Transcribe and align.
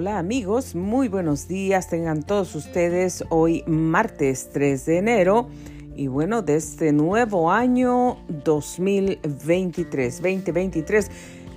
Hola 0.00 0.18
amigos, 0.18 0.74
muy 0.74 1.08
buenos 1.08 1.46
días 1.46 1.90
tengan 1.90 2.22
todos 2.22 2.54
ustedes 2.54 3.22
hoy 3.28 3.62
martes 3.66 4.48
3 4.50 4.86
de 4.86 4.96
enero 4.96 5.50
y 5.94 6.06
bueno, 6.06 6.40
de 6.40 6.56
este 6.56 6.94
nuevo 6.94 7.52
año 7.52 8.16
2023, 8.28 10.22
2023 10.22 11.10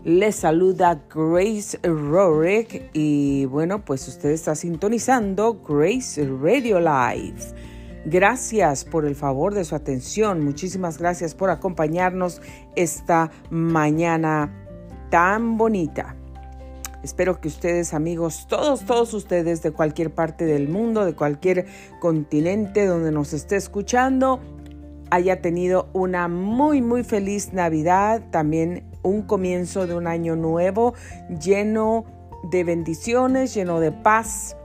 les 0.04 0.36
saluda 0.36 1.06
Grace 1.10 1.80
Rorick 1.84 2.90
y 2.92 3.46
bueno, 3.46 3.86
pues 3.86 4.10
usted 4.10 4.32
está 4.32 4.56
sintonizando 4.56 5.62
Grace 5.66 6.28
Radio 6.28 6.82
Live. 6.82 7.40
Gracias 8.04 8.84
por 8.84 9.06
el 9.06 9.16
favor 9.16 9.54
de 9.54 9.64
su 9.64 9.74
atención, 9.74 10.44
muchísimas 10.44 10.98
gracias 10.98 11.34
por 11.34 11.50
acompañarnos 11.50 12.42
esta 12.76 13.32
mañana 13.50 14.52
tan 15.10 15.58
bonita. 15.58 16.18
Espero 17.04 17.42
que 17.42 17.50
ustedes, 17.50 17.94
amigos, 17.94 18.48
todos, 18.48 18.86
todos 18.86 19.14
ustedes 19.14 19.62
de 19.62 19.72
cualquier 19.72 20.14
parte 20.14 20.46
del 20.46 20.70
mundo, 20.70 21.04
de 21.04 21.14
cualquier 21.14 21.66
continente 22.00 22.86
donde 22.86 23.12
nos 23.12 23.34
esté 23.34 23.58
escuchando, 23.58 24.40
haya 25.12 25.42
tenido 25.42 25.90
una 25.92 26.30
muy, 26.30 26.82
muy 26.82 27.04
feliz 27.04 27.52
Navidad, 27.52 28.24
también 28.32 28.86
un 29.04 29.24
comienzo 29.24 29.86
de 29.86 29.96
un 29.96 30.08
año 30.08 30.38
nuevo 30.38 30.94
lleno 31.42 32.06
de 32.50 32.64
bendiciones, 32.64 33.54
lleno 33.54 33.82
de 33.82 33.92
paz 33.92 34.56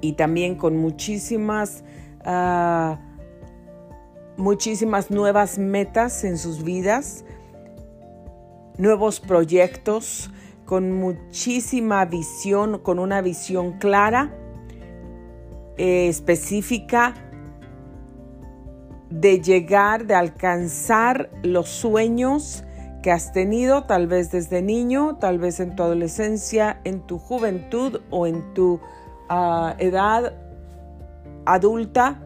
y 0.00 0.14
también 0.14 0.54
con 0.54 0.78
muchísimas, 0.78 1.84
uh, 2.26 2.96
muchísimas 4.38 5.10
nuevas 5.10 5.58
metas 5.58 6.24
en 6.24 6.38
sus 6.38 6.64
vidas, 6.64 7.26
nuevos 8.78 9.20
proyectos, 9.20 10.30
con 10.66 10.92
muchísima 10.92 12.04
visión, 12.04 12.80
con 12.80 12.98
una 12.98 13.22
visión 13.22 13.78
clara, 13.78 14.34
eh, 15.78 16.08
específica, 16.08 17.14
de 19.08 19.40
llegar, 19.40 20.06
de 20.06 20.14
alcanzar 20.16 21.30
los 21.42 21.68
sueños 21.68 22.64
que 23.02 23.12
has 23.12 23.32
tenido, 23.32 23.84
tal 23.84 24.08
vez 24.08 24.32
desde 24.32 24.62
niño, 24.62 25.16
tal 25.20 25.38
vez 25.38 25.60
en 25.60 25.76
tu 25.76 25.84
adolescencia, 25.84 26.80
en 26.82 27.00
tu 27.06 27.18
juventud 27.18 28.00
o 28.10 28.26
en 28.26 28.52
tu 28.52 28.80
ah, 29.28 29.76
edad 29.78 30.34
adulta, 31.44 32.20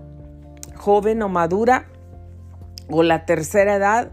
joven 0.77 1.21
o 1.21 1.29
madura, 1.29 1.87
o 2.89 3.03
la 3.03 3.27
tercera 3.27 3.75
edad, 3.75 4.13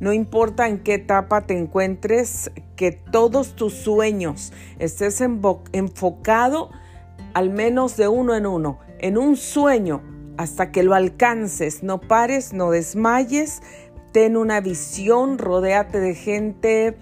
no 0.00 0.12
importa 0.12 0.68
en 0.68 0.78
qué 0.78 0.94
etapa 0.94 1.42
te 1.42 1.58
encuentres, 1.58 2.50
que 2.76 2.92
todos 2.92 3.56
tus 3.56 3.74
sueños 3.74 4.52
estés 4.78 5.20
enfocado 5.20 6.70
al 7.34 7.50
menos 7.50 7.96
de 7.96 8.08
uno 8.08 8.34
en 8.34 8.46
uno, 8.46 8.78
en 8.98 9.18
un 9.18 9.36
sueño 9.36 10.02
hasta 10.36 10.70
que 10.70 10.82
lo 10.82 10.94
alcances. 10.94 11.82
No 11.82 12.00
pares, 12.00 12.52
no 12.52 12.70
desmayes, 12.70 13.60
ten 14.12 14.36
una 14.36 14.60
visión, 14.60 15.38
rodéate 15.38 15.98
de 16.00 16.14
gente 16.14 16.96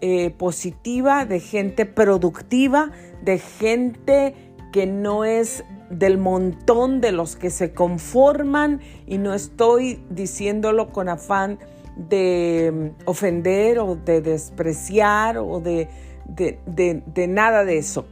eh, 0.00 0.30
positiva, 0.30 1.24
de 1.24 1.40
gente 1.40 1.84
productiva, 1.84 2.92
de 3.22 3.38
gente 3.38 4.34
que 4.72 4.86
no 4.86 5.24
es 5.24 5.64
del 5.90 6.18
montón 6.18 7.00
de 7.00 7.12
los 7.12 7.36
que 7.36 7.50
se 7.50 7.72
conforman 7.72 8.80
y 9.06 9.18
no 9.18 9.34
estoy 9.34 10.00
diciéndolo 10.10 10.92
con 10.92 11.08
afán 11.08 11.58
de 11.98 12.72
mm, 12.72 13.08
ofender 13.08 13.78
o 13.80 13.96
de 13.96 14.20
despreciar 14.20 15.36
o 15.38 15.60
de, 15.60 15.88
de, 16.26 17.26
nada 17.28 17.64
de 17.64 17.78
eso. 17.78 18.06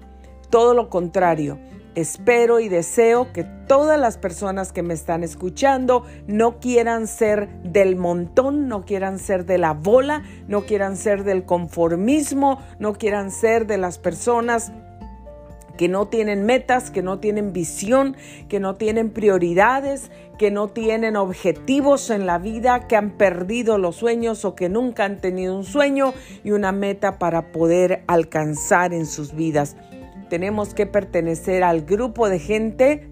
Todo 0.50 0.74
lo 0.74 0.90
contrario. 0.90 1.58
Espero 1.94 2.60
y 2.60 2.68
deseo 2.68 3.32
que 3.32 3.44
todas 3.44 3.98
las 3.98 4.18
personas 4.18 4.70
que 4.70 4.82
me 4.82 4.92
están 4.92 5.24
escuchando 5.24 6.04
no 6.26 6.60
quieran 6.60 7.06
ser 7.06 7.48
del 7.62 7.96
montón, 7.96 8.68
no 8.68 8.84
quieran 8.84 9.18
ser 9.18 9.46
de 9.46 9.56
la 9.56 9.72
bola, 9.72 10.22
no 10.46 10.66
quieran 10.66 10.98
ser 10.98 11.24
del 11.24 11.44
conformismo, 11.44 12.60
no 12.78 12.92
quieran 12.92 13.30
ser 13.30 13.66
de 13.66 13.78
las 13.78 13.96
personas 13.96 14.72
que 15.76 15.88
no 15.88 16.08
tienen 16.08 16.44
metas, 16.44 16.90
que 16.90 17.02
no 17.02 17.18
tienen 17.18 17.52
visión, 17.52 18.16
que 18.48 18.60
no 18.60 18.74
tienen 18.74 19.10
prioridades, 19.10 20.10
que 20.38 20.50
no 20.50 20.68
tienen 20.68 21.16
objetivos 21.16 22.10
en 22.10 22.26
la 22.26 22.38
vida, 22.38 22.86
que 22.86 22.96
han 22.96 23.12
perdido 23.12 23.78
los 23.78 23.96
sueños 23.96 24.44
o 24.44 24.54
que 24.54 24.68
nunca 24.68 25.04
han 25.04 25.20
tenido 25.20 25.56
un 25.56 25.64
sueño 25.64 26.12
y 26.44 26.50
una 26.50 26.72
meta 26.72 27.18
para 27.18 27.52
poder 27.52 28.04
alcanzar 28.06 28.92
en 28.92 29.06
sus 29.06 29.34
vidas. 29.34 29.76
Tenemos 30.28 30.74
que 30.74 30.86
pertenecer 30.86 31.62
al 31.62 31.82
grupo 31.82 32.28
de 32.28 32.38
gente 32.38 33.10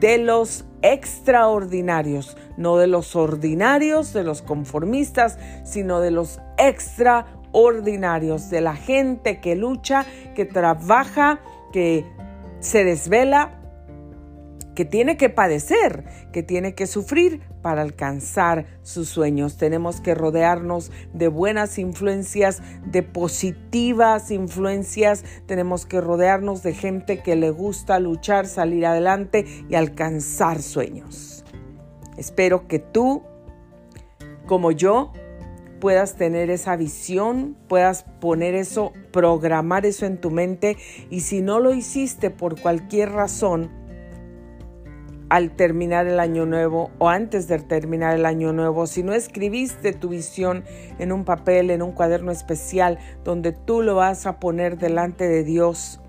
de 0.00 0.18
los 0.18 0.64
extraordinarios, 0.82 2.36
no 2.56 2.76
de 2.76 2.86
los 2.86 3.16
ordinarios, 3.16 4.12
de 4.12 4.24
los 4.24 4.42
conformistas, 4.42 5.38
sino 5.64 6.00
de 6.00 6.10
los 6.10 6.40
extraordinarios, 6.58 8.50
de 8.50 8.60
la 8.60 8.74
gente 8.74 9.40
que 9.40 9.56
lucha, 9.56 10.06
que 10.34 10.44
trabaja, 10.44 11.40
que 11.72 12.04
se 12.60 12.84
desvela, 12.84 13.55
que 14.76 14.84
tiene 14.84 15.16
que 15.16 15.30
padecer, 15.30 16.04
que 16.32 16.44
tiene 16.44 16.74
que 16.74 16.86
sufrir 16.86 17.40
para 17.62 17.80
alcanzar 17.82 18.66
sus 18.82 19.08
sueños. 19.08 19.56
Tenemos 19.56 20.00
que 20.02 20.14
rodearnos 20.14 20.92
de 21.14 21.28
buenas 21.28 21.78
influencias, 21.78 22.62
de 22.84 23.02
positivas 23.02 24.30
influencias. 24.30 25.24
Tenemos 25.46 25.86
que 25.86 26.00
rodearnos 26.00 26.62
de 26.62 26.74
gente 26.74 27.22
que 27.22 27.36
le 27.36 27.50
gusta 27.50 27.98
luchar, 27.98 28.46
salir 28.46 28.84
adelante 28.86 29.46
y 29.68 29.74
alcanzar 29.74 30.60
sueños. 30.60 31.44
Espero 32.18 32.68
que 32.68 32.78
tú, 32.78 33.22
como 34.46 34.72
yo, 34.72 35.12
puedas 35.80 36.16
tener 36.16 36.50
esa 36.50 36.76
visión, 36.76 37.56
puedas 37.66 38.04
poner 38.20 38.54
eso, 38.54 38.92
programar 39.10 39.86
eso 39.86 40.04
en 40.04 40.18
tu 40.18 40.30
mente 40.30 40.76
y 41.10 41.20
si 41.20 41.40
no 41.40 41.60
lo 41.60 41.72
hiciste 41.72 42.30
por 42.30 42.60
cualquier 42.60 43.12
razón, 43.12 43.70
al 45.28 45.50
terminar 45.50 46.06
el 46.06 46.20
año 46.20 46.46
nuevo 46.46 46.90
o 46.98 47.08
antes 47.08 47.48
de 47.48 47.58
terminar 47.58 48.14
el 48.14 48.26
año 48.26 48.52
nuevo, 48.52 48.86
si 48.86 49.02
no 49.02 49.12
escribiste 49.12 49.92
tu 49.92 50.10
visión 50.10 50.64
en 50.98 51.12
un 51.12 51.24
papel, 51.24 51.70
en 51.70 51.82
un 51.82 51.92
cuaderno 51.92 52.30
especial, 52.32 52.98
donde 53.24 53.52
tú 53.52 53.82
lo 53.82 53.96
vas 53.96 54.26
a 54.26 54.38
poner 54.38 54.78
delante 54.78 55.26
de 55.28 55.44
Dios 55.44 56.00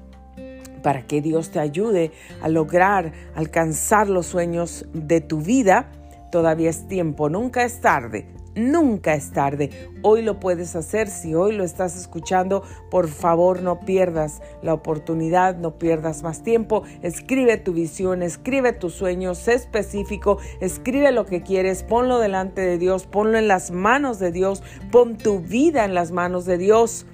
para 0.84 1.02
que 1.02 1.22
Dios 1.22 1.52
te 1.52 1.60
ayude 1.60 2.12
a 2.42 2.50
lograr 2.50 3.12
alcanzar 3.36 4.08
los 4.08 4.28
sueños 4.28 4.86
de 4.94 5.22
tu 5.22 5.42
vida, 5.42 5.90
todavía 6.32 6.70
es 6.70 6.88
tiempo, 6.88 7.30
nunca 7.30 7.64
es 7.64 7.82
tarde. 7.82 8.26
Nunca 8.58 9.14
es 9.14 9.32
tarde. 9.34 9.70
Hoy 10.02 10.24
lo 10.24 10.40
puedes 10.40 10.76
hacer. 10.76 11.10
Si 11.10 11.36
hoy 11.36 11.56
lo 11.56 11.64
estás 11.64 11.96
escuchando, 11.96 12.64
por 12.90 13.08
favor 13.08 13.62
no 13.62 13.82
pierdas 13.82 14.42
la 14.64 14.74
oportunidad, 14.74 15.58
no 15.58 15.78
pierdas 15.78 16.24
más 16.24 16.42
tiempo. 16.42 16.82
Escribe 17.04 17.58
tu 17.58 17.72
visión, 17.72 18.24
escribe 18.24 18.74
tus 18.74 18.96
sueños, 18.96 19.38
sé 19.38 19.54
específico, 19.54 20.40
escribe 20.60 21.12
lo 21.12 21.28
que 21.28 21.44
quieres, 21.44 21.84
ponlo 21.84 22.18
delante 22.18 22.62
de 22.62 22.80
Dios, 22.80 23.06
ponlo 23.06 23.38
en 23.38 23.48
las 23.48 23.70
manos 23.70 24.18
de 24.18 24.32
Dios, 24.32 24.64
pon 24.92 25.18
tu 25.18 25.40
vida 25.40 25.86
en 25.86 25.94
las 25.94 26.12
manos 26.12 26.46
de 26.46 26.58
Dios. 26.58 27.06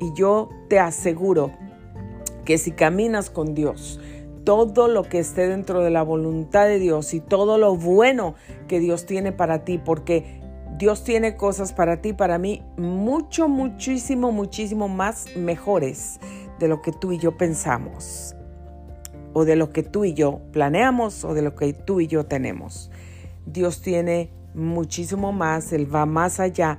Y 0.00 0.14
yo 0.14 0.48
te 0.70 0.78
aseguro 0.78 1.52
que 2.46 2.56
si 2.56 2.70
caminas 2.70 3.28
con 3.28 3.54
Dios, 3.54 4.00
todo 4.48 4.88
lo 4.88 5.02
que 5.02 5.18
esté 5.18 5.46
dentro 5.46 5.82
de 5.82 5.90
la 5.90 6.02
voluntad 6.02 6.64
de 6.64 6.78
Dios 6.78 7.12
y 7.12 7.20
todo 7.20 7.58
lo 7.58 7.76
bueno 7.76 8.34
que 8.66 8.80
Dios 8.80 9.04
tiene 9.04 9.30
para 9.30 9.62
ti, 9.62 9.76
porque 9.76 10.37
Dios 10.78 11.02
tiene 11.02 11.36
cosas 11.36 11.72
para 11.72 12.00
ti, 12.00 12.12
para 12.12 12.38
mí, 12.38 12.62
mucho, 12.76 13.48
muchísimo, 13.48 14.30
muchísimo 14.30 14.86
más 14.86 15.26
mejores 15.36 16.20
de 16.60 16.68
lo 16.68 16.82
que 16.82 16.92
tú 16.92 17.10
y 17.10 17.18
yo 17.18 17.36
pensamos, 17.36 18.36
o 19.32 19.44
de 19.44 19.56
lo 19.56 19.72
que 19.72 19.82
tú 19.82 20.04
y 20.04 20.14
yo 20.14 20.40
planeamos, 20.52 21.24
o 21.24 21.34
de 21.34 21.42
lo 21.42 21.56
que 21.56 21.72
tú 21.72 22.00
y 22.00 22.06
yo 22.06 22.26
tenemos. 22.26 22.92
Dios 23.44 23.82
tiene 23.82 24.30
muchísimo 24.54 25.32
más, 25.32 25.72
Él 25.72 25.92
va 25.92 26.06
más 26.06 26.38
allá. 26.38 26.78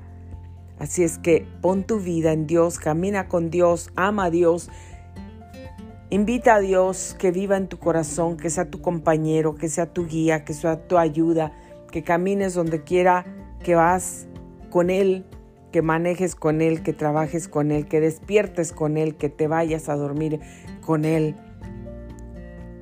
Así 0.80 1.04
es 1.04 1.18
que 1.18 1.46
pon 1.60 1.84
tu 1.84 2.00
vida 2.00 2.32
en 2.32 2.48
Dios, 2.48 2.80
camina 2.80 3.28
con 3.28 3.50
Dios, 3.50 3.90
ama 3.98 4.26
a 4.26 4.30
Dios, 4.30 4.70
invita 6.10 6.56
a 6.56 6.60
Dios 6.62 7.18
que 7.20 7.32
viva 7.32 7.58
en 7.58 7.68
tu 7.68 7.80
corazón, 7.80 8.38
que 8.38 8.50
sea 8.50 8.70
tu 8.70 8.82
compañero, 8.82 9.56
que 9.56 9.68
sea 9.68 9.92
tu 9.92 10.08
guía, 10.08 10.46
que 10.46 10.54
sea 10.54 10.88
tu 10.88 10.98
ayuda, 10.98 11.52
que 11.92 12.02
camines 12.02 12.54
donde 12.54 12.86
quiera 12.86 13.26
que 13.64 13.76
vas 13.76 14.28
con 14.70 14.90
Él, 14.90 15.26
que 15.72 15.82
manejes 15.82 16.36
con 16.36 16.62
Él, 16.62 16.82
que 16.82 16.94
trabajes 16.94 17.48
con 17.48 17.72
Él, 17.72 17.88
que 17.88 18.00
despiertes 18.00 18.72
con 18.72 18.98
Él, 18.98 19.16
que 19.16 19.30
te 19.30 19.48
vayas 19.48 19.90
a 19.90 19.96
dormir 19.96 20.40
con 20.82 21.06
Él, 21.06 21.36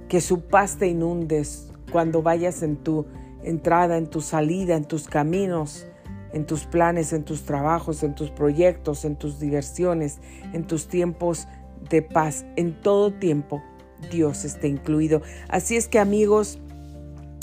que 0.07 0.21
su 0.21 0.41
paz 0.41 0.77
te 0.77 0.87
inundes 0.87 1.71
cuando 1.91 2.21
vayas 2.21 2.63
en 2.63 2.77
tu 2.77 3.05
entrada, 3.43 3.97
en 3.97 4.07
tu 4.07 4.21
salida, 4.21 4.75
en 4.75 4.85
tus 4.85 5.07
caminos, 5.07 5.87
en 6.33 6.45
tus 6.45 6.65
planes, 6.65 7.13
en 7.13 7.23
tus 7.23 7.43
trabajos, 7.43 8.03
en 8.03 8.15
tus 8.15 8.29
proyectos, 8.29 9.05
en 9.05 9.15
tus 9.15 9.39
diversiones, 9.39 10.19
en 10.53 10.65
tus 10.65 10.87
tiempos 10.87 11.47
de 11.89 12.01
paz 12.01 12.45
en 12.55 12.73
todo 12.81 13.13
tiempo. 13.13 13.63
Dios 14.11 14.45
esté 14.45 14.67
incluido. 14.67 15.21
Así 15.49 15.75
es 15.75 15.87
que 15.87 15.99
amigos, 15.99 16.59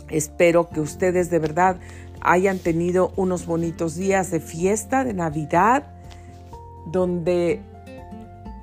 espero 0.08 0.68
que 0.68 0.80
ustedes 0.80 1.30
de 1.30 1.38
verdad 1.38 1.78
hayan 2.24 2.58
tenido 2.58 3.12
unos 3.16 3.46
bonitos 3.46 3.94
días 3.96 4.30
de 4.30 4.40
fiesta, 4.40 5.04
de 5.04 5.14
Navidad, 5.14 5.86
donde 6.86 7.60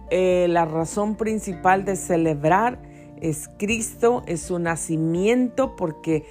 eh, 0.09 0.47
la 0.49 0.65
razón 0.65 1.15
principal 1.15 1.85
de 1.85 1.95
celebrar 1.95 2.79
es 3.21 3.49
Cristo, 3.57 4.23
es 4.25 4.41
su 4.41 4.59
nacimiento, 4.59 5.75
porque 5.75 6.25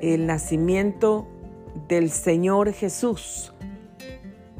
el 0.00 0.26
nacimiento 0.26 1.26
del 1.88 2.10
Señor 2.10 2.72
Jesús 2.72 3.54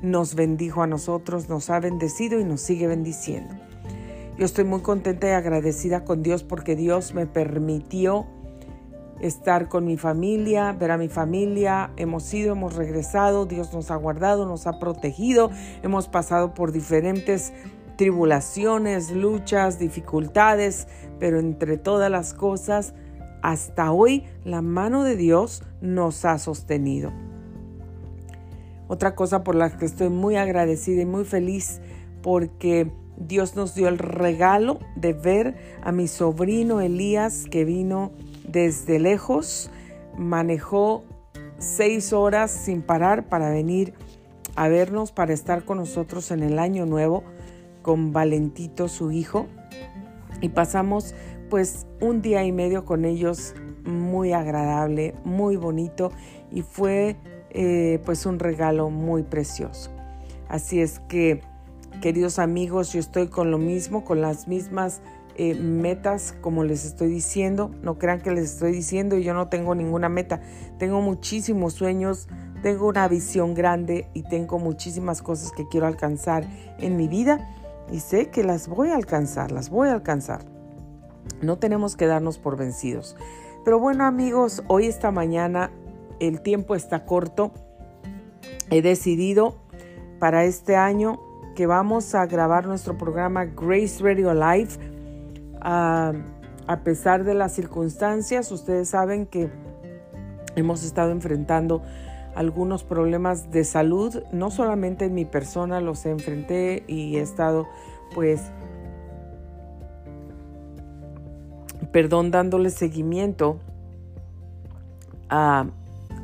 nos 0.00 0.34
bendijo 0.34 0.82
a 0.82 0.86
nosotros, 0.86 1.48
nos 1.48 1.68
ha 1.70 1.80
bendecido 1.80 2.38
y 2.38 2.44
nos 2.44 2.60
sigue 2.60 2.86
bendiciendo. 2.86 3.54
Yo 4.38 4.44
estoy 4.44 4.64
muy 4.64 4.80
contenta 4.80 5.28
y 5.28 5.30
agradecida 5.30 6.04
con 6.04 6.22
Dios 6.22 6.42
porque 6.42 6.76
Dios 6.76 7.14
me 7.14 7.26
permitió 7.26 8.26
estar 9.20 9.68
con 9.68 9.84
mi 9.84 9.96
familia, 9.96 10.72
ver 10.72 10.90
a 10.90 10.98
mi 10.98 11.08
familia. 11.08 11.90
Hemos 11.96 12.32
ido, 12.34 12.52
hemos 12.52 12.74
regresado, 12.74 13.46
Dios 13.46 13.72
nos 13.72 13.90
ha 13.90 13.96
guardado, 13.96 14.46
nos 14.46 14.66
ha 14.66 14.78
protegido, 14.78 15.50
hemos 15.82 16.08
pasado 16.08 16.54
por 16.54 16.72
diferentes 16.72 17.52
tribulaciones, 17.96 19.10
luchas, 19.10 19.78
dificultades, 19.78 20.88
pero 21.18 21.38
entre 21.38 21.78
todas 21.78 22.10
las 22.10 22.34
cosas, 22.34 22.94
hasta 23.42 23.92
hoy 23.92 24.24
la 24.44 24.62
mano 24.62 25.04
de 25.04 25.16
Dios 25.16 25.62
nos 25.80 26.24
ha 26.24 26.38
sostenido. 26.38 27.12
Otra 28.88 29.14
cosa 29.14 29.44
por 29.44 29.54
la 29.54 29.76
que 29.76 29.86
estoy 29.86 30.08
muy 30.08 30.36
agradecida 30.36 31.02
y 31.02 31.06
muy 31.06 31.24
feliz 31.24 31.80
porque 32.22 32.90
Dios 33.16 33.54
nos 33.54 33.74
dio 33.74 33.88
el 33.88 33.98
regalo 33.98 34.80
de 34.96 35.12
ver 35.12 35.56
a 35.82 35.92
mi 35.92 36.08
sobrino 36.08 36.80
Elías 36.80 37.44
que 37.50 37.64
vino 37.64 38.12
desde 38.44 38.98
lejos, 38.98 39.70
manejó 40.16 41.04
seis 41.58 42.12
horas 42.12 42.50
sin 42.50 42.82
parar 42.82 43.28
para 43.28 43.50
venir 43.50 43.94
a 44.56 44.68
vernos, 44.68 45.12
para 45.12 45.32
estar 45.32 45.64
con 45.64 45.78
nosotros 45.78 46.30
en 46.30 46.42
el 46.42 46.58
año 46.58 46.86
nuevo 46.86 47.24
con 47.82 48.12
Valentito, 48.12 48.88
su 48.88 49.10
hijo, 49.12 49.46
y 50.40 50.48
pasamos 50.48 51.14
pues 51.50 51.86
un 52.00 52.22
día 52.22 52.44
y 52.44 52.50
medio 52.50 52.84
con 52.84 53.04
ellos 53.04 53.54
muy 53.84 54.32
agradable, 54.32 55.14
muy 55.24 55.56
bonito 55.56 56.10
y 56.50 56.62
fue 56.62 57.16
eh, 57.50 58.00
pues 58.04 58.26
un 58.26 58.38
regalo 58.38 58.90
muy 58.90 59.22
precioso. 59.22 59.90
Así 60.48 60.80
es 60.80 60.98
que, 61.00 61.42
queridos 62.00 62.38
amigos, 62.38 62.92
yo 62.92 63.00
estoy 63.00 63.28
con 63.28 63.50
lo 63.50 63.58
mismo, 63.58 64.04
con 64.04 64.20
las 64.20 64.48
mismas 64.48 65.02
eh, 65.36 65.54
metas, 65.54 66.34
como 66.40 66.64
les 66.64 66.84
estoy 66.84 67.08
diciendo. 67.08 67.70
No 67.82 67.98
crean 67.98 68.20
que 68.20 68.30
les 68.30 68.44
estoy 68.44 68.72
diciendo 68.72 69.16
y 69.16 69.24
yo 69.24 69.34
no 69.34 69.48
tengo 69.48 69.74
ninguna 69.74 70.08
meta. 70.08 70.40
Tengo 70.78 71.00
muchísimos 71.00 71.74
sueños, 71.74 72.28
tengo 72.62 72.88
una 72.88 73.08
visión 73.08 73.54
grande 73.54 74.08
y 74.14 74.22
tengo 74.22 74.58
muchísimas 74.58 75.22
cosas 75.22 75.52
que 75.52 75.66
quiero 75.68 75.86
alcanzar 75.86 76.46
en 76.78 76.96
mi 76.96 77.08
vida 77.08 77.48
y 77.90 78.00
sé 78.00 78.30
que 78.30 78.44
las 78.44 78.68
voy 78.68 78.90
a 78.90 78.96
alcanzar, 78.96 79.52
las 79.52 79.70
voy 79.70 79.88
a 79.88 79.92
alcanzar. 79.92 80.44
No 81.42 81.58
tenemos 81.58 81.96
que 81.96 82.06
darnos 82.06 82.38
por 82.38 82.56
vencidos. 82.56 83.16
Pero 83.64 83.78
bueno 83.78 84.04
amigos, 84.04 84.62
hoy 84.68 84.86
esta 84.86 85.10
mañana 85.10 85.70
el 86.20 86.40
tiempo 86.40 86.74
está 86.74 87.04
corto. 87.04 87.52
He 88.70 88.82
decidido 88.82 89.56
para 90.18 90.44
este 90.44 90.76
año 90.76 91.20
que 91.54 91.66
vamos 91.66 92.14
a 92.14 92.26
grabar 92.26 92.66
nuestro 92.66 92.96
programa 92.98 93.44
Grace 93.44 94.02
Radio 94.02 94.34
Live. 94.34 94.93
Ah, 95.64 96.12
a 96.66 96.80
pesar 96.80 97.24
de 97.24 97.34
las 97.34 97.52
circunstancias, 97.52 98.52
ustedes 98.52 98.90
saben 98.90 99.26
que 99.26 99.50
hemos 100.56 100.84
estado 100.84 101.10
enfrentando 101.10 101.82
algunos 102.34 102.84
problemas 102.84 103.50
de 103.50 103.64
salud, 103.64 104.22
no 104.30 104.50
solamente 104.50 105.06
en 105.06 105.14
mi 105.14 105.24
persona 105.24 105.80
los 105.80 106.04
enfrenté 106.04 106.84
y 106.86 107.16
he 107.16 107.20
estado 107.20 107.66
pues, 108.14 108.42
perdón, 111.92 112.30
dándole 112.30 112.70
seguimiento 112.70 113.58
a 115.30 115.66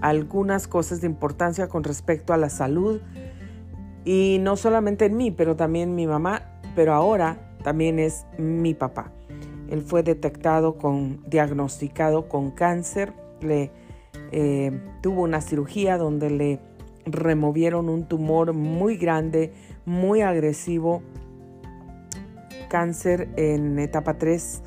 algunas 0.01 0.69
cosas 0.69 1.01
de 1.01 1.07
importancia 1.07 1.69
con 1.69 1.83
respecto 1.85 2.33
a 2.33 2.37
la 2.37 2.51
salud. 2.51 3.01
Y 4.05 4.39
no 4.41 4.57
solamente 4.57 5.07
en 5.07 5.17
mí, 5.17 5.31
pero 5.31 5.57
también 5.57 5.95
mi 5.95 6.07
mamá, 6.07 6.43
pero 6.75 6.95
ahora 6.95 7.50
también 7.63 7.99
es 7.99 8.27
mi 8.39 8.75
papá. 8.75 9.13
Él 9.69 9.83
fue 9.83 10.03
detectado 10.03 10.79
con, 10.79 11.23
diagnosticado 11.29 12.29
con 12.29 12.51
cáncer, 12.51 13.13
le 13.41 13.71
eh, 14.33 14.73
tuvo 15.01 15.23
una 15.23 15.41
cirugía 15.41 15.97
donde 15.97 16.31
le 16.31 16.61
removieron 17.07 17.89
un 17.89 18.07
tumor 18.07 18.53
muy 18.53 18.97
grande, 18.97 19.53
muy 19.85 20.23
agresivo, 20.23 21.03
cáncer 22.69 23.29
en 23.37 23.79
etapa 23.79 24.19
3, 24.19 24.63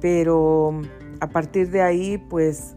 pero 0.00 0.80
a 1.20 1.28
partir 1.28 1.70
de 1.70 1.82
ahí 1.82 2.18
pues 2.18 2.76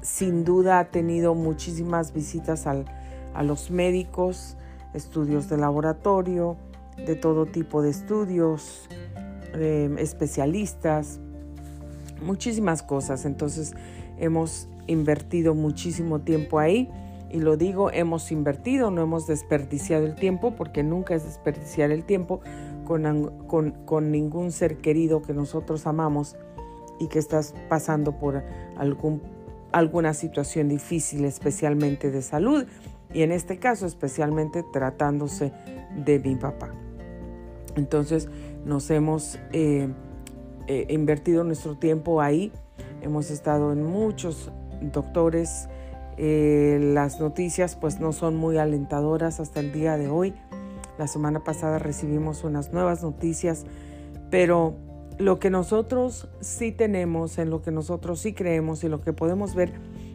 sin 0.00 0.44
duda 0.44 0.78
ha 0.78 0.90
tenido 0.90 1.34
muchísimas 1.34 2.12
visitas 2.12 2.66
a 2.66 3.42
los 3.42 3.70
médicos, 3.70 4.56
estudios 4.94 5.48
de 5.48 5.58
laboratorio, 5.58 6.56
de 7.06 7.14
todo 7.14 7.46
tipo 7.46 7.82
de 7.82 7.90
estudios, 7.90 8.88
eh, 9.54 9.94
especialistas, 9.98 11.20
muchísimas 12.22 12.82
cosas. 12.82 13.24
Entonces 13.24 13.74
hemos 14.18 14.68
invertido 14.86 15.54
muchísimo 15.54 16.20
tiempo 16.20 16.58
ahí. 16.58 16.90
Y 17.30 17.40
lo 17.40 17.56
digo, 17.56 17.90
hemos 17.90 18.32
invertido, 18.32 18.90
no 18.90 19.02
hemos 19.02 19.26
desperdiciado 19.26 20.06
el 20.06 20.14
tiempo, 20.14 20.54
porque 20.56 20.82
nunca 20.82 21.14
es 21.14 21.24
desperdiciar 21.24 21.90
el 21.90 22.04
tiempo 22.04 22.40
con, 22.86 23.30
con 23.84 24.10
ningún 24.10 24.50
ser 24.50 24.78
querido 24.78 25.20
que 25.20 25.34
nosotros 25.34 25.86
amamos 25.86 26.36
y 26.98 27.08
que 27.08 27.18
estás 27.18 27.54
pasando 27.68 28.18
por 28.18 28.42
algún 28.78 29.20
alguna 29.72 30.14
situación 30.14 30.68
difícil, 30.68 31.24
especialmente 31.24 32.10
de 32.10 32.22
salud, 32.22 32.66
y 33.12 33.22
en 33.22 33.32
este 33.32 33.58
caso 33.58 33.86
especialmente 33.86 34.64
tratándose 34.72 35.52
de 35.96 36.18
mi 36.18 36.36
papá. 36.36 36.70
Entonces 37.78 38.28
nos 38.64 38.90
hemos 38.90 39.38
eh, 39.52 39.88
eh, 40.66 40.86
invertido 40.90 41.44
nuestro 41.44 41.76
tiempo 41.76 42.20
ahí, 42.20 42.52
hemos 43.00 43.30
estado 43.30 43.72
en 43.72 43.82
muchos 43.82 44.52
doctores, 44.82 45.68
eh, 46.16 46.78
las 46.82 47.20
noticias 47.20 47.76
pues 47.76 48.00
no 48.00 48.12
son 48.12 48.36
muy 48.36 48.58
alentadoras 48.58 49.40
hasta 49.40 49.60
el 49.60 49.72
día 49.72 49.96
de 49.96 50.08
hoy. 50.08 50.34
La 50.98 51.06
semana 51.06 51.44
pasada 51.44 51.78
recibimos 51.78 52.42
unas 52.42 52.72
nuevas 52.72 53.02
noticias, 53.04 53.64
pero 54.30 54.74
lo 55.16 55.38
que 55.38 55.48
nosotros 55.48 56.28
sí 56.40 56.72
tenemos, 56.72 57.38
en 57.38 57.50
lo 57.50 57.62
que 57.62 57.70
nosotros 57.70 58.20
sí 58.20 58.32
creemos 58.32 58.82
y 58.82 58.88
lo 58.88 59.00
que 59.00 59.12
podemos 59.12 59.54
ver 59.54 59.72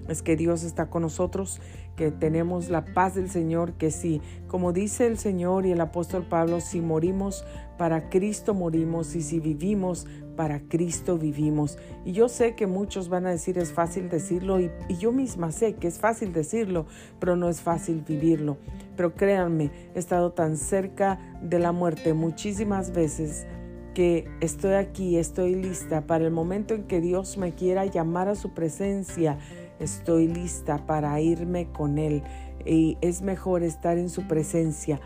es 0.10 0.22
que 0.22 0.36
Dios 0.36 0.64
está 0.64 0.90
con 0.90 1.04
nosotros, 1.04 1.62
que 1.96 2.12
tenemos 2.12 2.70
la 2.70 2.86
paz 2.86 3.16
del 3.16 3.30
Señor, 3.30 3.74
que 3.74 3.92
sí, 3.92 4.22
como 4.48 4.74
dice 4.74 5.06
el 5.08 5.18
Señor 5.18 5.66
y 5.66 5.72
el 5.72 5.82
apóstol 5.82 6.26
Pablo, 6.28 6.60
si 6.60 6.82
morimos 6.82 7.46
para 7.78 8.10
Cristo 8.10 8.54
morimos 8.54 9.16
y 9.16 9.22
si 9.22 9.40
vivimos 9.40 10.06
para 10.36 10.62
Cristo 10.62 11.18
vivimos. 11.18 11.78
Y 12.06 12.12
yo 12.14 12.30
sé 12.30 12.56
que 12.56 12.68
muchos 12.68 13.10
van 13.10 13.26
a 13.26 13.32
decir 13.32 13.58
es 13.58 13.72
fácil 13.72 14.10
decirlo 14.10 14.60
y, 14.60 14.72
y, 14.88 14.98
yo 14.98 15.12
misma 15.12 15.52
sé 15.52 15.76
que 15.76 15.88
es 15.88 16.00
fácil 16.00 16.34
decirlo, 16.34 16.86
pero 17.20 17.36
no 17.36 17.50
es 17.50 17.62
fácil 17.62 18.04
vivirlo. 18.08 18.58
Pero 18.96 19.14
créanme, 19.14 19.72
he 19.96 20.00
estado 20.00 20.32
tan 20.32 20.58
cerca 20.58 21.20
de 21.42 21.60
la 21.60 21.72
muerte 21.72 22.14
muchísimas 22.14 22.92
veces 22.94 23.46
que 23.94 24.28
estoy 24.42 24.74
aquí, 24.74 25.18
estoy 25.18 25.56
lista 25.56 26.08
para 26.08 26.26
el 26.26 26.32
momento 26.32 26.74
en 26.74 26.84
que 26.84 27.00
Dios 27.00 27.38
me 27.38 27.54
quiera 27.54 27.86
llamar 27.86 28.28
a 28.28 28.36
su 28.36 28.54
presencia. 28.54 29.38
Estoy 29.80 30.28
lista 30.28 30.86
para 30.86 31.20
irme 31.20 31.68
con 31.72 31.98
Él. 31.98 32.24
Y 32.66 32.98
es 33.02 33.22
mejor 33.22 33.64
estar 33.64 33.98
en 33.98 34.10
su 34.10 34.28
presencia 34.28 35.00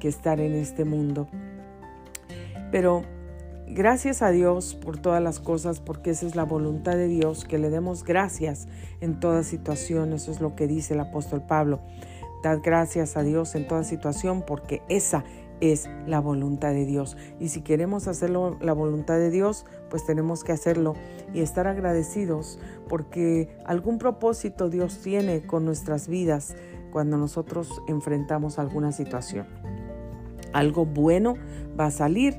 que 0.00 0.08
estar 0.08 0.40
en 0.40 0.54
este 0.54 0.84
mundo. 0.84 1.28
Pero 2.70 3.02
gracias 3.68 4.22
a 4.22 4.30
Dios 4.30 4.74
por 4.74 4.98
todas 4.98 5.22
las 5.22 5.40
cosas, 5.40 5.80
porque 5.80 6.10
esa 6.10 6.26
es 6.26 6.34
la 6.34 6.44
voluntad 6.44 6.96
de 6.96 7.08
Dios, 7.08 7.44
que 7.44 7.58
le 7.58 7.70
demos 7.70 8.04
gracias 8.04 8.66
en 9.00 9.20
toda 9.20 9.42
situación. 9.42 10.12
Eso 10.12 10.30
es 10.32 10.40
lo 10.40 10.56
que 10.56 10.66
dice 10.66 10.94
el 10.94 11.00
apóstol 11.00 11.42
Pablo. 11.46 11.80
Dad 12.42 12.58
gracias 12.62 13.16
a 13.16 13.22
Dios 13.22 13.54
en 13.54 13.66
toda 13.66 13.84
situación, 13.84 14.42
porque 14.46 14.82
esa 14.88 15.24
es 15.72 15.88
la 16.06 16.20
voluntad 16.20 16.72
de 16.72 16.84
Dios. 16.84 17.16
Y 17.40 17.48
si 17.48 17.62
queremos 17.62 18.08
hacerlo 18.08 18.56
la 18.60 18.72
voluntad 18.72 19.16
de 19.18 19.30
Dios, 19.30 19.66
pues 19.90 20.04
tenemos 20.04 20.44
que 20.44 20.52
hacerlo 20.52 20.94
y 21.32 21.40
estar 21.40 21.66
agradecidos 21.66 22.58
porque 22.88 23.56
algún 23.64 23.98
propósito 23.98 24.68
Dios 24.68 24.98
tiene 25.02 25.46
con 25.46 25.64
nuestras 25.64 26.08
vidas 26.08 26.54
cuando 26.90 27.16
nosotros 27.16 27.82
enfrentamos 27.88 28.58
alguna 28.58 28.92
situación. 28.92 29.46
Algo 30.52 30.86
bueno 30.86 31.34
va 31.78 31.86
a 31.86 31.90
salir 31.90 32.36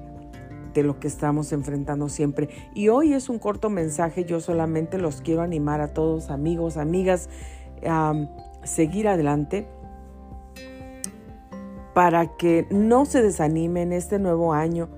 ante 0.65 0.83
lo 0.83 0.99
que 0.99 1.07
estamos 1.07 1.51
enfrentando 1.51 2.09
siempre. 2.09 2.49
Y 2.73 2.89
hoy 2.89 3.13
es 3.13 3.29
un 3.29 3.39
corto 3.39 3.69
mensaje, 3.69 4.25
yo 4.25 4.39
solamente 4.39 4.97
los 4.97 5.21
quiero 5.21 5.41
animar 5.41 5.81
a 5.81 5.93
todos, 5.93 6.29
amigos, 6.29 6.77
amigas, 6.77 7.29
a 7.85 8.13
seguir 8.63 9.07
adelante 9.07 9.67
para 11.95 12.35
que 12.35 12.67
no 12.71 13.05
se 13.05 13.21
desanimen 13.21 13.93
este 13.93 14.19
nuevo 14.19 14.51
año. 14.51 14.89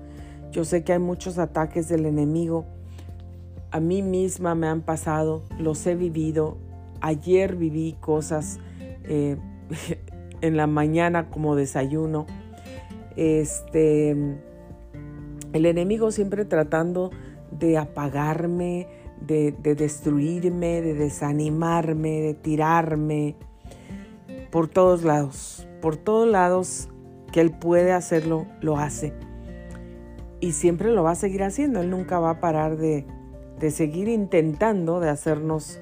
Yo 0.50 0.64
sé 0.64 0.82
que 0.82 0.94
hay 0.94 0.98
muchos 0.98 1.38
ataques 1.38 1.88
del 1.88 2.06
enemigo. 2.06 2.66
A 3.70 3.78
mí 3.78 4.02
misma 4.02 4.56
me 4.56 4.66
han 4.66 4.80
pasado, 4.80 5.44
los 5.60 5.86
he 5.86 5.94
vivido. 5.94 6.58
Ayer 7.00 7.54
viví 7.54 7.96
cosas 8.00 8.58
eh, 9.04 9.36
en 10.40 10.56
la 10.56 10.66
mañana 10.66 11.30
como 11.30 11.54
desayuno. 11.54 12.26
Este, 13.14 14.10
el 15.52 15.66
enemigo 15.66 16.10
siempre 16.10 16.44
tratando 16.46 17.12
de 17.52 17.78
apagarme, 17.78 18.88
de 19.24 19.52
destruirme, 19.52 20.82
de 20.82 20.94
desanimarme, 20.94 22.22
de 22.22 22.34
tirarme 22.34 23.36
por 24.50 24.66
todos 24.66 25.04
lados 25.04 25.67
por 25.80 25.96
todos 25.96 26.28
lados 26.28 26.88
que 27.32 27.40
Él 27.40 27.50
puede 27.50 27.92
hacerlo, 27.92 28.46
lo 28.60 28.78
hace. 28.78 29.12
Y 30.40 30.52
siempre 30.52 30.90
lo 30.92 31.02
va 31.02 31.12
a 31.12 31.16
seguir 31.16 31.42
haciendo. 31.42 31.80
Él 31.80 31.90
nunca 31.90 32.20
va 32.20 32.30
a 32.30 32.40
parar 32.40 32.76
de, 32.76 33.06
de 33.58 33.70
seguir 33.70 34.08
intentando 34.08 35.00
de 35.00 35.10
hacernos 35.10 35.80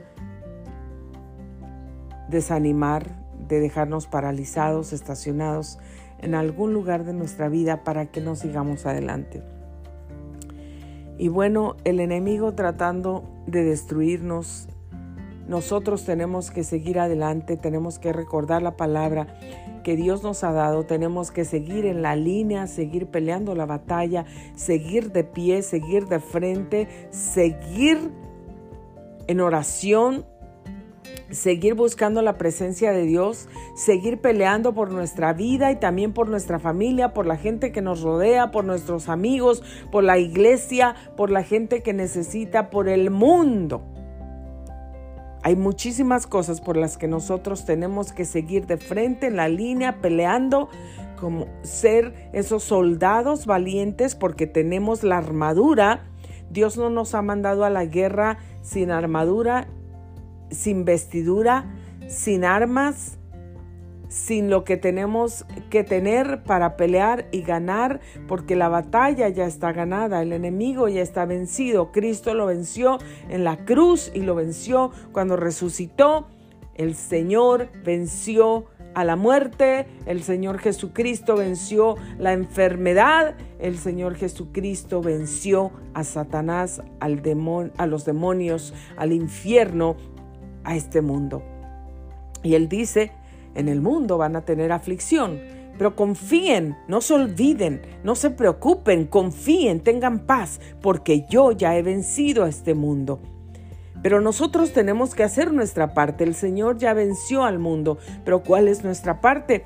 desanimar, 2.28 3.24
de 3.48 3.60
dejarnos 3.60 4.06
paralizados, 4.06 4.92
estacionados 4.92 5.78
en 6.18 6.34
algún 6.34 6.72
lugar 6.72 7.04
de 7.04 7.12
nuestra 7.12 7.48
vida 7.48 7.84
para 7.84 8.06
que 8.06 8.20
no 8.20 8.34
sigamos 8.34 8.86
adelante. 8.86 9.42
Y 11.18 11.28
bueno, 11.28 11.76
el 11.84 12.00
enemigo 12.00 12.52
tratando 12.54 13.24
de 13.46 13.64
destruirnos, 13.64 14.68
nosotros 15.48 16.04
tenemos 16.04 16.50
que 16.50 16.64
seguir 16.64 16.98
adelante, 16.98 17.56
tenemos 17.56 17.98
que 17.98 18.12
recordar 18.12 18.62
la 18.62 18.76
palabra 18.76 19.26
que 19.86 19.94
Dios 19.94 20.24
nos 20.24 20.42
ha 20.42 20.50
dado, 20.50 20.82
tenemos 20.82 21.30
que 21.30 21.44
seguir 21.44 21.86
en 21.86 22.02
la 22.02 22.16
línea, 22.16 22.66
seguir 22.66 23.06
peleando 23.06 23.54
la 23.54 23.66
batalla, 23.66 24.24
seguir 24.56 25.12
de 25.12 25.22
pie, 25.22 25.62
seguir 25.62 26.08
de 26.08 26.18
frente, 26.18 26.88
seguir 27.10 28.10
en 29.28 29.40
oración, 29.40 30.26
seguir 31.30 31.74
buscando 31.74 32.20
la 32.20 32.36
presencia 32.36 32.90
de 32.90 33.04
Dios, 33.04 33.48
seguir 33.76 34.20
peleando 34.20 34.74
por 34.74 34.90
nuestra 34.90 35.32
vida 35.32 35.70
y 35.70 35.76
también 35.76 36.12
por 36.12 36.28
nuestra 36.28 36.58
familia, 36.58 37.14
por 37.14 37.24
la 37.24 37.36
gente 37.36 37.70
que 37.70 37.80
nos 37.80 38.02
rodea, 38.02 38.50
por 38.50 38.64
nuestros 38.64 39.08
amigos, 39.08 39.62
por 39.92 40.02
la 40.02 40.18
iglesia, 40.18 40.96
por 41.16 41.30
la 41.30 41.44
gente 41.44 41.84
que 41.84 41.92
necesita, 41.92 42.70
por 42.70 42.88
el 42.88 43.12
mundo. 43.12 43.95
Hay 45.46 45.54
muchísimas 45.54 46.26
cosas 46.26 46.60
por 46.60 46.76
las 46.76 46.98
que 46.98 47.06
nosotros 47.06 47.64
tenemos 47.64 48.10
que 48.12 48.24
seguir 48.24 48.66
de 48.66 48.78
frente 48.78 49.28
en 49.28 49.36
la 49.36 49.46
línea 49.46 50.00
peleando 50.00 50.68
como 51.20 51.46
ser 51.62 52.28
esos 52.32 52.64
soldados 52.64 53.46
valientes 53.46 54.16
porque 54.16 54.48
tenemos 54.48 55.04
la 55.04 55.18
armadura. 55.18 56.02
Dios 56.50 56.76
no 56.76 56.90
nos 56.90 57.14
ha 57.14 57.22
mandado 57.22 57.64
a 57.64 57.70
la 57.70 57.84
guerra 57.84 58.38
sin 58.60 58.90
armadura, 58.90 59.68
sin 60.50 60.84
vestidura, 60.84 61.72
sin 62.08 62.44
armas, 62.44 63.16
sin 64.08 64.50
lo 64.50 64.64
que 64.64 64.76
tenemos 64.76 65.44
que 65.70 65.84
tener 65.84 66.42
para 66.44 66.76
pelear 66.76 67.26
y 67.32 67.42
ganar, 67.42 68.00
porque 68.28 68.56
la 68.56 68.68
batalla 68.68 69.28
ya 69.28 69.46
está 69.46 69.72
ganada, 69.72 70.22
el 70.22 70.32
enemigo 70.32 70.88
ya 70.88 71.02
está 71.02 71.24
vencido, 71.24 71.92
Cristo 71.92 72.34
lo 72.34 72.46
venció 72.46 72.98
en 73.28 73.44
la 73.44 73.64
cruz 73.64 74.10
y 74.14 74.20
lo 74.20 74.34
venció 74.34 74.90
cuando 75.12 75.36
resucitó, 75.36 76.28
el 76.74 76.94
Señor 76.94 77.68
venció 77.84 78.66
a 78.94 79.04
la 79.04 79.16
muerte, 79.16 79.86
el 80.06 80.22
Señor 80.22 80.58
Jesucristo 80.58 81.36
venció 81.36 81.96
la 82.18 82.32
enfermedad, 82.32 83.34
el 83.58 83.76
Señor 83.76 84.14
Jesucristo 84.14 85.02
venció 85.02 85.70
a 85.92 86.02
Satanás, 86.02 86.82
al 87.00 87.22
a 87.76 87.86
los 87.86 88.04
demonios, 88.06 88.72
al 88.96 89.12
infierno, 89.12 89.96
a 90.64 90.76
este 90.76 91.02
mundo. 91.02 91.42
Y 92.42 92.54
él 92.54 92.68
dice, 92.68 93.12
en 93.56 93.68
el 93.68 93.80
mundo 93.80 94.18
van 94.18 94.36
a 94.36 94.44
tener 94.44 94.70
aflicción, 94.70 95.40
pero 95.76 95.96
confíen, 95.96 96.76
no 96.88 97.00
se 97.00 97.14
olviden, 97.14 97.82
no 98.04 98.14
se 98.14 98.30
preocupen, 98.30 99.06
confíen, 99.06 99.80
tengan 99.80 100.20
paz, 100.20 100.60
porque 100.80 101.26
yo 101.28 101.52
ya 101.52 101.76
he 101.76 101.82
vencido 101.82 102.44
a 102.44 102.48
este 102.48 102.74
mundo. 102.74 103.20
Pero 104.02 104.20
nosotros 104.20 104.72
tenemos 104.72 105.14
que 105.14 105.24
hacer 105.24 105.52
nuestra 105.52 105.92
parte. 105.92 106.24
El 106.24 106.34
Señor 106.34 106.78
ya 106.78 106.94
venció 106.94 107.44
al 107.44 107.58
mundo, 107.58 107.98
pero 108.24 108.42
¿cuál 108.42 108.68
es 108.68 108.84
nuestra 108.84 109.20
parte? 109.20 109.64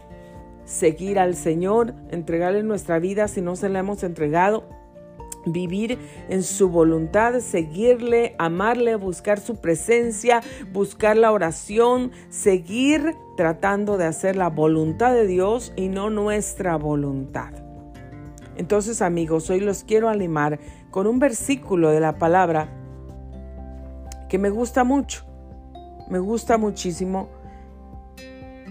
Seguir 0.64 1.18
al 1.18 1.34
Señor, 1.34 1.94
entregarle 2.10 2.62
nuestra 2.62 2.98
vida 2.98 3.28
si 3.28 3.42
no 3.42 3.56
se 3.56 3.68
la 3.68 3.80
hemos 3.80 4.02
entregado 4.02 4.79
vivir 5.46 5.98
en 6.28 6.42
su 6.42 6.68
voluntad, 6.68 7.40
seguirle, 7.40 8.34
amarle, 8.38 8.96
buscar 8.96 9.40
su 9.40 9.56
presencia, 9.56 10.42
buscar 10.72 11.16
la 11.16 11.32
oración, 11.32 12.12
seguir 12.28 13.14
tratando 13.36 13.96
de 13.96 14.04
hacer 14.04 14.36
la 14.36 14.48
voluntad 14.48 15.12
de 15.12 15.26
Dios 15.26 15.72
y 15.76 15.88
no 15.88 16.10
nuestra 16.10 16.76
voluntad. 16.76 17.52
Entonces 18.56 19.00
amigos, 19.00 19.48
hoy 19.48 19.60
los 19.60 19.84
quiero 19.84 20.08
animar 20.08 20.60
con 20.90 21.06
un 21.06 21.18
versículo 21.18 21.90
de 21.90 22.00
la 22.00 22.18
palabra 22.18 22.68
que 24.28 24.38
me 24.38 24.50
gusta 24.50 24.84
mucho, 24.84 25.24
me 26.10 26.18
gusta 26.18 26.58
muchísimo. 26.58 27.28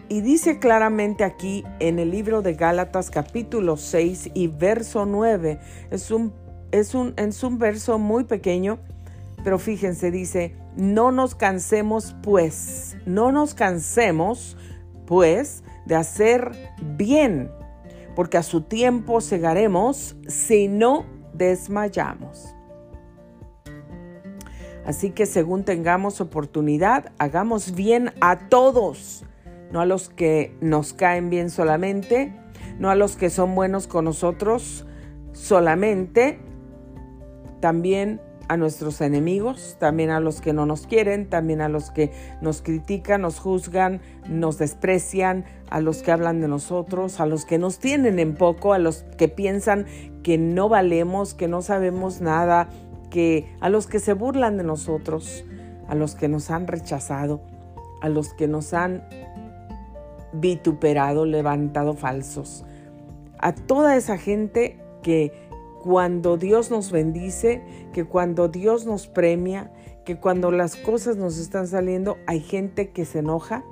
Y 0.08 0.22
dice 0.22 0.58
claramente 0.58 1.24
aquí 1.24 1.64
en 1.80 2.00
el 2.00 2.12
libro 2.12 2.42
de 2.42 2.54
Gálatas 2.54 3.12
capítulo 3.12 3.78
6 3.78 4.32
y 4.34 4.48
verso 4.48 5.06
9, 5.06 5.60
es 5.92 6.12
un 6.12 6.34
es 6.72 6.96
un, 6.96 7.14
es 7.18 7.44
un 7.44 7.58
verso 7.58 7.98
muy 8.00 8.24
pequeño, 8.24 8.80
pero 9.44 9.60
fíjense, 9.60 10.12
dice, 10.12 10.56
no 10.76 11.12
nos 11.12 11.36
cansemos 11.36 12.16
pues, 12.22 12.98
no 13.06 13.32
nos 13.32 13.54
cansemos 13.54 14.58
pues 15.06 15.64
de 15.86 15.96
hacer 15.96 16.52
bien, 16.98 17.52
porque 18.16 18.38
a 18.38 18.44
su 18.44 18.62
tiempo 18.62 19.22
cegaremos 19.22 20.16
si 20.28 20.68
no 20.68 21.06
desmayamos. 21.34 22.54
Así 24.86 25.12
que 25.12 25.26
según 25.26 25.64
tengamos 25.66 26.20
oportunidad, 26.20 27.12
hagamos 27.18 27.74
bien 27.76 28.12
a 28.22 28.50
todos, 28.50 29.24
no 29.72 29.82
a 29.82 29.86
los 29.86 30.10
que 30.10 30.56
nos 30.62 30.94
caen 30.94 31.30
bien 31.30 31.50
solamente, 31.50 32.34
no 32.80 32.90
a 32.90 32.96
los 32.96 33.16
que 33.16 33.30
son 33.30 33.54
buenos 33.56 33.88
con 33.88 34.06
nosotros 34.06 34.86
solamente, 35.34 36.40
también 37.60 38.22
a 38.50 38.58
nuestros 38.58 39.00
enemigos, 39.02 39.78
también 39.80 40.10
a 40.10 40.20
los 40.20 40.42
que 40.42 40.54
no 40.54 40.66
nos 40.66 40.88
quieren, 40.88 41.30
también 41.30 41.62
a 41.62 41.70
los 41.70 41.92
que 41.92 42.12
nos 42.42 42.64
critican, 42.64 43.22
nos 43.22 43.40
juzgan, 43.40 44.02
nos 44.28 44.58
desprecian, 44.58 45.46
a 45.70 45.82
los 45.82 46.02
que 46.02 46.12
hablan 46.12 46.42
de 46.42 46.48
nosotros, 46.48 47.20
a 47.20 47.28
los 47.28 47.46
que 47.46 47.60
nos 47.60 47.78
tienen 47.78 48.18
en 48.18 48.34
poco, 48.34 48.74
a 48.74 48.80
los 48.80 49.04
que 49.18 49.28
piensan 49.28 49.86
que 50.24 50.40
no 50.40 50.68
valemos, 50.68 51.36
que 51.36 51.48
no 51.48 51.62
sabemos 51.62 52.22
nada, 52.22 52.70
que 53.12 53.56
a 53.60 53.70
los 53.70 53.86
que 53.86 54.00
se 54.00 54.14
burlan 54.14 54.58
de 54.58 54.64
nosotros, 54.64 55.46
a 55.88 55.94
los 55.94 56.16
que 56.16 56.28
nos 56.28 56.50
han 56.50 56.66
rechazado, 56.66 57.42
a 58.02 58.10
los 58.10 58.34
que 58.34 58.48
nos 58.48 58.74
han 58.74 59.04
vituperado, 60.34 61.26
levantado 61.26 61.94
falsos, 61.94 62.66
a 63.38 63.54
toda 63.54 63.96
esa 63.96 64.18
gente 64.18 64.80
que 65.04 65.49
cuando 65.80 66.38
Dios 66.38 66.70
nos 66.72 66.92
bendice, 66.92 67.62
que 67.94 68.06
cuando 68.06 68.48
Dios 68.48 68.86
nos 68.86 69.08
premia, 69.08 69.72
que 70.06 70.20
cuando 70.20 70.52
las 70.52 70.76
cosas 70.76 71.18
nos 71.18 71.38
están 71.38 71.68
saliendo, 71.68 72.18
hay 72.28 72.40
gente 72.40 72.90
que 72.90 73.06
se 73.06 73.20
enoja 73.20 73.64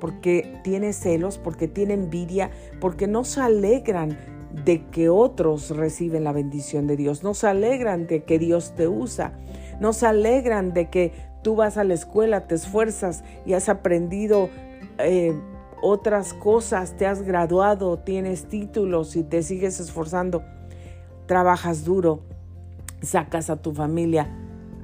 porque 0.00 0.60
tiene 0.64 0.92
celos, 0.92 1.38
porque 1.38 1.68
tiene 1.68 1.94
envidia, 1.94 2.50
porque 2.80 3.06
no 3.06 3.24
se 3.24 3.40
alegran 3.40 4.18
de 4.64 4.84
que 4.90 5.08
otros 5.08 5.70
reciben 5.70 6.24
la 6.24 6.32
bendición 6.32 6.86
de 6.86 6.96
Dios, 6.96 7.22
no 7.22 7.34
se 7.34 7.46
alegran 7.46 8.06
de 8.06 8.24
que 8.24 8.38
Dios 8.38 8.74
te 8.74 8.88
usa, 8.88 9.32
no 9.80 9.92
se 9.92 10.06
alegran 10.06 10.74
de 10.74 10.90
que 10.90 11.12
tú 11.42 11.56
vas 11.56 11.76
a 11.76 11.84
la 11.84 11.94
escuela, 11.94 12.46
te 12.46 12.56
esfuerzas 12.56 13.22
y 13.46 13.52
has 13.52 13.68
aprendido 13.68 14.48
eh, 14.98 15.34
otras 15.82 16.34
cosas, 16.34 16.96
te 16.96 17.06
has 17.06 17.22
graduado, 17.22 17.98
tienes 17.98 18.46
títulos 18.48 19.16
y 19.16 19.22
te 19.22 19.42
sigues 19.42 19.80
esforzando 19.80 20.42
trabajas 21.32 21.86
duro, 21.86 22.20
sacas 23.00 23.48
a 23.48 23.62
tu 23.62 23.72
familia. 23.72 24.28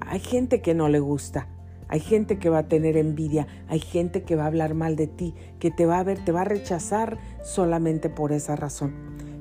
Hay 0.01 0.19
gente 0.19 0.63
que 0.63 0.73
no 0.73 0.89
le 0.89 0.99
gusta, 0.99 1.47
hay 1.89 2.01
gente 2.01 2.39
que 2.39 2.49
va 2.49 2.61
a 2.61 2.69
tener 2.69 2.97
envidia, 2.97 3.47
hay 3.69 3.81
gente 3.81 4.23
que 4.23 4.35
va 4.35 4.45
a 4.45 4.47
hablar 4.47 4.73
mal 4.73 4.97
de 4.97 5.09
ti, 5.09 5.35
que 5.59 5.71
te 5.71 5.85
va 5.85 5.99
a 5.99 6.05
ver, 6.05 6.25
te 6.25 6.33
va 6.33 6.41
a 6.41 6.45
rechazar 6.45 7.19
solamente 7.43 8.09
por 8.09 8.33
esa 8.33 8.57
razón. 8.57 8.95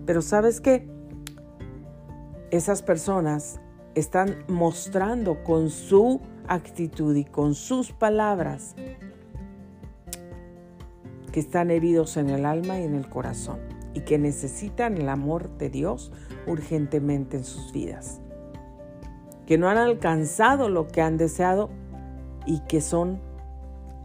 Pero 0.06 0.22
sabes 0.22 0.60
qué? 0.60 0.86
esas 2.52 2.82
personas 2.82 3.62
están 3.96 4.36
mostrando 4.50 5.46
con 5.46 5.70
su 5.70 6.20
actitud 6.50 7.16
y 7.16 7.24
con 7.24 7.56
sus 7.56 7.94
palabras 7.94 8.76
que 11.32 11.40
están 11.40 11.72
heridos 11.72 12.18
en 12.18 12.30
el 12.30 12.46
alma 12.46 12.82
y 12.82 12.84
en 12.84 12.96
el 12.96 13.08
corazón 13.08 13.67
y 13.98 14.02
que 14.02 14.20
necesitan 14.20 14.96
el 14.96 15.10
amor 15.10 15.50
de 15.58 15.72
Dios 15.72 16.12
urgentemente 16.46 17.38
en 17.38 17.44
sus 17.44 17.74
vidas. 17.74 18.22
Que 19.48 19.58
no 19.58 19.70
han 19.70 19.78
alcanzado 19.78 20.70
lo 20.70 20.88
que 20.88 21.02
han 21.02 21.18
deseado 21.18 21.72
y 22.46 22.60
que 22.68 22.80
son 22.80 23.20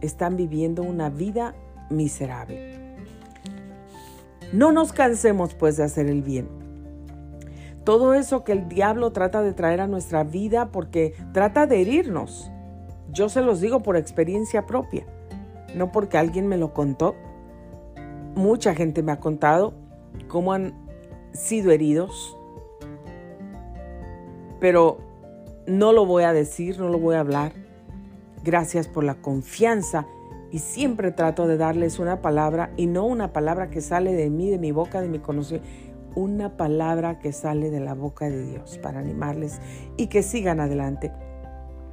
están 0.01 0.35
viviendo 0.35 0.81
una 0.81 1.11
vida 1.11 1.53
miserable. 1.91 2.97
No 4.51 4.71
nos 4.71 4.93
cansemos 4.93 5.53
pues 5.53 5.77
de 5.77 5.83
hacer 5.83 6.07
el 6.07 6.23
bien. 6.23 6.49
Todo 7.83 8.15
eso 8.15 8.43
que 8.43 8.53
el 8.53 8.67
diablo 8.67 9.11
trata 9.11 9.43
de 9.43 9.53
traer 9.53 9.79
a 9.79 9.87
nuestra 9.87 10.23
vida 10.23 10.71
porque 10.71 11.13
trata 11.33 11.67
de 11.67 11.81
herirnos. 11.81 12.49
Yo 13.11 13.29
se 13.29 13.43
los 13.43 13.61
digo 13.61 13.81
por 13.81 13.95
experiencia 13.95 14.65
propia, 14.65 15.05
no 15.75 15.91
porque 15.91 16.17
alguien 16.17 16.47
me 16.47 16.57
lo 16.57 16.73
contó. 16.73 17.15
Mucha 18.33 18.73
gente 18.73 19.03
me 19.03 19.11
ha 19.11 19.19
contado 19.19 19.82
cómo 20.27 20.53
han 20.53 20.73
sido 21.33 21.71
heridos, 21.71 22.37
pero 24.59 24.97
no 25.67 25.93
lo 25.93 26.05
voy 26.05 26.23
a 26.23 26.33
decir, 26.33 26.79
no 26.79 26.89
lo 26.89 26.99
voy 26.99 27.15
a 27.15 27.19
hablar. 27.19 27.53
Gracias 28.43 28.87
por 28.87 29.03
la 29.03 29.15
confianza 29.15 30.05
y 30.51 30.59
siempre 30.59 31.11
trato 31.11 31.47
de 31.47 31.57
darles 31.57 31.99
una 31.99 32.21
palabra 32.21 32.71
y 32.77 32.87
no 32.87 33.05
una 33.05 33.33
palabra 33.33 33.69
que 33.69 33.81
sale 33.81 34.13
de 34.13 34.29
mí, 34.29 34.49
de 34.49 34.59
mi 34.59 34.71
boca, 34.71 35.01
de 35.01 35.07
mi 35.07 35.19
conocimiento, 35.19 35.67
una 36.15 36.57
palabra 36.57 37.19
que 37.19 37.31
sale 37.31 37.69
de 37.71 37.79
la 37.79 37.93
boca 37.93 38.29
de 38.29 38.45
Dios 38.45 38.77
para 38.77 38.99
animarles 38.99 39.59
y 39.97 40.07
que 40.07 40.21
sigan 40.21 40.59
adelante. 40.59 41.11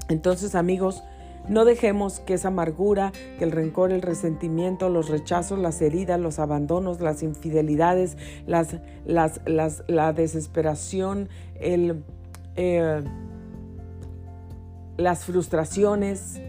Entonces 0.09 0.55
amigos, 0.55 1.03
no 1.49 1.65
dejemos 1.65 2.21
que 2.21 2.35
esa 2.35 2.49
amargura, 2.49 3.13
que 3.39 3.45
el 3.45 3.53
rencor, 3.53 3.93
el 3.93 4.03
resentimiento, 4.03 4.89
los 4.89 5.09
rechazos, 5.09 5.59
las 5.59 5.81
heridas, 5.83 6.21
los 6.21 6.39
abandonos, 6.39 7.01
las 7.01 7.23
infidelidades, 7.23 8.17
la 8.47 10.13
desesperación, 10.13 11.29
el, 11.59 12.05
eh, 12.57 13.03
las 14.97 15.25
frustraciones, 15.25 16.41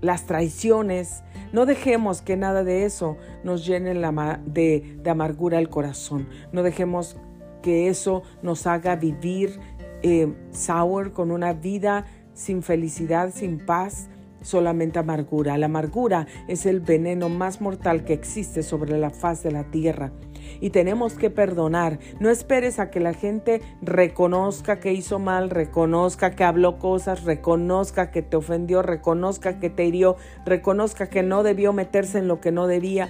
las 0.00 0.26
traiciones. 0.26 1.22
No 1.52 1.66
dejemos 1.66 2.22
que 2.22 2.36
nada 2.36 2.64
de 2.64 2.84
eso 2.84 3.16
nos 3.44 3.66
llene 3.66 3.94
de, 3.94 4.98
de 5.02 5.10
amargura 5.10 5.58
el 5.58 5.68
corazón. 5.68 6.28
No 6.52 6.62
dejemos 6.62 7.16
que 7.62 7.88
eso 7.88 8.22
nos 8.42 8.66
haga 8.66 8.96
vivir 8.96 9.60
eh, 10.02 10.34
sour 10.50 11.12
con 11.12 11.30
una 11.30 11.52
vida 11.52 12.06
sin 12.34 12.62
felicidad, 12.62 13.32
sin 13.34 13.58
paz, 13.58 14.08
solamente 14.42 14.98
amargura. 14.98 15.58
La 15.58 15.66
amargura 15.66 16.26
es 16.48 16.66
el 16.66 16.80
veneno 16.80 17.28
más 17.28 17.60
mortal 17.60 18.04
que 18.04 18.12
existe 18.12 18.62
sobre 18.62 18.98
la 18.98 19.10
faz 19.10 19.42
de 19.42 19.52
la 19.52 19.64
tierra 19.70 20.12
y 20.60 20.70
tenemos 20.70 21.14
que 21.14 21.30
perdonar. 21.30 21.98
No 22.20 22.30
esperes 22.30 22.78
a 22.78 22.90
que 22.90 23.00
la 23.00 23.14
gente 23.14 23.60
reconozca 23.80 24.80
que 24.80 24.92
hizo 24.92 25.18
mal, 25.18 25.50
reconozca 25.50 26.32
que 26.32 26.44
habló 26.44 26.78
cosas, 26.78 27.24
reconozca 27.24 28.10
que 28.10 28.22
te 28.22 28.36
ofendió, 28.36 28.82
reconozca 28.82 29.58
que 29.58 29.70
te 29.70 29.84
hirió, 29.84 30.16
reconozca 30.44 31.08
que 31.08 31.22
no 31.22 31.42
debió 31.42 31.72
meterse 31.72 32.18
en 32.18 32.28
lo 32.28 32.40
que 32.40 32.52
no 32.52 32.66
debía. 32.66 33.08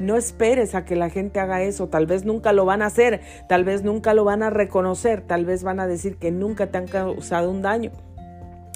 No 0.00 0.16
esperes 0.16 0.74
a 0.74 0.84
que 0.84 0.96
la 0.96 1.08
gente 1.08 1.38
haga 1.38 1.62
eso, 1.62 1.88
tal 1.88 2.06
vez 2.06 2.24
nunca 2.24 2.52
lo 2.52 2.64
van 2.64 2.82
a 2.82 2.86
hacer, 2.86 3.20
tal 3.48 3.64
vez 3.64 3.84
nunca 3.84 4.12
lo 4.12 4.24
van 4.24 4.42
a 4.42 4.50
reconocer, 4.50 5.20
tal 5.20 5.44
vez 5.44 5.62
van 5.62 5.78
a 5.78 5.86
decir 5.86 6.16
que 6.16 6.32
nunca 6.32 6.66
te 6.66 6.78
han 6.78 6.88
causado 6.88 7.48
un 7.50 7.62
daño. 7.62 7.92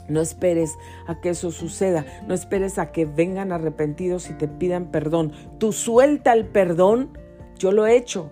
No 0.09 0.21
esperes 0.21 0.77
a 1.07 1.21
que 1.21 1.31
eso 1.31 1.51
suceda, 1.51 2.07
no 2.27 2.35
esperes 2.35 2.79
a 2.79 2.93
que 2.93 3.05
vengan 3.05 3.53
arrepentidos 3.53 4.31
y 4.31 4.35
te 4.35 4.49
pidan 4.49 4.91
perdón. 4.91 5.33
Tú 5.59 5.73
suelta 5.73 6.33
el 6.33 6.47
perdón 6.47 7.11
yo 7.59 7.73
lo 7.73 7.87
he 7.87 7.97
hecho 7.97 8.31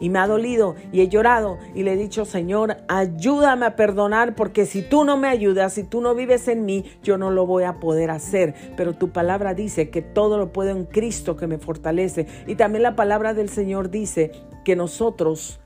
y 0.00 0.10
me 0.10 0.18
ha 0.18 0.26
dolido 0.26 0.74
y 0.92 1.00
he 1.00 1.08
llorado 1.08 1.58
y 1.74 1.84
le 1.84 1.92
he 1.92 1.96
dicho, 1.96 2.24
Señor, 2.24 2.78
ayúdame 2.88 3.66
a 3.66 3.76
perdonar 3.76 4.34
porque 4.34 4.66
si 4.66 4.82
tú 4.82 5.04
no 5.04 5.16
me 5.16 5.28
ayudas, 5.28 5.74
si 5.74 5.84
tú 5.84 6.00
no 6.00 6.14
vives 6.14 6.48
en 6.48 6.64
mí, 6.64 6.84
yo 7.02 7.16
no 7.16 7.30
lo 7.30 7.46
voy 7.46 7.64
a 7.64 7.78
poder 7.78 8.10
hacer. 8.10 8.54
Pero 8.76 8.94
tu 8.94 9.10
palabra 9.10 9.54
dice 9.54 9.90
que 9.90 10.02
todo 10.02 10.36
lo 10.36 10.52
puedo 10.52 10.70
en 10.70 10.84
Cristo 10.84 11.36
que 11.36 11.46
me 11.46 11.58
fortalece. 11.58 12.26
Y 12.46 12.56
también 12.56 12.82
la 12.82 12.96
palabra 12.96 13.32
del 13.34 13.48
Señor 13.48 13.90
dice 13.90 14.32
que 14.64 14.74
nosotros 14.74 15.60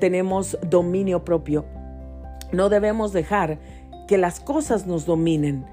tenemos 0.00 0.58
dominio 0.68 1.24
propio. 1.24 1.64
No 2.50 2.70
debemos 2.70 3.12
dejar 3.12 3.58
que 4.08 4.18
las 4.18 4.40
cosas 4.40 4.88
nos 4.88 5.06
dominen 5.06 5.64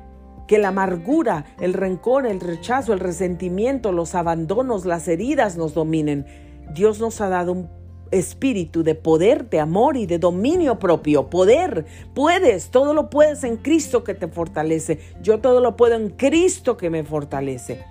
que 0.47 0.57
la 0.59 0.69
amargura, 0.69 1.45
el 1.59 1.73
rencor, 1.73 2.25
el 2.25 2.39
rechazo, 2.39 2.93
el 2.93 2.99
resentimiento, 2.99 3.91
los 3.91 4.15
abandonos, 4.15 4.85
las 4.85 5.07
heridas 5.07 5.57
nos 5.57 5.73
dominen. 5.73 6.25
Dios 6.73 6.99
nos 6.99 7.21
ha 7.21 7.29
dado 7.29 7.53
un 7.53 7.69
espíritu 8.11 8.83
de 8.83 8.95
poder, 8.95 9.49
de 9.49 9.59
amor 9.59 9.97
y 9.97 10.05
de 10.05 10.19
dominio 10.19 10.77
propio. 10.77 11.29
Poder, 11.29 11.85
puedes, 12.13 12.69
todo 12.69 12.93
lo 12.93 13.09
puedes 13.09 13.43
en 13.43 13.57
Cristo 13.57 14.03
que 14.03 14.13
te 14.13 14.27
fortalece. 14.27 14.99
Yo 15.21 15.39
todo 15.39 15.61
lo 15.61 15.75
puedo 15.75 15.95
en 15.95 16.09
Cristo 16.09 16.77
que 16.77 16.89
me 16.89 17.03
fortalece. 17.03 17.83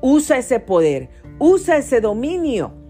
Usa 0.00 0.38
ese 0.38 0.60
poder, 0.60 1.08
usa 1.38 1.78
ese 1.78 2.00
dominio. 2.00 2.81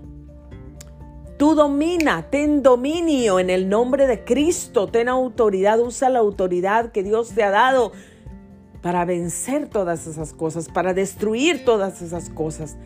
Tú 1.43 1.57
domina, 1.57 2.31
ten 2.31 2.63
dominio 2.63 3.41
en 3.41 3.51
el 3.51 3.69
nombre 3.69 4.07
de 4.07 4.23
Cristo, 4.23 4.87
ten 4.87 5.09
autoridad, 5.09 5.81
usa 5.81 6.09
la 6.09 6.21
autoridad 6.21 6.93
que 6.93 7.03
Dios 7.03 7.31
te 7.31 7.43
ha 7.43 7.51
dado 7.51 7.91
para 8.81 9.05
vencer 9.05 9.67
todas 9.69 10.07
esas 10.07 10.35
cosas, 10.35 10.69
para 10.69 10.95
destruir 10.95 11.65
todas 11.65 12.01
esas 12.01 12.31
cosas. 12.31 12.77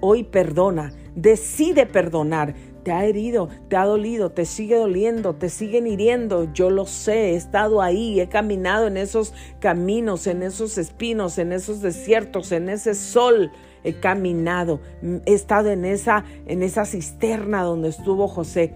Hoy 0.00 0.24
perdona, 0.24 0.94
decide 1.14 1.84
perdonar. 1.84 2.54
Te 2.82 2.92
ha 2.92 3.04
herido, 3.04 3.50
te 3.68 3.76
ha 3.76 3.84
dolido, 3.84 4.30
te 4.30 4.46
sigue 4.46 4.76
doliendo, 4.76 5.34
te 5.34 5.50
siguen 5.50 5.86
hiriendo. 5.86 6.50
Yo 6.54 6.70
lo 6.70 6.86
sé, 6.86 7.32
he 7.32 7.34
estado 7.34 7.82
ahí, 7.82 8.18
he 8.20 8.28
caminado 8.30 8.86
en 8.86 8.96
esos 8.96 9.34
caminos, 9.60 10.26
en 10.26 10.42
esos 10.42 10.78
espinos, 10.78 11.36
en 11.36 11.52
esos 11.52 11.82
desiertos, 11.82 12.52
en 12.52 12.70
ese 12.70 12.94
sol. 12.94 13.52
He 13.84 13.94
caminado, 13.94 14.80
he 15.02 15.34
estado 15.34 15.70
en 15.70 15.84
esa, 15.84 16.24
en 16.46 16.62
esa 16.62 16.84
cisterna 16.84 17.62
donde 17.62 17.88
estuvo 17.88 18.28
José. 18.28 18.74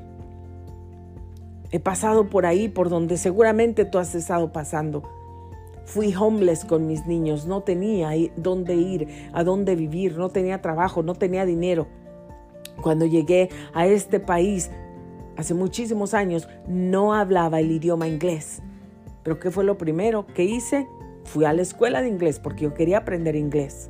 He 1.70 1.80
pasado 1.80 2.28
por 2.28 2.46
ahí, 2.46 2.68
por 2.68 2.88
donde 2.88 3.16
seguramente 3.16 3.84
tú 3.84 3.98
has 3.98 4.14
estado 4.14 4.52
pasando. 4.52 5.02
Fui 5.84 6.14
homeless 6.14 6.64
con 6.64 6.86
mis 6.86 7.06
niños, 7.06 7.46
no 7.46 7.62
tenía 7.62 8.10
dónde 8.36 8.74
ir, 8.74 9.08
a 9.32 9.44
dónde 9.44 9.76
vivir, 9.76 10.18
no 10.18 10.30
tenía 10.30 10.60
trabajo, 10.60 11.02
no 11.02 11.14
tenía 11.14 11.44
dinero. 11.44 11.86
Cuando 12.82 13.06
llegué 13.06 13.50
a 13.72 13.86
este 13.86 14.18
país, 14.18 14.70
hace 15.36 15.54
muchísimos 15.54 16.14
años, 16.14 16.48
no 16.66 17.14
hablaba 17.14 17.60
el 17.60 17.70
idioma 17.70 18.08
inglés. 18.08 18.62
Pero 19.22 19.38
¿qué 19.38 19.50
fue 19.50 19.64
lo 19.64 19.78
primero 19.78 20.26
que 20.26 20.44
hice? 20.44 20.86
Fui 21.24 21.44
a 21.44 21.52
la 21.52 21.62
escuela 21.62 22.02
de 22.02 22.08
inglés 22.08 22.38
porque 22.38 22.64
yo 22.64 22.74
quería 22.74 22.98
aprender 22.98 23.36
inglés. 23.36 23.88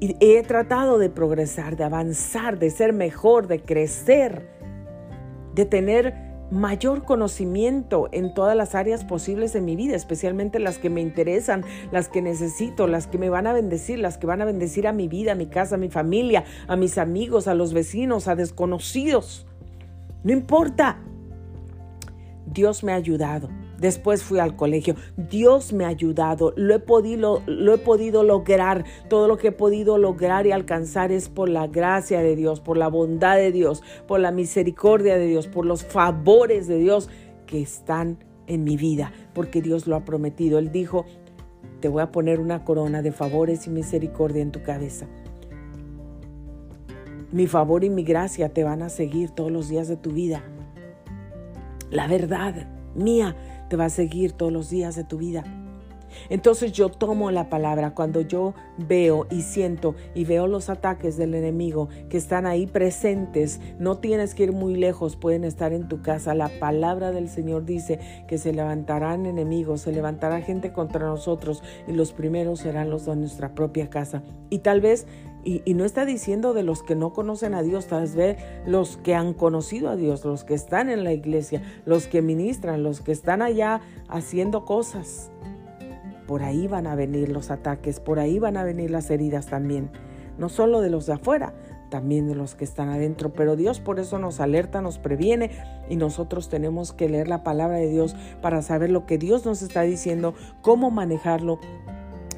Y 0.00 0.16
he 0.20 0.42
tratado 0.42 0.98
de 0.98 1.08
progresar, 1.08 1.76
de 1.76 1.84
avanzar, 1.84 2.58
de 2.58 2.70
ser 2.70 2.92
mejor, 2.92 3.46
de 3.46 3.60
crecer, 3.60 4.48
de 5.54 5.64
tener 5.64 6.26
mayor 6.50 7.04
conocimiento 7.04 8.08
en 8.12 8.32
todas 8.32 8.56
las 8.56 8.74
áreas 8.74 9.04
posibles 9.04 9.52
de 9.52 9.60
mi 9.60 9.74
vida, 9.74 9.96
especialmente 9.96 10.58
las 10.58 10.78
que 10.78 10.90
me 10.90 11.00
interesan, 11.00 11.64
las 11.90 12.08
que 12.08 12.22
necesito, 12.22 12.86
las 12.86 13.06
que 13.06 13.18
me 13.18 13.30
van 13.30 13.46
a 13.46 13.52
bendecir, 13.52 13.98
las 13.98 14.18
que 14.18 14.26
van 14.26 14.42
a 14.42 14.44
bendecir 14.44 14.86
a 14.86 14.92
mi 14.92 15.08
vida, 15.08 15.32
a 15.32 15.34
mi 15.34 15.46
casa, 15.46 15.74
a 15.74 15.78
mi 15.78 15.88
familia, 15.88 16.44
a 16.68 16.76
mis 16.76 16.98
amigos, 16.98 17.48
a 17.48 17.54
los 17.54 17.72
vecinos, 17.72 18.28
a 18.28 18.36
desconocidos. 18.36 19.46
No 20.22 20.32
importa. 20.32 20.98
Dios 22.46 22.84
me 22.84 22.92
ha 22.92 22.96
ayudado. 22.96 23.48
Después 23.78 24.22
fui 24.22 24.38
al 24.38 24.56
colegio. 24.56 24.94
Dios 25.16 25.72
me 25.72 25.84
ha 25.84 25.88
ayudado. 25.88 26.52
Lo 26.56 26.74
he, 26.74 26.78
podido, 26.78 27.42
lo 27.46 27.74
he 27.74 27.78
podido 27.78 28.22
lograr. 28.22 28.84
Todo 29.08 29.28
lo 29.28 29.36
que 29.36 29.48
he 29.48 29.52
podido 29.52 29.98
lograr 29.98 30.46
y 30.46 30.52
alcanzar 30.52 31.12
es 31.12 31.28
por 31.28 31.48
la 31.48 31.66
gracia 31.66 32.20
de 32.20 32.36
Dios, 32.36 32.60
por 32.60 32.76
la 32.76 32.88
bondad 32.88 33.36
de 33.36 33.52
Dios, 33.52 33.82
por 34.06 34.20
la 34.20 34.32
misericordia 34.32 35.18
de 35.18 35.26
Dios, 35.26 35.46
por 35.46 35.66
los 35.66 35.84
favores 35.84 36.66
de 36.66 36.78
Dios 36.78 37.10
que 37.46 37.60
están 37.60 38.18
en 38.46 38.64
mi 38.64 38.76
vida, 38.76 39.12
porque 39.34 39.60
Dios 39.60 39.86
lo 39.86 39.96
ha 39.96 40.04
prometido. 40.04 40.58
Él 40.58 40.72
dijo, 40.72 41.04
te 41.80 41.88
voy 41.88 42.02
a 42.02 42.12
poner 42.12 42.40
una 42.40 42.64
corona 42.64 43.02
de 43.02 43.12
favores 43.12 43.66
y 43.66 43.70
misericordia 43.70 44.42
en 44.42 44.52
tu 44.52 44.62
cabeza. 44.62 45.06
Mi 47.32 47.46
favor 47.46 47.84
y 47.84 47.90
mi 47.90 48.04
gracia 48.04 48.48
te 48.50 48.64
van 48.64 48.82
a 48.82 48.88
seguir 48.88 49.30
todos 49.30 49.50
los 49.50 49.68
días 49.68 49.88
de 49.88 49.96
tu 49.96 50.12
vida. 50.12 50.42
La 51.90 52.06
verdad 52.06 52.68
mía 52.94 53.36
te 53.68 53.76
va 53.76 53.86
a 53.86 53.90
seguir 53.90 54.32
todos 54.32 54.52
los 54.52 54.70
días 54.70 54.96
de 54.96 55.04
tu 55.04 55.18
vida. 55.18 55.44
Entonces 56.28 56.72
yo 56.72 56.88
tomo 56.88 57.30
la 57.30 57.48
palabra 57.48 57.94
cuando 57.94 58.20
yo 58.20 58.54
veo 58.78 59.26
y 59.30 59.42
siento 59.42 59.94
y 60.14 60.24
veo 60.24 60.46
los 60.46 60.68
ataques 60.68 61.16
del 61.16 61.34
enemigo 61.34 61.88
que 62.08 62.16
están 62.16 62.46
ahí 62.46 62.66
presentes. 62.66 63.60
No 63.78 63.98
tienes 63.98 64.34
que 64.34 64.44
ir 64.44 64.52
muy 64.52 64.76
lejos, 64.76 65.16
pueden 65.16 65.44
estar 65.44 65.72
en 65.72 65.88
tu 65.88 66.02
casa. 66.02 66.34
La 66.34 66.48
palabra 66.58 67.12
del 67.12 67.28
Señor 67.28 67.64
dice 67.64 67.98
que 68.28 68.38
se 68.38 68.52
levantarán 68.52 69.26
enemigos, 69.26 69.82
se 69.82 69.92
levantará 69.92 70.40
gente 70.40 70.72
contra 70.72 71.06
nosotros 71.06 71.62
y 71.86 71.92
los 71.92 72.12
primeros 72.12 72.60
serán 72.60 72.90
los 72.90 73.06
de 73.06 73.16
nuestra 73.16 73.54
propia 73.54 73.88
casa. 73.90 74.22
Y 74.50 74.60
tal 74.60 74.80
vez 74.80 75.06
y, 75.46 75.74
no 75.74 75.84
está 75.84 76.04
diciendo 76.04 76.54
de 76.54 76.64
los 76.64 76.82
que 76.82 76.96
no 76.96 77.12
conocen 77.12 77.54
a 77.54 77.62
Dios, 77.62 77.86
tal 77.86 78.08
vez 78.08 78.36
los 78.66 78.96
que 78.96 79.14
han 79.14 79.32
conocido 79.32 79.88
a 79.88 79.94
Dios, 79.94 80.24
los 80.24 80.42
que 80.42 80.54
están 80.54 80.90
en 80.90 81.04
la 81.04 81.12
iglesia, 81.12 81.62
los 81.84 82.08
que 82.08 82.20
ministran, 82.20 82.82
los 82.82 83.00
que 83.00 83.12
están 83.12 83.42
allá 83.42 83.80
haciendo 84.08 84.64
cosas. 84.64 85.30
Por 86.26 86.42
ahí 86.42 86.66
van 86.66 86.88
a 86.88 86.96
venir 86.96 87.28
los 87.28 87.52
ataques, 87.52 88.00
por 88.00 88.18
ahí 88.18 88.40
van 88.40 88.56
a 88.56 88.64
venir 88.64 88.90
las 88.90 89.08
heridas 89.08 89.46
también. 89.46 89.90
No 90.36 90.48
solo 90.48 90.80
de 90.80 90.90
los 90.90 91.06
de 91.06 91.12
afuera, 91.12 91.54
también 91.90 92.26
de 92.26 92.34
los 92.34 92.56
que 92.56 92.64
están 92.64 92.88
adentro. 92.88 93.32
Pero 93.32 93.54
Dios 93.54 93.78
por 93.78 94.00
eso 94.00 94.18
nos 94.18 94.40
alerta, 94.40 94.82
nos 94.82 94.98
previene 94.98 95.50
y 95.88 95.94
nosotros 95.94 96.48
tenemos 96.48 96.92
que 96.92 97.08
leer 97.08 97.28
la 97.28 97.44
palabra 97.44 97.76
de 97.76 97.88
Dios 97.88 98.16
para 98.42 98.62
saber 98.62 98.90
lo 98.90 99.06
que 99.06 99.16
Dios 99.16 99.46
nos 99.46 99.62
está 99.62 99.82
diciendo, 99.82 100.34
cómo 100.60 100.90
manejarlo 100.90 101.60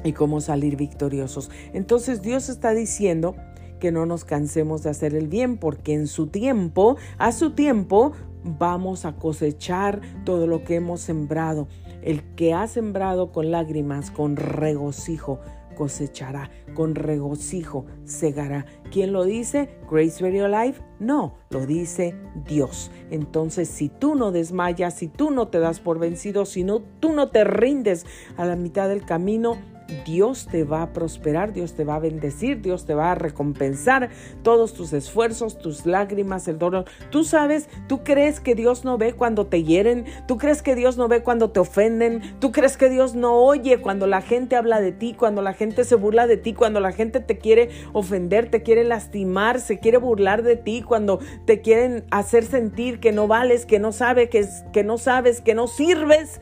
y 0.03 0.13
cómo 0.13 0.41
salir 0.41 0.75
victoriosos. 0.75 1.49
Entonces 1.73 2.21
Dios 2.21 2.49
está 2.49 2.73
diciendo 2.73 3.35
que 3.79 3.91
no 3.91 4.05
nos 4.05 4.25
cansemos 4.25 4.83
de 4.83 4.89
hacer 4.89 5.15
el 5.15 5.27
bien 5.27 5.57
porque 5.57 5.93
en 5.93 6.07
su 6.07 6.27
tiempo, 6.27 6.97
a 7.17 7.31
su 7.31 7.51
tiempo, 7.51 8.11
vamos 8.43 9.05
a 9.05 9.15
cosechar 9.15 10.01
todo 10.25 10.47
lo 10.47 10.63
que 10.63 10.75
hemos 10.75 11.01
sembrado. 11.01 11.67
El 12.01 12.23
que 12.35 12.53
ha 12.53 12.67
sembrado 12.67 13.31
con 13.31 13.51
lágrimas, 13.51 14.11
con 14.11 14.35
regocijo, 14.35 15.39
cosechará, 15.75 16.49
con 16.75 16.95
regocijo 16.95 17.85
segará. 18.05 18.65
¿Quién 18.91 19.13
lo 19.13 19.23
dice? 19.23 19.69
Grace 19.89 20.21
Radio 20.21 20.47
Life. 20.47 20.81
No, 20.99 21.35
lo 21.49 21.65
dice 21.65 22.15
Dios. 22.45 22.91
Entonces, 23.11 23.69
si 23.69 23.89
tú 23.89 24.15
no 24.15 24.31
desmayas, 24.31 24.93
si 24.93 25.07
tú 25.07 25.31
no 25.31 25.47
te 25.47 25.59
das 25.59 25.79
por 25.79 25.99
vencido, 25.99 26.45
si 26.45 26.63
no, 26.63 26.81
tú 26.99 27.13
no 27.13 27.29
te 27.29 27.43
rindes 27.43 28.05
a 28.37 28.45
la 28.45 28.55
mitad 28.55 28.89
del 28.89 29.05
camino, 29.05 29.57
Dios 30.05 30.47
te 30.47 30.63
va 30.63 30.81
a 30.81 30.93
prosperar, 30.93 31.53
Dios 31.53 31.73
te 31.73 31.83
va 31.83 31.95
a 31.95 31.99
bendecir, 31.99 32.61
Dios 32.61 32.85
te 32.85 32.93
va 32.93 33.11
a 33.11 33.15
recompensar 33.15 34.09
todos 34.43 34.73
tus 34.73 34.93
esfuerzos, 34.93 35.59
tus 35.59 35.85
lágrimas, 35.85 36.47
el 36.47 36.57
dolor. 36.57 36.85
Tú 37.09 37.23
sabes, 37.23 37.69
tú 37.87 38.03
crees 38.03 38.39
que 38.39 38.55
Dios 38.55 38.85
no 38.85 38.97
ve 38.97 39.13
cuando 39.13 39.47
te 39.47 39.63
hieren, 39.63 40.05
tú 40.27 40.37
crees 40.37 40.61
que 40.61 40.75
Dios 40.75 40.97
no 40.97 41.07
ve 41.07 41.23
cuando 41.23 41.51
te 41.51 41.59
ofenden, 41.59 42.21
tú 42.39 42.51
crees 42.51 42.77
que 42.77 42.89
Dios 42.89 43.15
no 43.15 43.35
oye 43.35 43.81
cuando 43.81 44.07
la 44.07 44.21
gente 44.21 44.55
habla 44.55 44.81
de 44.81 44.91
ti, 44.91 45.13
cuando 45.13 45.41
la 45.41 45.53
gente 45.53 45.83
se 45.83 45.95
burla 45.95 46.27
de 46.27 46.37
ti, 46.37 46.53
cuando 46.53 46.79
la 46.79 46.91
gente 46.91 47.19
te 47.19 47.37
quiere 47.37 47.69
ofender, 47.93 48.49
te 48.49 48.63
quiere 48.63 48.83
lastimar, 48.83 49.59
se 49.59 49.79
quiere 49.79 49.97
burlar 49.97 50.43
de 50.43 50.55
ti, 50.55 50.81
cuando 50.81 51.19
te 51.45 51.61
quieren 51.61 52.05
hacer 52.11 52.43
sentir 52.43 52.99
que 52.99 53.11
no 53.11 53.27
vales, 53.27 53.65
que 53.65 53.79
no 53.79 53.91
sabes, 53.91 54.29
que, 54.29 54.83
no 54.83 54.97
sabes, 54.97 55.41
que 55.41 55.55
no 55.55 55.67
sirves. 55.67 56.41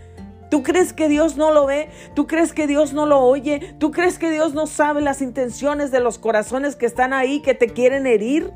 ¿Tú 0.50 0.64
crees 0.64 0.94
que 0.94 1.10
Dios 1.10 1.38
no 1.38 1.52
lo 1.52 1.66
ve? 1.66 1.90
¿Tú 2.14 2.28
crees 2.28 2.54
que 2.54 2.68
Dios 2.68 2.94
no 2.94 3.06
lo 3.06 3.20
oye? 3.20 3.76
¿Tú 3.80 3.92
crees 3.92 4.18
que 4.18 4.30
Dios 4.30 4.54
no 4.54 4.68
sabe 4.68 5.02
las 5.02 5.22
intenciones 5.22 5.92
de 5.92 6.00
los 6.00 6.18
corazones 6.18 6.76
que 6.76 6.86
están 6.86 7.14
ahí 7.14 7.42
que 7.42 7.54
te 7.54 7.68
quieren 7.68 8.08
herir? 8.08 8.54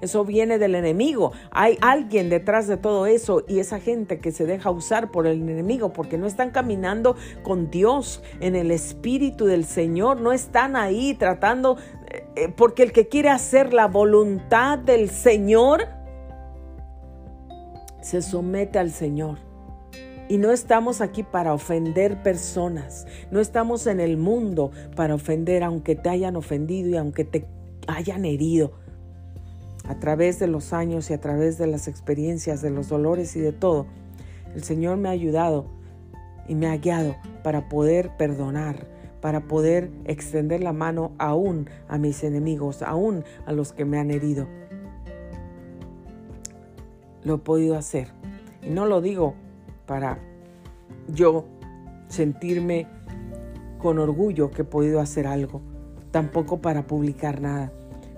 Eso 0.00 0.24
viene 0.24 0.58
del 0.58 0.74
enemigo. 0.74 1.32
Hay 1.50 1.78
alguien 1.80 2.28
detrás 2.28 2.66
de 2.66 2.76
todo 2.76 3.06
eso 3.06 3.44
y 3.48 3.58
esa 3.58 3.80
gente 3.80 4.18
que 4.18 4.30
se 4.30 4.46
deja 4.46 4.70
usar 4.70 5.10
por 5.10 5.26
el 5.26 5.40
enemigo 5.42 5.92
porque 5.92 6.18
no 6.18 6.26
están 6.26 6.50
caminando 6.50 7.16
con 7.42 7.70
Dios 7.70 8.22
en 8.40 8.54
el 8.54 8.70
Espíritu 8.70 9.46
del 9.46 9.64
Señor. 9.64 10.20
No 10.20 10.32
están 10.32 10.76
ahí 10.76 11.14
tratando, 11.14 11.78
eh, 12.08 12.26
eh, 12.36 12.48
porque 12.54 12.82
el 12.82 12.92
que 12.92 13.08
quiere 13.08 13.30
hacer 13.30 13.72
la 13.72 13.88
voluntad 13.88 14.78
del 14.78 15.08
Señor 15.10 15.88
se 18.00 18.22
somete 18.22 18.78
al 18.78 18.92
Señor. 18.92 19.45
Y 20.28 20.38
no 20.38 20.50
estamos 20.50 21.00
aquí 21.00 21.22
para 21.22 21.54
ofender 21.54 22.22
personas. 22.22 23.06
No 23.30 23.38
estamos 23.38 23.86
en 23.86 24.00
el 24.00 24.16
mundo 24.16 24.72
para 24.96 25.14
ofender 25.14 25.62
aunque 25.62 25.94
te 25.94 26.08
hayan 26.08 26.34
ofendido 26.34 26.88
y 26.90 26.96
aunque 26.96 27.24
te 27.24 27.46
hayan 27.86 28.24
herido. 28.24 28.72
A 29.88 30.00
través 30.00 30.40
de 30.40 30.48
los 30.48 30.72
años 30.72 31.10
y 31.10 31.14
a 31.14 31.20
través 31.20 31.58
de 31.58 31.68
las 31.68 31.86
experiencias, 31.86 32.60
de 32.60 32.70
los 32.70 32.88
dolores 32.88 33.36
y 33.36 33.40
de 33.40 33.52
todo, 33.52 33.86
el 34.54 34.64
Señor 34.64 34.96
me 34.96 35.08
ha 35.08 35.12
ayudado 35.12 35.66
y 36.48 36.56
me 36.56 36.66
ha 36.66 36.76
guiado 36.76 37.14
para 37.44 37.68
poder 37.68 38.16
perdonar, 38.16 38.88
para 39.20 39.46
poder 39.46 39.90
extender 40.06 40.60
la 40.60 40.72
mano 40.72 41.12
aún 41.18 41.70
a 41.88 41.98
mis 41.98 42.24
enemigos, 42.24 42.82
aún 42.82 43.22
a 43.46 43.52
los 43.52 43.72
que 43.72 43.84
me 43.84 43.98
han 43.98 44.10
herido. 44.10 44.48
Lo 47.22 47.36
he 47.36 47.38
podido 47.38 47.76
hacer. 47.76 48.08
Y 48.60 48.70
no 48.70 48.86
lo 48.86 49.00
digo 49.00 49.34
para 49.86 50.18
yo 51.08 51.46
sentirme 52.08 52.86
con 53.78 53.98
orgullo 53.98 54.50
que 54.50 54.62
he 54.62 54.64
podido 54.64 55.00
hacer 55.00 55.26
algo, 55.26 55.62
tampoco 56.10 56.60
para 56.60 56.86
publicar 56.86 57.40
nada, 57.40 57.72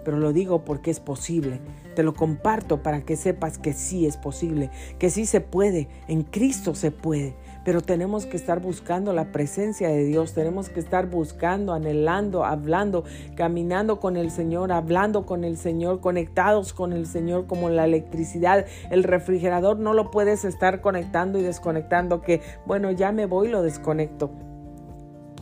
pero 0.04 0.18
lo 0.18 0.32
digo 0.32 0.64
porque 0.64 0.90
es 0.90 1.00
posible. 1.00 1.60
Te 1.94 2.02
lo 2.02 2.14
comparto 2.14 2.82
para 2.82 3.02
que 3.02 3.16
sepas 3.16 3.58
que 3.58 3.72
sí 3.72 4.06
es 4.06 4.16
posible, 4.16 4.70
que 4.98 5.10
sí 5.10 5.26
se 5.26 5.40
puede, 5.40 5.88
en 6.06 6.22
Cristo 6.22 6.74
se 6.74 6.92
puede 6.92 7.34
pero 7.68 7.82
tenemos 7.82 8.24
que 8.24 8.38
estar 8.38 8.60
buscando 8.60 9.12
la 9.12 9.30
presencia 9.30 9.90
de 9.90 10.02
Dios, 10.02 10.32
tenemos 10.32 10.70
que 10.70 10.80
estar 10.80 11.10
buscando, 11.10 11.74
anhelando, 11.74 12.46
hablando, 12.46 13.04
caminando 13.36 14.00
con 14.00 14.16
el 14.16 14.30
Señor, 14.30 14.72
hablando 14.72 15.26
con 15.26 15.44
el 15.44 15.58
Señor, 15.58 16.00
conectados 16.00 16.72
con 16.72 16.94
el 16.94 17.06
Señor 17.06 17.46
como 17.46 17.68
la 17.68 17.84
electricidad, 17.84 18.64
el 18.90 19.04
refrigerador, 19.04 19.78
no 19.78 19.92
lo 19.92 20.10
puedes 20.10 20.46
estar 20.46 20.80
conectando 20.80 21.38
y 21.38 21.42
desconectando, 21.42 22.22
que 22.22 22.40
bueno, 22.64 22.90
ya 22.90 23.12
me 23.12 23.26
voy, 23.26 23.48
lo 23.48 23.60
desconecto. 23.60 24.30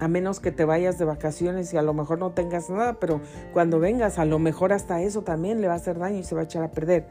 A 0.01 0.09
menos 0.09 0.41
que 0.41 0.51
te 0.51 0.65
vayas 0.65 0.99
de 0.99 1.05
vacaciones 1.05 1.73
y 1.75 1.77
a 1.77 1.83
lo 1.83 1.95
mejor 1.95 2.19
no 2.19 2.33
tengas 2.33 2.69
nada, 2.71 2.95
pero 2.95 3.21
cuando 3.53 3.79
vengas 3.79 4.19
a 4.19 4.25
lo 4.25 4.41
mejor 4.41 4.73
hasta 4.73 5.01
eso 5.01 5.23
también 5.23 5.61
le 5.61 5.69
va 5.69 5.75
a 5.75 5.77
hacer 5.77 6.01
daño 6.01 6.19
y 6.19 6.25
se 6.25 6.35
va 6.35 6.41
a 6.41 6.45
echar 6.45 6.65
a 6.65 6.73
perder. 6.73 7.07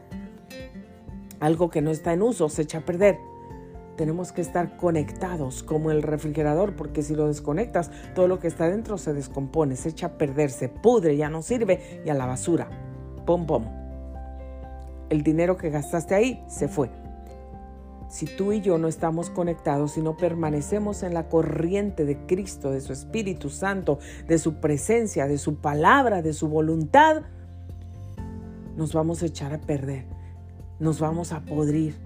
Algo 1.40 1.70
que 1.70 1.80
no 1.80 1.90
está 1.90 2.12
en 2.12 2.20
uso 2.20 2.50
se 2.50 2.60
echa 2.60 2.80
a 2.80 2.82
perder 2.82 3.16
tenemos 3.96 4.32
que 4.32 4.40
estar 4.40 4.76
conectados 4.76 5.62
como 5.62 5.90
el 5.90 6.02
refrigerador, 6.02 6.76
porque 6.76 7.02
si 7.02 7.14
lo 7.14 7.26
desconectas, 7.26 7.90
todo 8.14 8.28
lo 8.28 8.38
que 8.38 8.48
está 8.48 8.68
dentro 8.68 8.98
se 8.98 9.12
descompone, 9.12 9.76
se 9.76 9.88
echa 9.88 10.06
a 10.08 10.18
perder, 10.18 10.50
se 10.50 10.68
pudre, 10.68 11.16
ya 11.16 11.28
no 11.28 11.42
sirve 11.42 12.02
y 12.04 12.10
a 12.10 12.14
la 12.14 12.26
basura. 12.26 12.68
Pum, 13.24 13.46
pum. 13.46 13.64
El 15.08 15.22
dinero 15.22 15.56
que 15.56 15.70
gastaste 15.70 16.14
ahí 16.14 16.44
se 16.48 16.68
fue. 16.68 16.90
Si 18.08 18.26
tú 18.26 18.52
y 18.52 18.60
yo 18.60 18.78
no 18.78 18.86
estamos 18.86 19.30
conectados 19.30 19.96
y 19.98 20.00
no 20.00 20.16
permanecemos 20.16 21.02
en 21.02 21.12
la 21.12 21.28
corriente 21.28 22.04
de 22.04 22.16
Cristo, 22.26 22.70
de 22.70 22.80
su 22.80 22.92
Espíritu 22.92 23.50
Santo, 23.50 23.98
de 24.28 24.38
su 24.38 24.60
presencia, 24.60 25.26
de 25.26 25.38
su 25.38 25.56
palabra, 25.56 26.22
de 26.22 26.32
su 26.32 26.48
voluntad, 26.48 27.22
nos 28.76 28.92
vamos 28.92 29.22
a 29.22 29.26
echar 29.26 29.52
a 29.54 29.60
perder, 29.60 30.06
nos 30.78 31.00
vamos 31.00 31.32
a 31.32 31.44
podrir. 31.44 31.96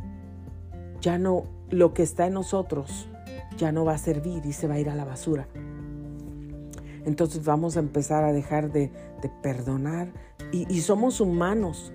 Ya 1.02 1.18
no 1.18 1.59
lo 1.70 1.94
que 1.94 2.02
está 2.02 2.26
en 2.26 2.34
nosotros 2.34 3.08
ya 3.56 3.72
no 3.72 3.84
va 3.84 3.94
a 3.94 3.98
servir 3.98 4.44
y 4.46 4.52
se 4.52 4.66
va 4.66 4.74
a 4.74 4.80
ir 4.80 4.88
a 4.88 4.94
la 4.94 5.04
basura. 5.04 5.46
Entonces 7.04 7.44
vamos 7.44 7.76
a 7.76 7.80
empezar 7.80 8.24
a 8.24 8.32
dejar 8.32 8.72
de, 8.72 8.90
perdonar 9.42 10.12
y, 10.52 10.80
somos 10.80 11.20
humanos. 11.20 11.92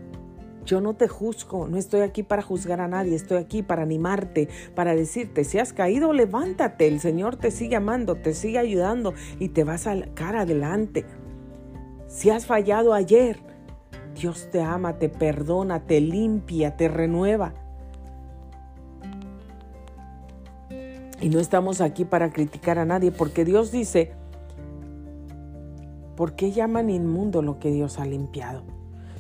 Yo 0.65 0.81
no 0.81 0.95
te 0.95 1.07
juzgo, 1.07 1.67
no 1.67 1.77
estoy 1.77 2.01
aquí 2.01 2.23
para 2.23 2.41
juzgar 2.41 2.81
a 2.81 2.87
nadie, 2.87 3.15
estoy 3.15 3.37
aquí 3.37 3.61
para 3.61 3.83
animarte, 3.83 4.49
para 4.73 4.95
decirte, 4.95 5.43
si 5.43 5.59
has 5.59 5.73
caído, 5.73 6.11
levántate, 6.11 6.87
el 6.87 6.99
Señor 6.99 7.35
te 7.35 7.51
sigue 7.51 7.75
amando, 7.75 8.15
te 8.15 8.33
sigue 8.33 8.57
ayudando 8.57 9.13
y 9.39 9.49
te 9.49 9.63
vas 9.63 9.85
a 9.85 9.95
cara 10.15 10.41
adelante. 10.41 11.05
Si 12.07 12.31
has 12.31 12.47
fallado 12.47 12.93
ayer, 12.93 13.37
Dios 14.19 14.49
te 14.51 14.61
ama, 14.61 14.97
te 14.97 15.09
perdona, 15.09 15.85
te 15.85 16.01
limpia, 16.01 16.75
te 16.77 16.87
renueva. 16.87 17.53
Y 21.21 21.29
no 21.29 21.39
estamos 21.39 21.81
aquí 21.81 22.05
para 22.05 22.29
criticar 22.31 22.77
a 22.77 22.85
nadie, 22.85 23.11
porque 23.11 23.45
Dios 23.45 23.71
dice, 23.71 24.11
¿por 26.15 26.35
qué 26.35 26.51
llaman 26.51 26.89
inmundo 26.89 27.41
lo 27.41 27.59
que 27.59 27.71
Dios 27.71 27.99
ha 27.99 28.05
limpiado? 28.05 28.63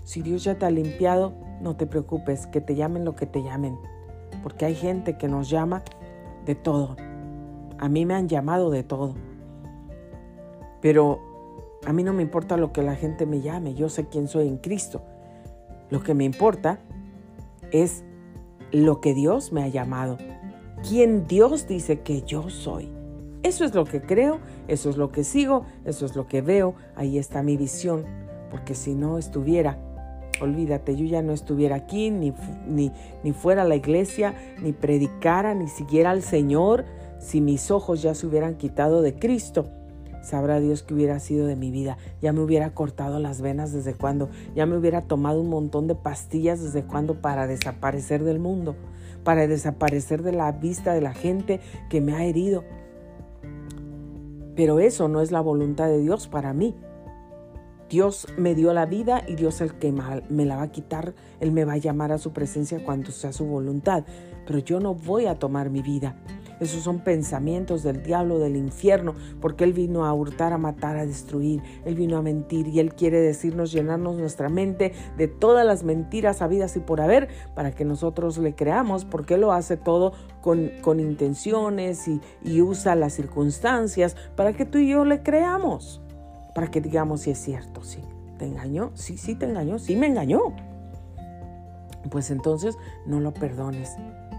Si 0.03 0.21
Dios 0.21 0.43
ya 0.43 0.57
te 0.57 0.65
ha 0.65 0.71
limpiado, 0.71 1.33
no 1.61 1.75
te 1.77 1.87
preocupes, 1.87 2.47
que 2.47 2.61
te 2.61 2.75
llamen 2.75 3.05
lo 3.05 3.15
que 3.15 3.25
te 3.25 3.41
llamen, 3.41 3.77
porque 4.43 4.65
hay 4.65 4.75
gente 4.75 5.17
que 5.17 5.27
nos 5.27 5.49
llama 5.49 5.83
de 6.45 6.55
todo. 6.55 6.97
A 7.77 7.89
mí 7.89 8.05
me 8.05 8.13
han 8.13 8.27
llamado 8.27 8.69
de 8.69 8.83
todo. 8.83 9.15
Pero 10.81 11.19
a 11.85 11.93
mí 11.93 12.03
no 12.03 12.13
me 12.13 12.21
importa 12.21 12.57
lo 12.57 12.71
que 12.73 12.83
la 12.83 12.95
gente 12.95 13.25
me 13.25 13.41
llame, 13.41 13.73
yo 13.73 13.89
sé 13.89 14.07
quién 14.07 14.27
soy 14.27 14.47
en 14.47 14.57
Cristo. 14.57 15.01
Lo 15.89 16.03
que 16.03 16.13
me 16.13 16.25
importa 16.25 16.79
es 17.71 18.03
lo 18.71 19.01
que 19.01 19.13
Dios 19.13 19.51
me 19.51 19.63
ha 19.63 19.67
llamado 19.67 20.17
quien 20.87 21.27
Dios 21.27 21.67
dice 21.67 22.01
que 22.01 22.21
yo 22.21 22.49
soy. 22.49 22.89
Eso 23.43 23.65
es 23.65 23.73
lo 23.73 23.85
que 23.85 24.01
creo, 24.01 24.39
eso 24.67 24.89
es 24.89 24.97
lo 24.97 25.11
que 25.11 25.23
sigo, 25.23 25.65
eso 25.85 26.05
es 26.05 26.15
lo 26.15 26.27
que 26.27 26.41
veo, 26.41 26.75
ahí 26.95 27.17
está 27.17 27.43
mi 27.43 27.57
visión, 27.57 28.03
porque 28.49 28.73
si 28.73 28.95
no 28.95 29.17
estuviera, 29.17 29.77
olvídate, 30.41 30.95
yo 30.95 31.05
ya 31.05 31.21
no 31.21 31.31
estuviera 31.31 31.75
aquí, 31.75 32.09
ni, 32.09 32.33
ni, 32.67 32.91
ni 33.23 33.33
fuera 33.33 33.61
a 33.61 33.65
la 33.65 33.75
iglesia, 33.75 34.35
ni 34.61 34.73
predicara, 34.73 35.53
ni 35.53 35.67
siguiera 35.67 36.11
al 36.11 36.23
Señor, 36.23 36.85
si 37.19 37.41
mis 37.41 37.71
ojos 37.71 38.01
ya 38.01 38.15
se 38.15 38.25
hubieran 38.25 38.55
quitado 38.55 39.01
de 39.01 39.15
Cristo. 39.15 39.67
Sabrá 40.23 40.59
Dios 40.59 40.81
que 40.81 40.95
hubiera 40.95 41.19
sido 41.19 41.45
de 41.45 41.55
mi 41.55 41.69
vida. 41.69 41.97
Ya 42.19 42.33
me 42.33 42.39
hubiera 42.39 42.73
cortado 42.73 43.19
las 43.19 43.41
venas 43.41 43.71
desde 43.73 43.93
cuando. 43.93 44.29
Ya 44.55 44.65
me 44.65 44.75
hubiera 44.75 45.01
tomado 45.01 45.39
un 45.39 45.49
montón 45.49 45.85
de 45.85 45.93
pastillas 45.93 46.63
desde 46.63 46.83
cuando 46.83 47.21
para 47.21 47.45
desaparecer 47.45 48.23
del 48.23 48.39
mundo. 48.39 48.75
Para 49.25 49.45
desaparecer 49.45 50.23
de 50.23 50.31
la 50.31 50.53
vista 50.53 50.93
de 50.93 51.01
la 51.01 51.13
gente 51.13 51.59
que 51.89 51.99
me 51.99 52.13
ha 52.13 52.23
herido. 52.23 52.63
Pero 54.55 54.79
eso 54.79 55.09
no 55.09 55.19
es 55.19 55.33
la 55.33 55.41
voluntad 55.41 55.87
de 55.87 55.99
Dios 55.99 56.29
para 56.29 56.53
mí. 56.53 56.73
Dios 57.89 58.27
me 58.37 58.55
dio 58.55 58.73
la 58.73 58.85
vida 58.85 59.23
y 59.27 59.35
Dios 59.35 59.59
el 59.59 59.73
que 59.73 59.91
me 59.91 60.45
la 60.45 60.55
va 60.55 60.63
a 60.63 60.71
quitar, 60.71 61.13
Él 61.39 61.51
me 61.51 61.65
va 61.65 61.73
a 61.73 61.77
llamar 61.77 62.13
a 62.13 62.17
su 62.17 62.31
presencia 62.31 62.83
cuando 62.83 63.11
sea 63.11 63.33
su 63.33 63.45
voluntad. 63.45 64.05
Pero 64.47 64.59
yo 64.59 64.79
no 64.79 64.95
voy 64.95 65.25
a 65.25 65.35
tomar 65.35 65.69
mi 65.69 65.81
vida. 65.81 66.15
Esos 66.59 66.83
son 66.83 66.99
pensamientos 66.99 67.83
del 67.83 68.03
diablo, 68.03 68.39
del 68.39 68.55
infierno, 68.55 69.13
porque 69.41 69.63
Él 69.63 69.73
vino 69.73 70.05
a 70.05 70.13
hurtar, 70.13 70.53
a 70.53 70.57
matar, 70.57 70.97
a 70.97 71.05
destruir. 71.05 71.61
Él 71.85 71.95
vino 71.95 72.17
a 72.17 72.21
mentir 72.21 72.67
y 72.67 72.79
Él 72.79 72.93
quiere 72.93 73.19
decirnos, 73.19 73.71
llenarnos 73.71 74.17
nuestra 74.17 74.49
mente 74.49 74.93
de 75.17 75.27
todas 75.27 75.65
las 75.65 75.83
mentiras 75.83 76.41
habidas 76.41 76.75
y 76.75 76.79
por 76.79 77.01
haber 77.01 77.27
para 77.55 77.71
que 77.71 77.85
nosotros 77.85 78.37
le 78.37 78.55
creamos, 78.55 79.05
porque 79.05 79.35
Él 79.35 79.41
lo 79.41 79.51
hace 79.51 79.77
todo 79.77 80.13
con, 80.41 80.71
con 80.81 80.99
intenciones 80.99 82.07
y, 82.07 82.21
y 82.43 82.61
usa 82.61 82.95
las 82.95 83.13
circunstancias 83.13 84.15
para 84.35 84.53
que 84.53 84.65
tú 84.65 84.77
y 84.77 84.89
yo 84.89 85.05
le 85.05 85.23
creamos, 85.23 86.01
para 86.53 86.71
que 86.71 86.81
digamos 86.81 87.21
si 87.21 87.31
es 87.31 87.39
cierto, 87.39 87.83
sí. 87.83 87.99
¿Te 88.37 88.45
engañó? 88.45 88.91
Sí, 88.95 89.17
sí, 89.17 89.35
te 89.35 89.45
engañó. 89.45 89.79
Sí, 89.79 89.95
me 89.95 90.07
engañó. 90.07 90.53
Pues 92.09 92.31
entonces 92.31 92.77
no 93.05 93.19
lo 93.19 93.33
perdones 93.33 93.95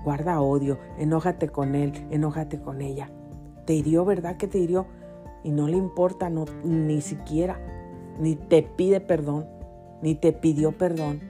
guarda 0.06 0.40
odio, 0.40 0.78
enójate 0.98 1.48
con 1.48 1.74
él, 1.74 1.92
enójate 2.10 2.60
con 2.60 2.80
ella. 2.80 3.10
Te 3.64 3.74
hirió, 3.74 4.04
¿verdad 4.04 4.36
que 4.36 4.46
te 4.46 4.58
hirió? 4.58 4.86
Y 5.42 5.50
no 5.50 5.66
le 5.66 5.76
importa 5.76 6.30
no, 6.30 6.44
ni 6.62 7.00
siquiera, 7.00 7.60
ni 8.20 8.36
te 8.36 8.62
pide 8.62 9.00
perdón, 9.00 9.46
ni 10.02 10.14
te 10.14 10.32
pidió 10.32 10.78
perdón. 10.78 11.22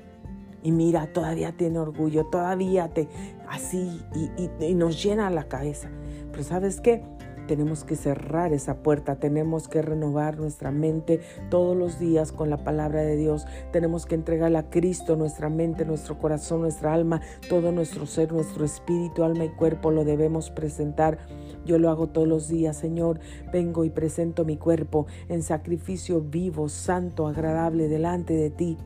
Y 0.63 0.73
mira, 0.73 1.07
todavía 1.07 1.57
tiene 1.57 1.79
orgullo, 1.79 2.27
todavía 2.27 2.93
te 2.93 3.09
así 3.49 4.03
y, 4.15 4.51
y 4.63 4.75
nos 4.75 5.03
llena 5.03 5.31
la 5.31 5.45
cabeza. 5.45 5.89
Pero 6.31 6.45
¿sabes 6.45 6.83
qué? 6.83 7.03
Tenemos 7.47 7.85
que 7.85 7.97
cerrar 7.97 8.53
esa 8.53 8.83
puerta, 8.83 9.17
tenemos 9.17 9.69
que 9.69 9.83
renovar 9.83 10.39
nuestra 10.39 10.71
mente 10.71 11.21
todos 11.51 11.77
los 11.77 11.99
días 11.99 12.33
con 12.33 12.51
la 12.51 12.59
palabra 12.59 13.03
de 13.03 13.17
Dios. 13.17 13.47
Tenemos 13.73 14.07
que 14.07 14.15
entregarle 14.15 14.59
a 14.59 14.71
Cristo 14.71 15.17
nuestra 15.17 15.49
mente, 15.49 15.85
nuestro 15.85 16.19
corazón, 16.19 16.63
nuestra 16.63 16.93
alma, 16.93 17.21
todo 17.49 17.73
nuestro 17.73 18.07
ser, 18.07 18.33
nuestro 18.33 18.65
espíritu, 18.65 19.25
alma 19.25 19.45
y 19.45 19.51
cuerpo 19.51 19.91
lo 19.91 20.05
debemos 20.05 20.51
presentar. 20.51 21.19
Yo 21.65 21.79
lo 21.79 21.91
hago 21.91 22.09
todos 22.09 22.29
los 22.29 22.49
días, 22.49 22.77
Señor. 22.77 23.21
Vengo 23.53 23.85
y 23.85 23.91
presento 23.91 24.45
mi 24.45 24.57
cuerpo 24.57 25.07
en 25.29 25.43
sacrificio 25.43 26.21
vivo, 26.21 26.69
santo, 26.69 27.27
agradable 27.27 27.89
delante 27.89 28.35
de 28.35 28.51
ti 28.51 28.79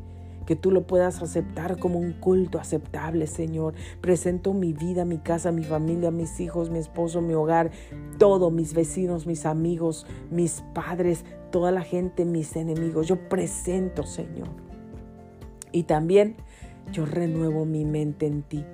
que 0.51 0.57
tú 0.57 0.73
lo 0.73 0.85
puedas 0.85 1.23
aceptar 1.23 1.79
como 1.79 2.01
un 2.01 2.11
culto 2.13 2.59
aceptable, 2.59 3.29
Señor. 3.29 3.75
Presento 4.01 4.53
mi 4.53 4.73
vida, 4.73 5.05
mi 5.05 5.19
casa, 5.19 5.53
mi 5.53 5.63
familia, 5.63 6.11
mis 6.11 6.41
hijos, 6.41 6.71
mi 6.71 6.81
esposo, 6.81 7.21
mi 7.21 7.35
hogar, 7.35 7.71
todo, 8.19 8.51
mis 8.51 8.75
vecinos, 8.75 9.29
mis 9.29 9.47
amigos, 9.47 10.09
mis 10.29 10.65
padres, 10.75 11.25
toda 11.53 11.71
la 11.71 11.83
gente, 11.83 12.25
mis 12.25 12.57
enemigos. 12.57 13.07
Yo 13.07 13.29
presento, 13.29 14.03
Señor. 14.03 14.49
Y 15.71 15.85
también 15.85 16.35
yo 16.91 17.07
renuevo 17.07 17.65
mi 17.65 17.85
mente 17.85 18.27
en 18.27 18.43
ti. 18.43 18.65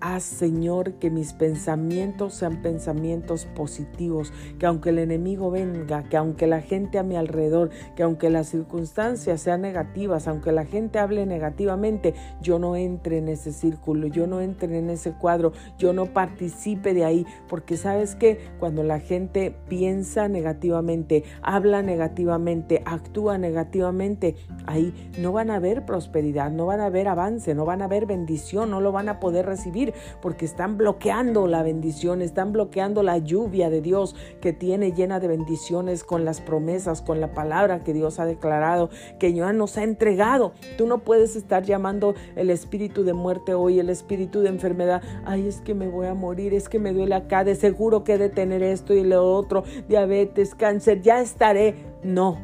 Haz, 0.00 0.22
Señor, 0.22 0.92
que 0.94 1.10
mis 1.10 1.32
pensamientos 1.32 2.34
sean 2.34 2.62
pensamientos 2.62 3.46
positivos, 3.46 4.32
que 4.60 4.66
aunque 4.66 4.90
el 4.90 5.00
enemigo 5.00 5.50
venga, 5.50 6.04
que 6.04 6.16
aunque 6.16 6.46
la 6.46 6.60
gente 6.60 7.00
a 7.00 7.02
mi 7.02 7.16
alrededor, 7.16 7.70
que 7.96 8.04
aunque 8.04 8.30
las 8.30 8.48
circunstancias 8.48 9.40
sean 9.40 9.62
negativas, 9.62 10.28
aunque 10.28 10.52
la 10.52 10.64
gente 10.64 11.00
hable 11.00 11.26
negativamente, 11.26 12.14
yo 12.40 12.60
no 12.60 12.76
entre 12.76 13.18
en 13.18 13.26
ese 13.26 13.52
círculo, 13.52 14.06
yo 14.06 14.28
no 14.28 14.40
entre 14.40 14.78
en 14.78 14.88
ese 14.88 15.14
cuadro, 15.14 15.52
yo 15.78 15.92
no 15.92 16.06
participe 16.06 16.94
de 16.94 17.04
ahí, 17.04 17.26
porque 17.48 17.76
sabes 17.76 18.14
que 18.14 18.38
cuando 18.60 18.84
la 18.84 19.00
gente 19.00 19.52
piensa 19.68 20.28
negativamente, 20.28 21.24
habla 21.42 21.82
negativamente, 21.82 22.82
actúa 22.84 23.36
negativamente, 23.36 24.36
ahí 24.66 24.94
no 25.18 25.32
van 25.32 25.50
a 25.50 25.58
ver 25.58 25.84
prosperidad, 25.84 26.52
no 26.52 26.66
van 26.66 26.80
a 26.80 26.88
ver 26.88 27.08
avance, 27.08 27.52
no 27.56 27.64
van 27.64 27.82
a 27.82 27.88
ver 27.88 28.06
bendición, 28.06 28.70
no 28.70 28.80
lo 28.80 28.92
van 28.92 29.08
a 29.08 29.18
poder 29.18 29.44
recibir 29.46 29.87
porque 30.20 30.44
están 30.44 30.76
bloqueando 30.76 31.46
la 31.46 31.62
bendición, 31.62 32.22
están 32.22 32.52
bloqueando 32.52 33.02
la 33.02 33.18
lluvia 33.18 33.70
de 33.70 33.80
Dios 33.80 34.14
que 34.40 34.52
tiene 34.52 34.92
llena 34.92 35.20
de 35.20 35.28
bendiciones 35.28 36.04
con 36.04 36.24
las 36.24 36.40
promesas, 36.40 37.02
con 37.02 37.20
la 37.20 37.32
palabra 37.32 37.84
que 37.84 37.92
Dios 37.92 38.18
ha 38.18 38.26
declarado, 38.26 38.90
que 39.18 39.32
ya 39.32 39.52
nos 39.52 39.76
ha 39.78 39.82
entregado. 39.82 40.52
Tú 40.76 40.86
no 40.86 40.98
puedes 40.98 41.36
estar 41.36 41.64
llamando 41.64 42.14
el 42.36 42.50
espíritu 42.50 43.04
de 43.04 43.12
muerte 43.12 43.54
hoy, 43.54 43.78
el 43.78 43.90
espíritu 43.90 44.40
de 44.40 44.48
enfermedad. 44.48 45.02
Ay, 45.24 45.46
es 45.46 45.60
que 45.60 45.74
me 45.74 45.88
voy 45.88 46.06
a 46.06 46.14
morir, 46.14 46.54
es 46.54 46.68
que 46.68 46.78
me 46.78 46.92
duele 46.92 47.14
acá, 47.14 47.44
de 47.44 47.54
seguro 47.54 48.04
que 48.04 48.14
he 48.14 48.18
de 48.18 48.28
tener 48.28 48.62
esto 48.62 48.94
y 48.94 49.04
lo 49.04 49.34
otro, 49.34 49.64
diabetes, 49.88 50.54
cáncer, 50.54 51.02
ya 51.02 51.20
estaré. 51.20 51.74
No, 52.02 52.38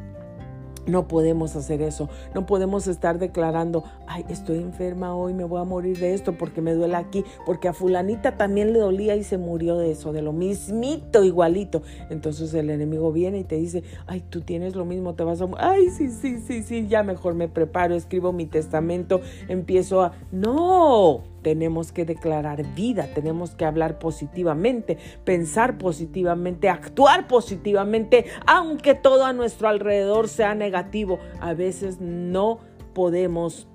no 0.87 1.07
podemos 1.07 1.55
hacer 1.55 1.81
eso. 1.81 2.09
No 2.33 2.45
podemos 2.45 2.87
estar 2.87 3.19
declarando, 3.19 3.83
ay, 4.07 4.25
estoy 4.29 4.57
enferma 4.57 5.15
hoy, 5.15 5.33
me 5.33 5.43
voy 5.43 5.61
a 5.61 5.63
morir 5.63 5.97
de 5.99 6.13
esto 6.13 6.37
porque 6.37 6.61
me 6.61 6.73
duele 6.73 6.95
aquí, 6.95 7.23
porque 7.45 7.67
a 7.67 7.73
fulanita 7.73 8.37
también 8.37 8.73
le 8.73 8.79
dolía 8.79 9.15
y 9.15 9.23
se 9.23 9.37
murió 9.37 9.77
de 9.77 9.91
eso, 9.91 10.13
de 10.13 10.21
lo 10.21 10.33
mismito, 10.33 11.23
igualito. 11.23 11.81
Entonces 12.09 12.53
el 12.53 12.69
enemigo 12.69 13.11
viene 13.11 13.39
y 13.39 13.43
te 13.43 13.55
dice, 13.55 13.83
ay, 14.07 14.23
tú 14.29 14.41
tienes 14.41 14.75
lo 14.75 14.85
mismo, 14.85 15.15
te 15.15 15.23
vas 15.23 15.41
a... 15.41 15.47
Ay, 15.57 15.89
sí, 15.89 16.09
sí, 16.09 16.39
sí, 16.39 16.63
sí, 16.63 16.87
ya 16.87 17.03
mejor 17.03 17.35
me 17.35 17.47
preparo, 17.47 17.95
escribo 17.95 18.31
mi 18.31 18.45
testamento, 18.45 19.21
empiezo 19.47 20.01
a... 20.01 20.13
No, 20.31 21.23
tenemos 21.45 21.91
que 21.91 22.05
declarar 22.05 22.65
vida, 22.73 23.07
tenemos 23.13 23.51
que 23.51 23.65
hablar 23.65 23.99
positivamente, 23.99 24.97
pensar 25.25 25.77
positivamente, 25.77 26.69
actuar 26.69 27.27
positivamente, 27.27 28.25
aunque 28.47 28.95
todo 28.95 29.25
a 29.25 29.31
nuestro 29.31 29.67
alrededor 29.67 30.27
sea 30.27 30.55
negativo. 30.55 31.19
A 31.39 31.53
veces 31.53 32.01
no 32.01 32.57
podemos 32.95 33.67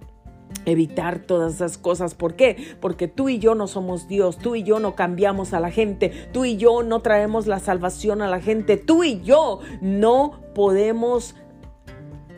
evitar 0.64 1.20
todas 1.20 1.54
esas 1.54 1.78
cosas. 1.78 2.16
¿Por 2.16 2.35
qué? 2.35 2.56
Porque 2.80 3.06
tú 3.06 3.28
y 3.28 3.38
yo 3.38 3.54
no 3.54 3.68
somos 3.68 4.09
Dios, 4.09 4.38
tú 4.38 4.56
y 4.56 4.64
yo 4.64 4.80
no 4.80 4.96
cambiamos 4.96 5.52
a 5.52 5.61
la 5.61 5.70
gente, 5.70 6.11
tú 6.33 6.44
y 6.44 6.56
yo 6.56 6.83
no 6.83 7.02
traemos 7.02 7.46
la 7.46 7.61
salvación 7.61 8.20
a 8.20 8.26
la 8.26 8.40
gente, 8.40 8.78
tú 8.78 9.04
y 9.04 9.20
yo 9.20 9.61
no 9.80 10.40
podemos 10.56 11.37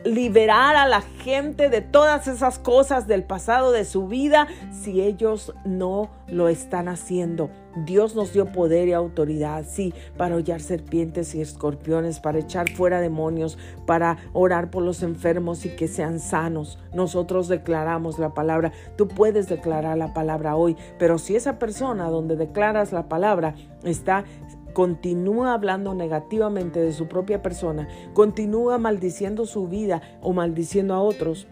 liberar 0.05 0.75
a 0.75 0.87
la 0.87 1.01
gente 1.01 1.69
de 1.69 1.81
todas 1.81 2.27
esas 2.27 2.59
cosas 2.59 3.07
del 3.07 3.23
pasado 3.23 3.71
de 3.71 3.85
su 3.85 4.07
vida 4.07 4.47
si 4.71 5.01
ellos 5.01 5.53
no 5.65 6.09
lo 6.27 6.49
están 6.49 6.87
haciendo. 6.87 7.49
Dios 7.75 8.15
nos 8.15 8.33
dio 8.33 8.51
poder 8.51 8.87
y 8.87 8.93
autoridad, 8.93 9.65
sí, 9.67 9.93
para 10.15 10.35
hollar 10.35 10.61
serpientes 10.61 11.33
y 11.33 11.41
escorpiones, 11.41 12.19
para 12.19 12.39
echar 12.39 12.69
fuera 12.69 13.01
demonios, 13.01 13.57
para 13.87 14.17
orar 14.33 14.69
por 14.69 14.83
los 14.83 15.01
enfermos 15.01 15.65
y 15.65 15.69
que 15.69 15.87
sean 15.87 16.19
sanos. 16.19 16.77
Nosotros 16.93 17.47
declaramos 17.47 18.19
la 18.19 18.33
palabra. 18.33 18.71
Tú 18.95 19.07
puedes 19.07 19.49
declarar 19.49 19.97
la 19.97 20.13
palabra 20.13 20.55
hoy, 20.55 20.77
pero 20.99 21.17
si 21.17 21.35
esa 21.35 21.57
persona 21.57 22.09
donde 22.09 22.35
declaras 22.35 22.91
la 22.91 23.09
palabra 23.09 23.55
está 23.83 24.23
continúa 24.73 25.53
hablando 25.53 25.93
negativamente 25.93 26.79
de 26.79 26.93
su 26.93 27.07
propia 27.07 27.41
persona, 27.41 27.87
continúa 28.13 28.77
maldiciendo 28.77 29.45
su 29.45 29.67
vida 29.67 30.01
o 30.21 30.33
maldiciendo 30.33 30.93
a 30.93 31.01
otros, 31.01 31.47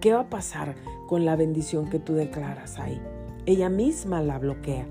¿qué 0.00 0.12
va 0.12 0.20
a 0.20 0.30
pasar 0.30 0.76
con 1.06 1.24
la 1.24 1.36
bendición 1.36 1.90
que 1.90 1.98
tú 1.98 2.14
declaras 2.14 2.78
ahí? 2.78 3.00
Ella 3.46 3.68
misma 3.68 4.22
la 4.22 4.38
bloquea. 4.38 4.86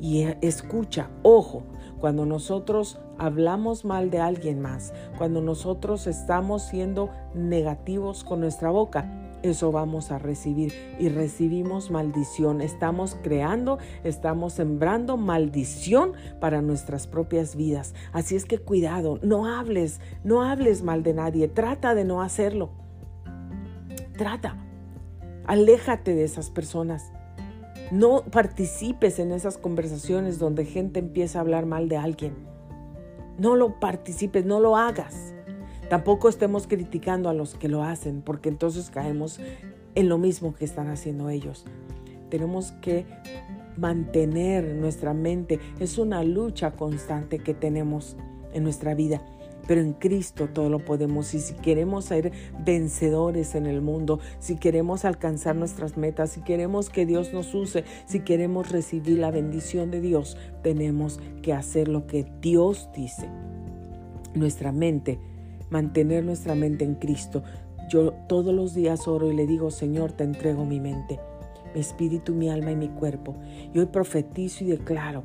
Y 0.00 0.22
escucha, 0.40 1.10
ojo, 1.22 1.64
cuando 2.00 2.24
nosotros 2.24 2.98
hablamos 3.18 3.84
mal 3.84 4.10
de 4.10 4.20
alguien 4.20 4.60
más, 4.60 4.92
cuando 5.18 5.40
nosotros 5.40 6.06
estamos 6.06 6.62
siendo 6.62 7.10
negativos 7.34 8.24
con 8.24 8.40
nuestra 8.40 8.70
boca, 8.70 9.25
eso 9.42 9.72
vamos 9.72 10.10
a 10.10 10.18
recibir 10.18 10.72
y 10.98 11.08
recibimos 11.08 11.90
maldición. 11.90 12.60
Estamos 12.60 13.16
creando, 13.22 13.78
estamos 14.04 14.54
sembrando 14.54 15.16
maldición 15.16 16.12
para 16.40 16.62
nuestras 16.62 17.06
propias 17.06 17.56
vidas. 17.56 17.94
Así 18.12 18.36
es 18.36 18.44
que 18.44 18.58
cuidado, 18.58 19.18
no 19.22 19.46
hables, 19.46 20.00
no 20.24 20.42
hables 20.42 20.82
mal 20.82 21.02
de 21.02 21.14
nadie, 21.14 21.48
trata 21.48 21.94
de 21.94 22.04
no 22.04 22.22
hacerlo. 22.22 22.70
Trata, 24.16 24.56
aléjate 25.46 26.14
de 26.14 26.24
esas 26.24 26.50
personas. 26.50 27.12
No 27.92 28.24
participes 28.24 29.18
en 29.18 29.30
esas 29.30 29.58
conversaciones 29.58 30.38
donde 30.38 30.64
gente 30.64 30.98
empieza 30.98 31.38
a 31.38 31.42
hablar 31.42 31.66
mal 31.66 31.88
de 31.88 31.96
alguien. 31.96 32.34
No 33.38 33.54
lo 33.54 33.78
participes, 33.78 34.44
no 34.44 34.58
lo 34.60 34.76
hagas. 34.76 35.35
Tampoco 35.88 36.28
estemos 36.28 36.66
criticando 36.66 37.28
a 37.28 37.34
los 37.34 37.54
que 37.54 37.68
lo 37.68 37.82
hacen, 37.82 38.22
porque 38.22 38.48
entonces 38.48 38.90
caemos 38.90 39.40
en 39.94 40.08
lo 40.08 40.18
mismo 40.18 40.54
que 40.54 40.64
están 40.64 40.88
haciendo 40.88 41.28
ellos. 41.30 41.64
Tenemos 42.28 42.72
que 42.72 43.06
mantener 43.76 44.74
nuestra 44.74 45.14
mente. 45.14 45.60
Es 45.78 45.98
una 45.98 46.24
lucha 46.24 46.72
constante 46.72 47.38
que 47.38 47.54
tenemos 47.54 48.16
en 48.52 48.64
nuestra 48.64 48.94
vida. 48.94 49.22
Pero 49.66 49.80
en 49.80 49.94
Cristo 49.94 50.48
todo 50.52 50.68
lo 50.70 50.84
podemos 50.84 51.34
y 51.34 51.40
si 51.40 51.54
queremos 51.54 52.04
ser 52.04 52.30
vencedores 52.64 53.56
en 53.56 53.66
el 53.66 53.80
mundo, 53.80 54.20
si 54.38 54.56
queremos 54.56 55.04
alcanzar 55.04 55.56
nuestras 55.56 55.96
metas, 55.96 56.30
si 56.30 56.42
queremos 56.42 56.88
que 56.88 57.04
Dios 57.04 57.32
nos 57.32 57.52
use, 57.52 57.84
si 58.06 58.20
queremos 58.20 58.70
recibir 58.70 59.18
la 59.18 59.32
bendición 59.32 59.90
de 59.90 60.00
Dios, 60.00 60.36
tenemos 60.62 61.20
que 61.42 61.52
hacer 61.52 61.88
lo 61.88 62.06
que 62.06 62.26
Dios 62.40 62.88
dice. 62.94 63.28
Nuestra 64.34 64.70
mente, 64.70 65.18
mantener 65.70 66.24
nuestra 66.24 66.54
mente 66.54 66.84
en 66.84 66.94
Cristo. 66.94 67.42
Yo 67.88 68.12
todos 68.28 68.54
los 68.54 68.74
días 68.74 69.06
oro 69.06 69.30
y 69.30 69.34
le 69.34 69.46
digo, 69.46 69.70
Señor, 69.70 70.12
te 70.12 70.24
entrego 70.24 70.64
mi 70.64 70.80
mente 70.80 71.20
mi 71.76 71.80
espíritu, 71.80 72.32
mi 72.32 72.48
alma 72.48 72.72
y 72.72 72.76
mi 72.76 72.88
cuerpo. 72.88 73.36
Y 73.74 73.78
hoy 73.78 73.86
profetizo 73.86 74.64
y 74.64 74.68
declaro 74.68 75.24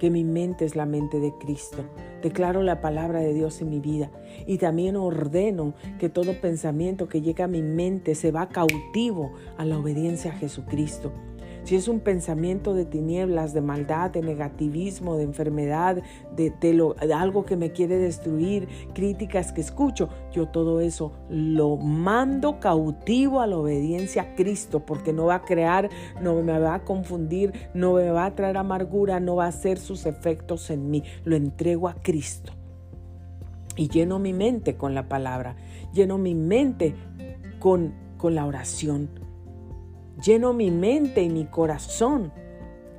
que 0.00 0.10
mi 0.10 0.24
mente 0.24 0.64
es 0.64 0.74
la 0.74 0.84
mente 0.84 1.20
de 1.20 1.32
Cristo. 1.38 1.84
Declaro 2.22 2.62
la 2.62 2.80
palabra 2.80 3.20
de 3.20 3.32
Dios 3.32 3.60
en 3.62 3.70
mi 3.70 3.78
vida 3.78 4.10
y 4.44 4.58
también 4.58 4.96
ordeno 4.96 5.74
que 6.00 6.08
todo 6.08 6.40
pensamiento 6.40 7.08
que 7.08 7.20
llega 7.20 7.44
a 7.44 7.48
mi 7.48 7.62
mente 7.62 8.16
se 8.16 8.32
va 8.32 8.48
cautivo 8.48 9.32
a 9.58 9.64
la 9.64 9.78
obediencia 9.78 10.32
a 10.32 10.34
Jesucristo 10.34 11.12
si 11.64 11.76
es 11.76 11.88
un 11.88 12.00
pensamiento 12.00 12.74
de 12.74 12.84
tinieblas, 12.84 13.54
de 13.54 13.60
maldad, 13.60 14.10
de 14.10 14.22
negativismo, 14.22 15.16
de 15.16 15.24
enfermedad, 15.24 16.02
de, 16.36 16.52
algo 17.14 17.44
que 17.44 17.56
me 17.56 17.72
quiere 17.72 17.98
destruir, 17.98 18.68
críticas 18.94 19.52
que 19.52 19.60
escucho, 19.60 20.08
yo 20.32 20.48
todo 20.48 20.80
eso 20.80 21.12
lo 21.28 21.76
mando 21.76 22.58
cautivo 22.58 23.40
a 23.40 23.46
la 23.46 23.58
obediencia 23.58 24.22
a 24.22 24.34
Cristo, 24.34 24.80
porque 24.80 25.12
no 25.12 25.26
va 25.26 25.36
a 25.36 25.42
crear, 25.42 25.88
no 26.20 26.40
me 26.42 26.58
va 26.58 26.74
a 26.74 26.84
confundir, 26.84 27.52
no 27.74 27.94
me 27.94 28.10
va 28.10 28.26
a 28.26 28.34
traer 28.34 28.56
amargura, 28.56 29.20
no 29.20 29.36
va 29.36 29.44
a 29.44 29.48
hacer 29.48 29.78
sus 29.78 30.06
efectos 30.06 30.70
en 30.70 30.90
mí. 30.90 31.02
Lo 31.24 31.36
entrego 31.36 31.88
a 31.88 31.94
Cristo. 31.94 32.52
Y 33.76 33.88
lleno 33.88 34.18
mi 34.18 34.32
mente 34.32 34.76
con 34.76 34.94
la 34.94 35.08
palabra, 35.08 35.56
lleno 35.94 36.18
mi 36.18 36.34
mente 36.34 36.94
con, 37.58 37.94
con 38.18 38.34
la 38.34 38.44
oración 38.44 39.21
Lleno 40.22 40.52
mi 40.52 40.70
mente 40.70 41.22
y 41.22 41.28
mi 41.28 41.46
corazón 41.46 42.32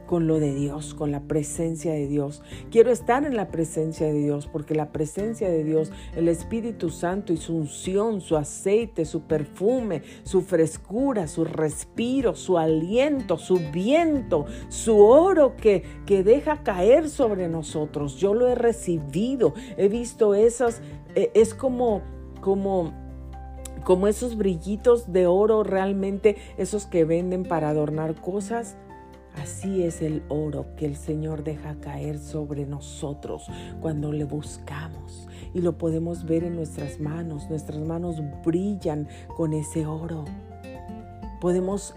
con 0.06 0.28
lo 0.28 0.40
de 0.40 0.54
Dios, 0.54 0.94
con 0.94 1.12
la 1.12 1.22
presencia 1.22 1.94
de 1.94 2.08
Dios. 2.08 2.44
Quiero 2.70 2.92
estar 2.92 3.26
en 3.26 3.36
la 3.36 3.48
presencia 3.48 4.08
de 4.08 4.14
Dios 4.14 4.48
porque 4.48 4.76
la 4.76 4.92
presencia 4.92 5.50
de 5.50 5.64
Dios, 5.64 5.92
el 6.16 6.28
Espíritu 6.28 6.90
Santo 6.90 7.32
y 7.32 7.38
su 7.38 7.56
unción, 7.56 8.20
su 8.20 8.36
aceite, 8.36 9.06
su 9.06 9.22
perfume, 9.22 10.04
su 10.24 10.42
frescura, 10.42 11.28
su 11.28 11.46
respiro, 11.46 12.36
su 12.36 12.58
aliento, 12.58 13.38
su 13.38 13.60
viento, 13.72 14.46
su 14.68 14.98
oro 15.00 15.56
que, 15.56 15.84
que 16.06 16.24
deja 16.24 16.62
caer 16.62 17.10
sobre 17.10 17.48
nosotros. 17.48 18.18
Yo 18.18 18.34
lo 18.34 18.50
he 18.50 18.56
recibido, 18.56 19.54
he 19.78 19.88
visto 19.88 20.36
esas, 20.36 20.82
eh, 21.16 21.32
es 21.34 21.54
como, 21.54 22.02
como 22.42 23.03
como 23.84 24.08
esos 24.08 24.38
brillitos 24.38 25.12
de 25.12 25.28
oro 25.28 25.64
realmente, 25.64 26.38
esos 26.58 26.86
que 26.86 27.06
venden 27.06 27.44
para 27.44 27.70
adornar 27.70 28.16
cosas. 28.16 28.76
Así 29.36 29.84
es 29.84 30.02
el 30.02 30.24
oro 30.30 30.68
que 30.76 30.86
el 30.86 30.96
Señor 30.96 31.44
deja 31.44 31.76
caer 31.80 32.20
sobre 32.20 32.66
nosotros 32.66 33.48
cuando 33.82 34.12
le 34.12 34.26
buscamos. 34.26 35.28
Y 35.54 35.62
lo 35.62 35.78
podemos 35.78 36.26
ver 36.26 36.44
en 36.44 36.56
nuestras 36.56 37.00
manos. 37.00 37.50
Nuestras 37.50 37.80
manos 37.80 38.22
brillan 38.46 39.08
con 39.36 39.54
ese 39.54 39.88
oro. 39.88 40.26
Podemos 41.42 41.96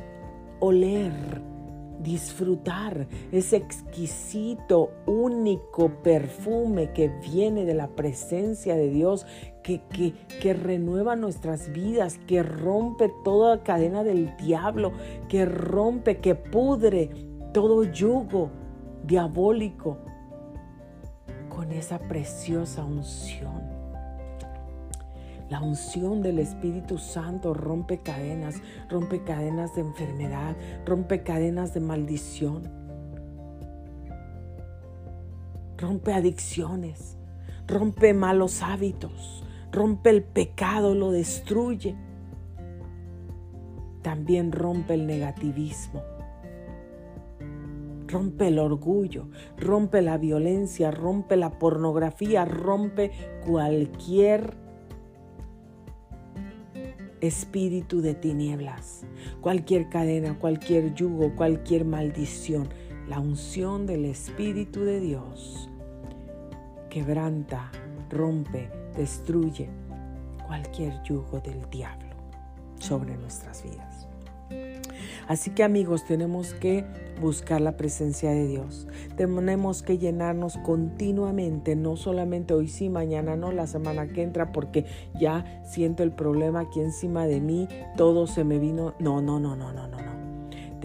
oler 0.60 1.12
disfrutar 2.02 3.08
ese 3.32 3.56
exquisito, 3.56 4.92
único 5.06 6.02
perfume 6.02 6.92
que 6.92 7.08
viene 7.08 7.64
de 7.64 7.74
la 7.74 7.88
presencia 7.88 8.76
de 8.76 8.90
Dios, 8.90 9.26
que, 9.66 9.80
que, 9.90 10.12
que, 10.40 10.54
renueva 10.54 11.16
nuestras 11.16 11.72
vidas, 11.72 12.18
que 12.28 12.44
rompe 12.44 13.12
toda 13.24 13.64
cadena 13.64 14.04
del 14.04 14.36
diablo, 14.36 14.92
que 15.28 15.44
rompe, 15.44 16.18
que 16.18 16.36
pudre 16.36 17.10
todo 17.52 17.82
yugo 17.82 18.52
diabólico 19.04 19.98
con 21.48 21.72
esa 21.72 21.98
preciosa 21.98 22.84
unción. 22.84 23.60
La 25.50 25.60
unción 25.60 26.22
del 26.22 26.38
Espíritu 26.38 26.96
Santo 26.96 27.52
rompe 27.52 27.98
cadenas, 27.98 28.62
rompe 28.88 29.24
cadenas 29.24 29.74
de 29.74 29.80
enfermedad, 29.80 30.54
rompe 30.84 31.24
cadenas 31.24 31.74
de 31.74 31.80
maldición, 31.80 32.62
rompe 35.76 36.12
adicciones, 36.12 37.16
rompe 37.66 38.14
malos 38.14 38.62
hábitos, 38.62 39.42
rompe 39.76 40.10
el 40.10 40.24
pecado, 40.24 40.94
lo 40.94 41.12
destruye. 41.12 41.94
También 44.02 44.50
rompe 44.50 44.94
el 44.94 45.06
negativismo 45.06 46.02
rompe 48.08 48.48
el 48.48 48.58
orgullo, 48.58 49.28
rompe 49.58 50.00
la 50.00 50.16
violencia, 50.16 50.90
rompe 50.90 51.36
la 51.36 51.58
pornografía, 51.58 52.44
rompe 52.44 53.10
cualquier 53.44 54.56
espíritu 57.20 58.00
de 58.00 58.14
tinieblas, 58.14 59.04
cualquier 59.40 59.88
cadena, 59.88 60.38
cualquier 60.38 60.94
yugo, 60.94 61.34
cualquier 61.34 61.84
maldición. 61.84 62.68
La 63.08 63.20
unción 63.20 63.86
del 63.86 64.04
Espíritu 64.04 64.80
de 64.80 65.00
Dios 65.00 65.70
quebranta, 66.90 67.70
rompe, 68.10 68.68
destruye 68.96 69.68
cualquier 70.46 71.02
yugo 71.02 71.40
del 71.40 71.68
diablo 71.70 72.14
sobre 72.78 73.16
nuestras 73.16 73.62
vidas. 73.62 74.06
Así 75.28 75.50
que 75.50 75.64
amigos, 75.64 76.04
tenemos 76.04 76.54
que 76.54 76.84
buscar 77.20 77.60
la 77.60 77.76
presencia 77.76 78.30
de 78.30 78.46
Dios. 78.46 78.86
Tenemos 79.16 79.82
que 79.82 79.98
llenarnos 79.98 80.56
continuamente, 80.58 81.74
no 81.74 81.96
solamente 81.96 82.54
hoy 82.54 82.68
sí, 82.68 82.88
mañana 82.88 83.36
no, 83.36 83.50
la 83.50 83.66
semana 83.66 84.06
que 84.06 84.22
entra, 84.22 84.52
porque 84.52 84.84
ya 85.18 85.62
siento 85.64 86.02
el 86.02 86.12
problema 86.12 86.60
aquí 86.60 86.80
encima 86.80 87.26
de 87.26 87.40
mí, 87.40 87.68
todo 87.96 88.26
se 88.26 88.44
me 88.44 88.58
vino. 88.58 88.94
No, 89.00 89.20
no, 89.20 89.40
no, 89.40 89.56
no, 89.56 89.72
no, 89.72 89.88
no. 89.88 90.05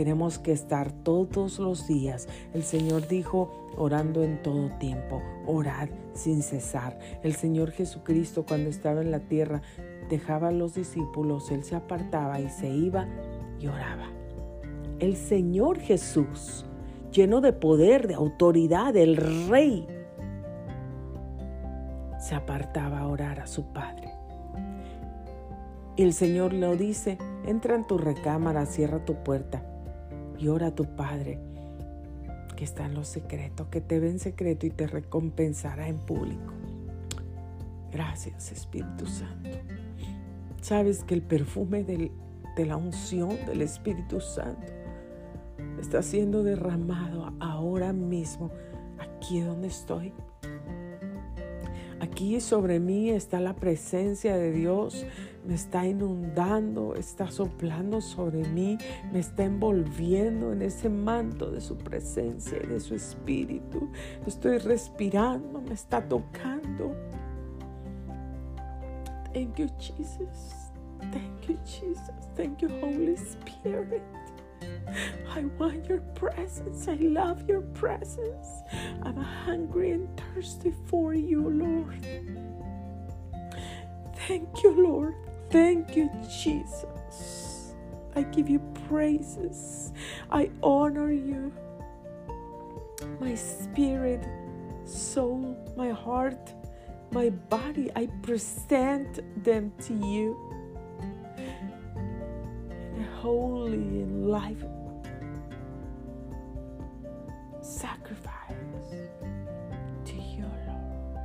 Tenemos 0.02 0.40
que 0.40 0.52
estar 0.52 0.92
todos 0.92 1.60
los 1.60 1.86
días. 1.86 2.28
El 2.56 2.64
Señor 2.64 3.08
dijo, 3.08 3.52
orando 3.78 4.24
en 4.24 4.42
todo 4.42 4.72
tiempo, 4.80 5.22
orad 5.46 5.90
sin 6.16 6.42
cesar. 6.42 6.98
El 7.22 7.36
Señor 7.36 7.70
Jesucristo 7.70 8.44
cuando 8.44 8.72
estaba 8.72 9.02
en 9.02 9.12
la 9.12 9.20
tierra 9.20 9.62
dejaba 10.10 10.48
a 10.48 10.52
los 10.52 10.74
discípulos, 10.74 11.52
Él 11.52 11.64
se 11.64 11.76
apartaba 11.76 12.42
y 12.42 12.50
se 12.50 12.68
iba 12.68 13.08
y 13.60 13.68
oraba 13.68 14.10
el 14.98 15.16
Señor 15.16 15.78
Jesús, 15.78 16.66
lleno 17.12 17.40
de 17.40 17.54
poder, 17.54 18.08
de 18.08 18.16
autoridad, 18.16 18.96
el 18.98 19.18
Rey, 19.50 19.86
se 22.18 22.34
apartaba 22.34 23.02
a 23.02 23.08
orar 23.08 23.40
a 23.40 23.46
su 23.46 23.66
Padre. 23.66 24.12
Y 25.96 26.02
el 26.02 26.14
Señor 26.14 26.54
le 26.54 26.76
dice, 26.76 27.20
entra 27.46 27.76
en 27.76 27.86
tu 27.86 28.00
recámara, 28.00 28.66
cierra 28.66 29.06
tu 29.06 29.14
puerta 29.24 29.62
y 30.42 30.48
ora 30.48 30.68
a 30.68 30.76
tu 30.76 30.86
Padre 30.96 31.40
que 32.56 32.64
está 32.66 32.86
en 32.86 32.96
lo 32.96 33.04
secreto, 33.04 33.70
que 33.70 33.80
te 33.80 34.00
ve 34.00 34.10
en 34.10 34.20
secreto 34.20 34.66
y 34.66 34.72
te 34.72 34.88
recompensará 34.88 35.88
en 35.88 36.00
público. 36.00 36.54
Gracias 37.92 38.52
Espíritu 38.52 39.06
Santo. 39.06 39.50
Sabes 40.62 41.04
que 41.04 41.14
el 41.14 41.22
perfume 41.22 41.84
de 41.84 42.66
la 42.66 42.78
unción 42.78 43.36
del 43.46 43.62
Espíritu 43.62 44.20
Santo 44.20 44.68
está 45.80 46.02
siendo 46.02 46.44
derramado 46.44 47.34
ahora 47.40 47.94
mismo, 47.94 48.52
aquí 49.00 49.42
donde 49.42 49.68
estoy. 49.68 50.14
Aquí 52.00 52.40
sobre 52.42 52.80
mí 52.80 53.12
está 53.12 53.40
la 53.40 53.56
presencia 53.56 54.36
de 54.38 54.52
Dios, 54.52 55.06
me 55.46 55.56
está 55.56 55.86
inundando, 55.86 56.96
está 56.96 57.30
soplando 57.30 58.02
sobre 58.02 58.48
mí, 58.48 58.78
me 59.12 59.20
está 59.20 59.44
envolviendo 59.44 60.54
en 60.54 60.62
ese 60.62 60.90
manto 60.90 61.52
de 61.52 61.62
su 61.62 61.78
presencia 61.78 62.60
y 62.64 62.68
de 62.68 62.80
su 62.80 62.96
espíritu. 62.96 63.90
Estoy 64.26 64.58
respirando, 64.60 65.62
me 65.62 65.74
está 65.74 66.02
tocando. 66.02 66.96
Thank 69.34 69.58
you, 69.58 69.70
Jesus. 69.80 70.72
Thank 71.12 71.48
you, 71.48 71.58
Jesus. 71.66 72.28
Thank 72.36 72.62
you, 72.62 72.70
Holy 72.82 73.16
Spirit. 73.16 74.04
I 75.34 75.46
want 75.58 75.88
your 75.88 76.02
presence. 76.16 76.88
I 76.88 76.96
love 76.96 77.48
your 77.48 77.62
presence. 77.62 78.48
I'm 79.04 79.16
hungry 79.16 79.92
and 79.92 80.08
thirsty 80.36 80.74
for 80.88 81.14
you, 81.14 81.50
Lord. 81.50 82.06
Thank 84.28 84.64
you, 84.64 84.72
Lord. 84.72 85.16
Thank 85.52 85.98
you, 85.98 86.10
Jesus. 86.30 87.74
I 88.16 88.24
give 88.24 88.50
you 88.50 88.60
praises. 88.88 89.92
I 90.32 90.50
honor 90.64 91.12
you. 91.12 91.52
My 93.20 93.36
spirit, 93.36 94.26
soul, 94.86 95.58
my 95.76 95.90
heart, 95.90 96.54
my 97.12 97.30
body, 97.30 97.92
I 97.98 98.08
present 98.22 99.20
them 99.44 99.74
to 99.80 99.94
you. 99.94 100.38
A 102.98 103.04
holy 103.20 104.04
and 104.04 104.28
life 104.28 104.64
sacrifice 107.62 108.56
to 110.06 110.16
your 110.16 110.54
Lord. 110.68 111.22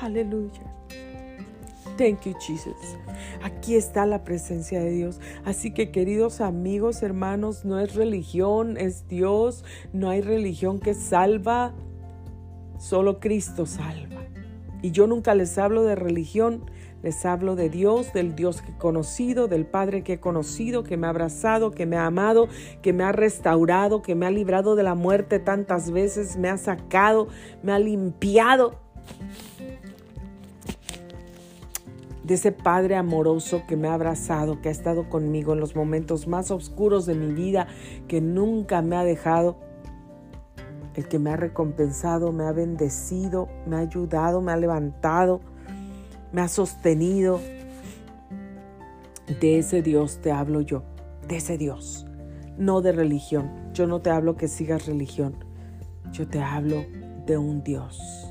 Aleluya. 0.00 0.83
Thank 1.96 2.22
you, 2.24 2.34
Jesus. 2.40 2.74
Aquí 3.42 3.76
está 3.76 4.04
la 4.04 4.24
presencia 4.24 4.80
de 4.80 4.90
Dios. 4.90 5.20
Así 5.44 5.72
que 5.72 5.90
queridos 5.90 6.40
amigos, 6.40 7.02
hermanos, 7.02 7.64
no 7.64 7.78
es 7.78 7.94
religión, 7.94 8.76
es 8.76 9.06
Dios. 9.06 9.64
No 9.92 10.10
hay 10.10 10.20
religión 10.20 10.80
que 10.80 10.94
salva. 10.94 11.72
Solo 12.78 13.20
Cristo 13.20 13.66
salva. 13.66 14.22
Y 14.82 14.90
yo 14.90 15.06
nunca 15.06 15.34
les 15.34 15.56
hablo 15.56 15.82
de 15.84 15.94
religión, 15.94 16.70
les 17.02 17.24
hablo 17.24 17.56
de 17.56 17.70
Dios, 17.70 18.12
del 18.12 18.34
Dios 18.34 18.60
que 18.60 18.72
he 18.72 18.76
conocido, 18.76 19.48
del 19.48 19.64
Padre 19.64 20.02
que 20.02 20.14
he 20.14 20.20
conocido, 20.20 20.84
que 20.84 20.98
me 20.98 21.06
ha 21.06 21.10
abrazado, 21.10 21.70
que 21.70 21.86
me 21.86 21.96
ha 21.96 22.04
amado, 22.04 22.48
que 22.82 22.92
me 22.92 23.04
ha 23.04 23.12
restaurado, 23.12 24.02
que 24.02 24.14
me 24.14 24.26
ha 24.26 24.30
librado 24.30 24.76
de 24.76 24.82
la 24.82 24.94
muerte 24.94 25.38
tantas 25.38 25.90
veces, 25.90 26.36
me 26.36 26.50
ha 26.50 26.58
sacado, 26.58 27.28
me 27.62 27.72
ha 27.72 27.78
limpiado 27.78 28.84
de 32.24 32.34
ese 32.34 32.52
Padre 32.52 32.96
amoroso 32.96 33.64
que 33.68 33.76
me 33.76 33.88
ha 33.88 33.94
abrazado, 33.94 34.60
que 34.60 34.70
ha 34.70 34.72
estado 34.72 35.08
conmigo 35.10 35.52
en 35.52 35.60
los 35.60 35.76
momentos 35.76 36.26
más 36.26 36.50
oscuros 36.50 37.04
de 37.04 37.14
mi 37.14 37.32
vida, 37.32 37.68
que 38.08 38.20
nunca 38.20 38.80
me 38.80 38.96
ha 38.96 39.04
dejado, 39.04 39.58
el 40.94 41.06
que 41.06 41.18
me 41.18 41.30
ha 41.30 41.36
recompensado, 41.36 42.32
me 42.32 42.44
ha 42.44 42.52
bendecido, 42.52 43.48
me 43.66 43.76
ha 43.76 43.80
ayudado, 43.80 44.40
me 44.40 44.52
ha 44.52 44.56
levantado, 44.56 45.40
me 46.32 46.40
ha 46.40 46.48
sostenido. 46.48 47.40
De 49.40 49.58
ese 49.58 49.82
Dios 49.82 50.18
te 50.22 50.32
hablo 50.32 50.62
yo, 50.62 50.82
de 51.28 51.36
ese 51.36 51.58
Dios, 51.58 52.06
no 52.56 52.80
de 52.80 52.92
religión. 52.92 53.50
Yo 53.74 53.86
no 53.86 54.00
te 54.00 54.10
hablo 54.10 54.36
que 54.36 54.48
sigas 54.48 54.86
religión, 54.86 55.44
yo 56.12 56.26
te 56.26 56.40
hablo 56.40 56.84
de 57.26 57.36
un 57.36 57.62
Dios 57.64 58.23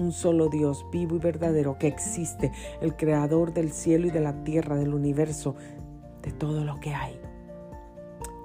un 0.00 0.12
solo 0.12 0.48
Dios 0.48 0.86
vivo 0.90 1.16
y 1.16 1.18
verdadero 1.18 1.78
que 1.78 1.86
existe, 1.86 2.52
el 2.80 2.96
creador 2.96 3.52
del 3.52 3.70
cielo 3.70 4.06
y 4.06 4.10
de 4.10 4.20
la 4.20 4.42
tierra, 4.44 4.76
del 4.76 4.94
universo, 4.94 5.54
de 6.22 6.32
todo 6.32 6.64
lo 6.64 6.80
que 6.80 6.94
hay. 6.94 7.20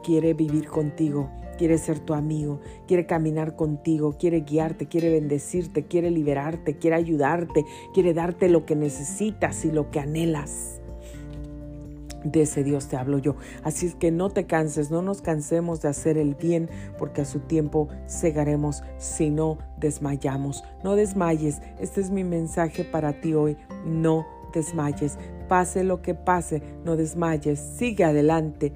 Quiere 0.04 0.34
vivir 0.34 0.68
contigo, 0.68 1.30
quiere 1.58 1.78
ser 1.78 2.00
tu 2.00 2.14
amigo, 2.14 2.60
quiere 2.88 3.06
caminar 3.06 3.56
contigo, 3.56 4.18
quiere 4.18 4.42
guiarte, 4.42 4.88
quiere 4.88 5.10
bendecirte, 5.10 5.86
quiere 5.86 6.12
liberarte, 6.12 6.78
quiere 6.78 6.98
ayudarte, 6.98 7.66
quiere 7.94 8.14
darte 8.14 8.50
lo 8.50 8.66
que 8.66 8.76
necesitas 8.76 9.66
y 9.66 9.72
lo 9.72 9.90
que 9.90 10.00
anhelas. 10.00 10.75
De 12.26 12.42
ese 12.42 12.64
Dios 12.64 12.88
te 12.88 12.98
hablo 12.98 13.20
yo. 13.20 13.36
Así 13.64 13.86
es 13.86 13.96
que 13.96 14.12
no 14.12 14.30
te 14.32 14.46
canses, 14.48 14.90
no 14.90 15.02
nos 15.02 15.22
cansemos 15.22 15.82
de 15.82 15.90
hacer 15.90 16.18
el 16.18 16.34
bien, 16.36 16.70
porque 16.98 17.22
a 17.22 17.26
su 17.26 17.40
tiempo 17.40 17.88
cegaremos 18.10 18.84
si 18.98 19.30
no 19.30 19.60
desmayamos. 19.78 20.64
No 20.84 20.96
desmayes. 20.96 21.62
Este 21.80 22.02
es 22.02 22.10
mi 22.10 22.24
mensaje 22.24 22.84
para 22.84 23.22
ti 23.22 23.36
hoy. 23.36 23.58
No 23.86 24.26
desmayes. 24.54 25.18
Pase 25.48 25.84
lo 25.84 26.02
que 26.02 26.16
pase, 26.16 26.64
no 26.84 26.96
desmayes. 26.96 27.60
Sigue 27.60 28.04
adelante 28.04 28.74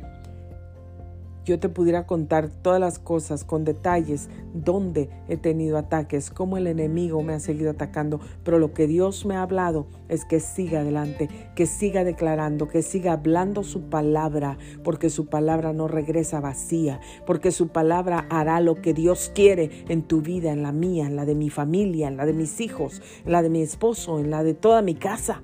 yo 1.50 1.60
te 1.60 1.68
pudiera 1.68 2.06
contar 2.06 2.50
todas 2.50 2.80
las 2.80 3.00
cosas 3.00 3.44
con 3.44 3.66
detalles, 3.66 4.30
dónde 4.54 5.10
he 5.28 5.36
tenido 5.36 5.80
ataques, 5.80 6.30
cómo 6.30 6.58
el 6.58 6.68
enemigo 6.68 7.24
me 7.24 7.34
ha 7.34 7.40
seguido 7.40 7.72
atacando, 7.72 8.20
pero 8.44 8.60
lo 8.60 8.72
que 8.72 8.86
Dios 8.86 9.26
me 9.26 9.36
ha 9.36 9.42
hablado 9.42 9.88
es 10.10 10.26
que 10.26 10.40
siga 10.40 10.82
adelante, 10.82 11.28
que 11.56 11.66
siga 11.66 12.04
declarando, 12.04 12.68
que 12.68 12.84
siga 12.84 13.14
hablando 13.14 13.64
su 13.64 13.90
palabra, 13.90 14.60
porque 14.84 15.10
su 15.10 15.26
palabra 15.26 15.74
no 15.74 15.88
regresa 15.88 16.40
vacía, 16.40 17.00
porque 17.26 17.52
su 17.52 17.70
palabra 17.70 18.28
hará 18.30 18.62
lo 18.62 18.76
que 18.76 18.94
Dios 18.94 19.32
quiere 19.34 19.72
en 19.90 20.04
tu 20.04 20.22
vida, 20.22 20.52
en 20.52 20.62
la 20.62 20.72
mía, 20.72 21.08
en 21.08 21.16
la 21.16 21.26
de 21.26 21.34
mi 21.34 21.50
familia, 21.50 22.10
en 22.10 22.18
la 22.18 22.28
de 22.28 22.34
mis 22.34 22.62
hijos, 22.62 23.02
en 23.26 23.32
la 23.32 23.42
de 23.42 23.50
mi 23.50 23.64
esposo, 23.64 24.20
en 24.20 24.30
la 24.30 24.44
de 24.44 24.54
toda 24.54 24.84
mi 24.84 24.94
casa. 24.94 25.42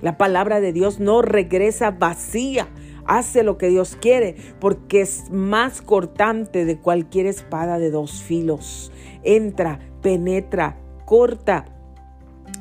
La 0.00 0.16
palabra 0.16 0.60
de 0.60 0.72
Dios 0.72 0.98
no 0.98 1.20
regresa 1.20 1.90
vacía, 1.90 2.68
hace 3.10 3.42
lo 3.42 3.58
que 3.58 3.68
Dios 3.68 3.96
quiere, 4.00 4.36
porque 4.60 5.00
es 5.00 5.30
más 5.32 5.82
cortante 5.82 6.64
de 6.64 6.78
cualquier 6.78 7.26
espada 7.26 7.80
de 7.80 7.90
dos 7.90 8.22
filos. 8.22 8.92
Entra, 9.24 9.80
penetra, 10.00 10.76
corta 11.06 11.66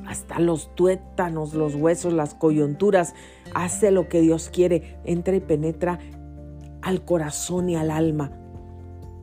hasta 0.07 0.39
los 0.39 0.73
tuétanos, 0.73 1.53
los 1.53 1.75
huesos, 1.75 2.13
las 2.13 2.33
coyunturas. 2.33 3.13
Hace 3.53 3.91
lo 3.91 4.09
que 4.09 4.21
Dios 4.21 4.49
quiere, 4.51 4.97
entra 5.05 5.35
y 5.35 5.39
penetra 5.39 5.99
al 6.81 7.05
corazón 7.05 7.69
y 7.69 7.75
al 7.75 7.91
alma, 7.91 8.31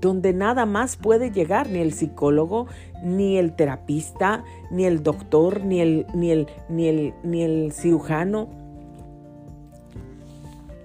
donde 0.01 0.33
nada 0.33 0.65
más 0.65 0.97
puede 0.97 1.33
llegar 1.33 1.69
ni 1.69 1.81
el 1.81 1.93
psicólogo, 1.93 2.69
ni 3.03 3.37
el 3.37 3.57
terapista, 3.57 4.45
ni 4.71 4.85
el 4.85 5.03
doctor, 5.03 5.65
ni 5.65 5.81
el, 5.81 6.07
ni 6.15 6.31
el, 6.31 6.47
ni 6.69 6.87
el, 6.87 7.15
ni 7.25 7.43
el 7.43 7.73
cirujano 7.73 8.66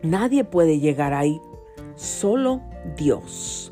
Nadie 0.04 0.44
puede 0.44 0.80
llegar 0.80 1.14
ahí, 1.14 1.40
solo 1.96 2.62
Dios. 2.98 3.72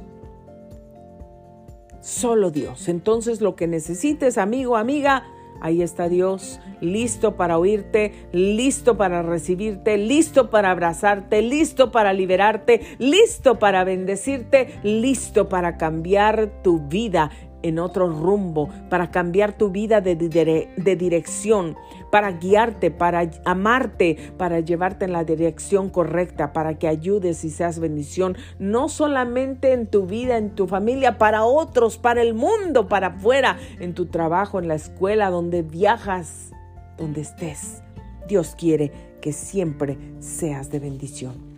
Solo 2.02 2.52
Dios. 2.52 2.88
Entonces 2.88 3.42
lo 3.42 3.56
que 3.56 3.68
necesites, 3.68 4.38
amigo, 4.38 4.78
amiga, 4.78 5.24
ahí 5.62 5.82
está 5.82 6.08
Dios, 6.10 6.60
listo 6.82 7.36
para 7.36 7.58
oírte, 7.58 8.14
listo 8.32 8.98
para 8.98 9.22
recibirte, 9.22 9.98
listo 9.98 10.50
para 10.50 10.72
abrazarte, 10.72 11.42
listo 11.42 11.92
para 11.92 12.14
liberarte, 12.14 12.82
listo 13.00 13.60
para 13.60 13.84
bendecirte, 13.84 14.80
listo 14.84 15.50
para 15.50 15.78
cambiar 15.78 16.62
tu 16.64 16.80
vida 16.88 17.32
en 17.62 17.80
otro 17.80 18.10
rumbo, 18.10 18.70
para 18.90 19.12
cambiar 19.12 19.58
tu 19.58 19.70
vida 19.70 20.02
de, 20.02 20.16
de, 20.16 20.96
dirección, 20.96 21.76
para 22.12 22.32
guiarte, 22.32 22.92
para 22.92 23.30
amarte, 23.46 24.18
para 24.38 24.60
llevarte 24.60 25.06
en 25.06 25.14
la 25.14 25.24
dirección 25.24 25.90
correcta, 25.90 26.54
para 26.54 26.78
que 26.78 26.88
ayudes 26.88 27.44
y 27.44 27.50
seas 27.50 27.80
bendición, 27.80 28.38
no 28.60 28.90
solamente 28.90 29.74
en 29.74 29.88
tu 29.88 30.06
vida, 30.06 30.38
en 30.38 30.52
tu 30.52 30.68
familia, 30.68 31.18
para 31.18 31.46
otros, 31.46 31.98
para 31.98 32.22
el 32.22 32.34
mundo, 32.34 32.88
para 32.88 33.08
afuera, 33.08 33.58
en 33.80 33.94
tu 33.94 34.08
trabajo, 34.08 34.60
en 34.60 34.68
la 34.68 34.76
escuela, 34.76 35.30
donde 35.30 35.62
viajas, 35.62 36.52
donde 36.98 37.22
estés. 37.22 37.82
Dios 38.28 38.56
quiere 38.58 38.92
que 39.22 39.34
siempre 39.34 39.98
seas 40.20 40.70
de 40.70 40.80
bendición. 40.80 41.50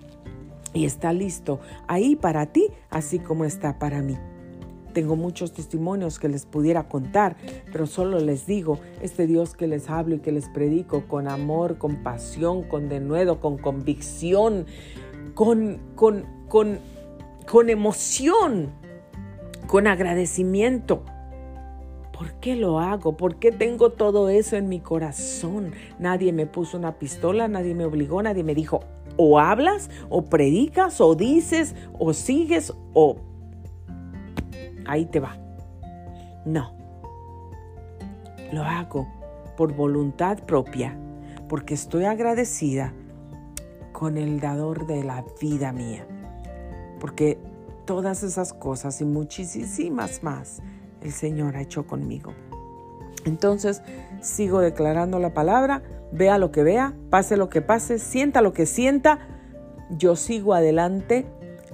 Y 0.74 0.86
está 0.86 1.12
listo 1.12 1.60
ahí 1.88 2.16
para 2.16 2.46
ti, 2.48 2.70
así 2.90 3.20
como 3.20 3.44
está 3.44 3.78
para 3.78 4.02
mí. 4.02 4.18
Tengo 4.94 5.16
muchos 5.16 5.54
testimonios 5.54 6.20
que 6.20 6.28
les 6.28 6.46
pudiera 6.46 6.88
contar, 6.90 7.38
pero 7.72 7.88
solo 7.88 8.20
les 8.20 8.46
digo, 8.46 8.80
este 9.02 9.28
Dios 9.28 9.56
que 9.56 9.68
les 9.68 9.90
hablo 9.90 10.16
y 10.16 10.20
que 10.20 10.32
les 10.32 10.50
predico 10.50 11.08
con 11.08 11.28
amor, 11.28 11.78
con 11.78 12.04
pasión, 12.04 12.64
con 12.64 12.90
denuedo, 12.90 13.40
con 13.40 13.58
convicción, 13.58 14.66
con, 15.34 15.80
con, 15.96 16.26
con, 16.48 16.80
con 17.50 17.70
emoción, 17.70 18.72
con 19.68 19.88
agradecimiento. 19.88 21.04
¿Por 22.12 22.34
qué 22.34 22.56
lo 22.56 22.80
hago? 22.80 23.18
¿Por 23.18 23.38
qué 23.38 23.52
tengo 23.52 23.94
todo 23.94 24.30
eso 24.30 24.56
en 24.56 24.70
mi 24.70 24.80
corazón? 24.80 25.72
Nadie 25.98 26.34
me 26.34 26.46
puso 26.46 26.78
una 26.78 27.00
pistola, 27.00 27.48
nadie 27.48 27.74
me 27.74 27.86
obligó, 27.86 28.22
nadie 28.22 28.44
me 28.44 28.54
dijo, 28.54 28.82
o 29.18 29.40
hablas, 29.40 29.90
o 30.10 30.26
predicas, 30.26 31.02
o 31.02 31.16
dices, 31.16 31.76
o 31.98 32.14
sigues, 32.14 32.74
o 32.94 33.18
ahí 34.86 35.06
te 35.06 35.20
va. 35.20 35.38
No. 36.46 36.74
Lo 38.52 38.64
hago 38.64 39.08
por 39.56 39.74
voluntad 39.74 40.40
propia, 40.40 40.98
porque 41.48 41.74
estoy 41.74 42.06
agradecida 42.06 42.94
con 43.92 44.18
el 44.18 44.40
dador 44.40 44.88
de 44.88 45.04
la 45.04 45.24
vida 45.40 45.72
mía. 45.72 46.06
Porque 47.00 47.38
todas 47.86 48.24
esas 48.24 48.54
cosas 48.54 49.02
y 49.02 49.06
muchísimas 49.06 50.24
más 50.24 50.62
el 51.02 51.12
Señor 51.12 51.56
ha 51.56 51.62
hecho 51.62 51.86
conmigo. 51.86 52.34
Entonces 53.26 53.82
sigo 54.22 54.60
declarando 54.60 55.20
la 55.20 55.34
palabra, 55.34 55.84
vea 56.12 56.38
lo 56.38 56.52
que 56.52 56.64
vea, 56.64 56.94
pase 57.10 57.38
lo 57.38 57.50
que 57.50 57.62
pase, 57.62 58.00
sienta 58.00 58.42
lo 58.42 58.54
que 58.54 58.66
sienta, 58.66 59.20
yo 59.90 60.16
sigo 60.16 60.54
adelante, 60.54 61.26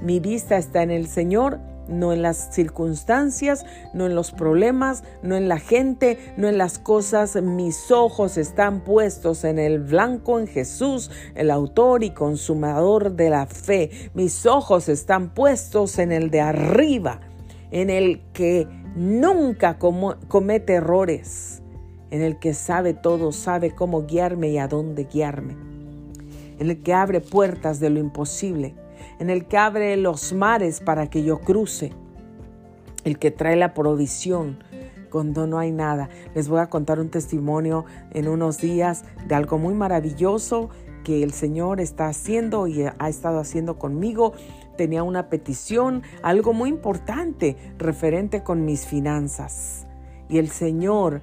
mi 0.01 0.19
vista 0.19 0.57
está 0.57 0.83
en 0.83 0.91
el 0.91 1.07
Señor, 1.07 1.59
no 1.89 2.13
en 2.13 2.21
las 2.21 2.53
circunstancias, 2.53 3.65
no 3.93 4.05
en 4.05 4.15
los 4.15 4.31
problemas, 4.31 5.03
no 5.21 5.35
en 5.35 5.47
la 5.47 5.59
gente, 5.59 6.17
no 6.37 6.47
en 6.47 6.57
las 6.57 6.79
cosas. 6.79 7.35
Mis 7.41 7.91
ojos 7.91 8.37
están 8.37 8.83
puestos 8.83 9.43
en 9.43 9.59
el 9.59 9.79
blanco, 9.79 10.39
en 10.39 10.47
Jesús, 10.47 11.11
el 11.35 11.51
autor 11.51 12.03
y 12.03 12.11
consumador 12.11 13.13
de 13.13 13.29
la 13.29 13.45
fe. 13.45 14.09
Mis 14.13 14.45
ojos 14.45 14.89
están 14.89 15.33
puestos 15.33 15.99
en 15.99 16.11
el 16.11 16.29
de 16.29 16.41
arriba, 16.41 17.21
en 17.71 17.89
el 17.89 18.21
que 18.33 18.67
nunca 18.95 19.77
comete 19.77 20.73
errores, 20.73 21.61
en 22.11 22.21
el 22.21 22.39
que 22.39 22.53
sabe 22.53 22.93
todo, 22.93 23.31
sabe 23.31 23.71
cómo 23.71 24.05
guiarme 24.05 24.49
y 24.49 24.57
a 24.57 24.67
dónde 24.67 25.05
guiarme, 25.05 25.55
en 26.59 26.69
el 26.69 26.81
que 26.81 26.93
abre 26.93 27.21
puertas 27.21 27.79
de 27.79 27.89
lo 27.89 27.99
imposible 27.99 28.75
en 29.19 29.29
el 29.29 29.45
que 29.45 29.57
abre 29.57 29.97
los 29.97 30.33
mares 30.33 30.79
para 30.79 31.09
que 31.09 31.23
yo 31.23 31.39
cruce, 31.39 31.91
el 33.03 33.19
que 33.19 33.31
trae 33.31 33.55
la 33.55 33.73
provisión 33.73 34.59
cuando 35.09 35.47
no 35.47 35.59
hay 35.59 35.71
nada. 35.71 36.09
Les 36.35 36.49
voy 36.49 36.59
a 36.59 36.69
contar 36.69 36.99
un 36.99 37.09
testimonio 37.09 37.85
en 38.11 38.27
unos 38.27 38.59
días 38.59 39.03
de 39.27 39.35
algo 39.35 39.57
muy 39.57 39.73
maravilloso 39.73 40.69
que 41.03 41.23
el 41.23 41.31
Señor 41.31 41.79
está 41.79 42.07
haciendo 42.07 42.67
y 42.67 42.83
ha 42.83 43.09
estado 43.09 43.39
haciendo 43.39 43.79
conmigo. 43.79 44.33
Tenía 44.75 45.03
una 45.03 45.29
petición, 45.29 46.03
algo 46.21 46.53
muy 46.53 46.69
importante 46.69 47.55
referente 47.77 48.43
con 48.43 48.65
mis 48.65 48.85
finanzas. 48.85 49.87
Y 50.29 50.37
el 50.37 50.49
Señor 50.49 51.21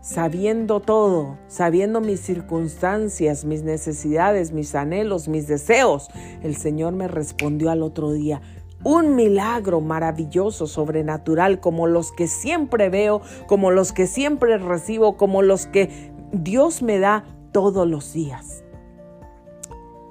sabiendo 0.00 0.80
todo, 0.80 1.38
sabiendo 1.46 2.00
mis 2.00 2.20
circunstancias, 2.20 3.44
mis 3.44 3.62
necesidades, 3.62 4.52
mis 4.52 4.74
anhelos, 4.74 5.28
mis 5.28 5.46
deseos, 5.46 6.08
el 6.42 6.56
Señor 6.56 6.94
me 6.94 7.08
respondió 7.08 7.70
al 7.70 7.82
otro 7.82 8.12
día, 8.12 8.40
un 8.82 9.14
milagro 9.14 9.82
maravilloso, 9.82 10.66
sobrenatural, 10.66 11.60
como 11.60 11.86
los 11.86 12.12
que 12.12 12.26
siempre 12.26 12.88
veo, 12.88 13.20
como 13.46 13.70
los 13.70 13.92
que 13.92 14.06
siempre 14.06 14.56
recibo, 14.56 15.18
como 15.18 15.42
los 15.42 15.66
que 15.66 16.12
Dios 16.32 16.82
me 16.82 16.98
da 16.98 17.24
todos 17.52 17.86
los 17.86 18.14
días. 18.14 18.64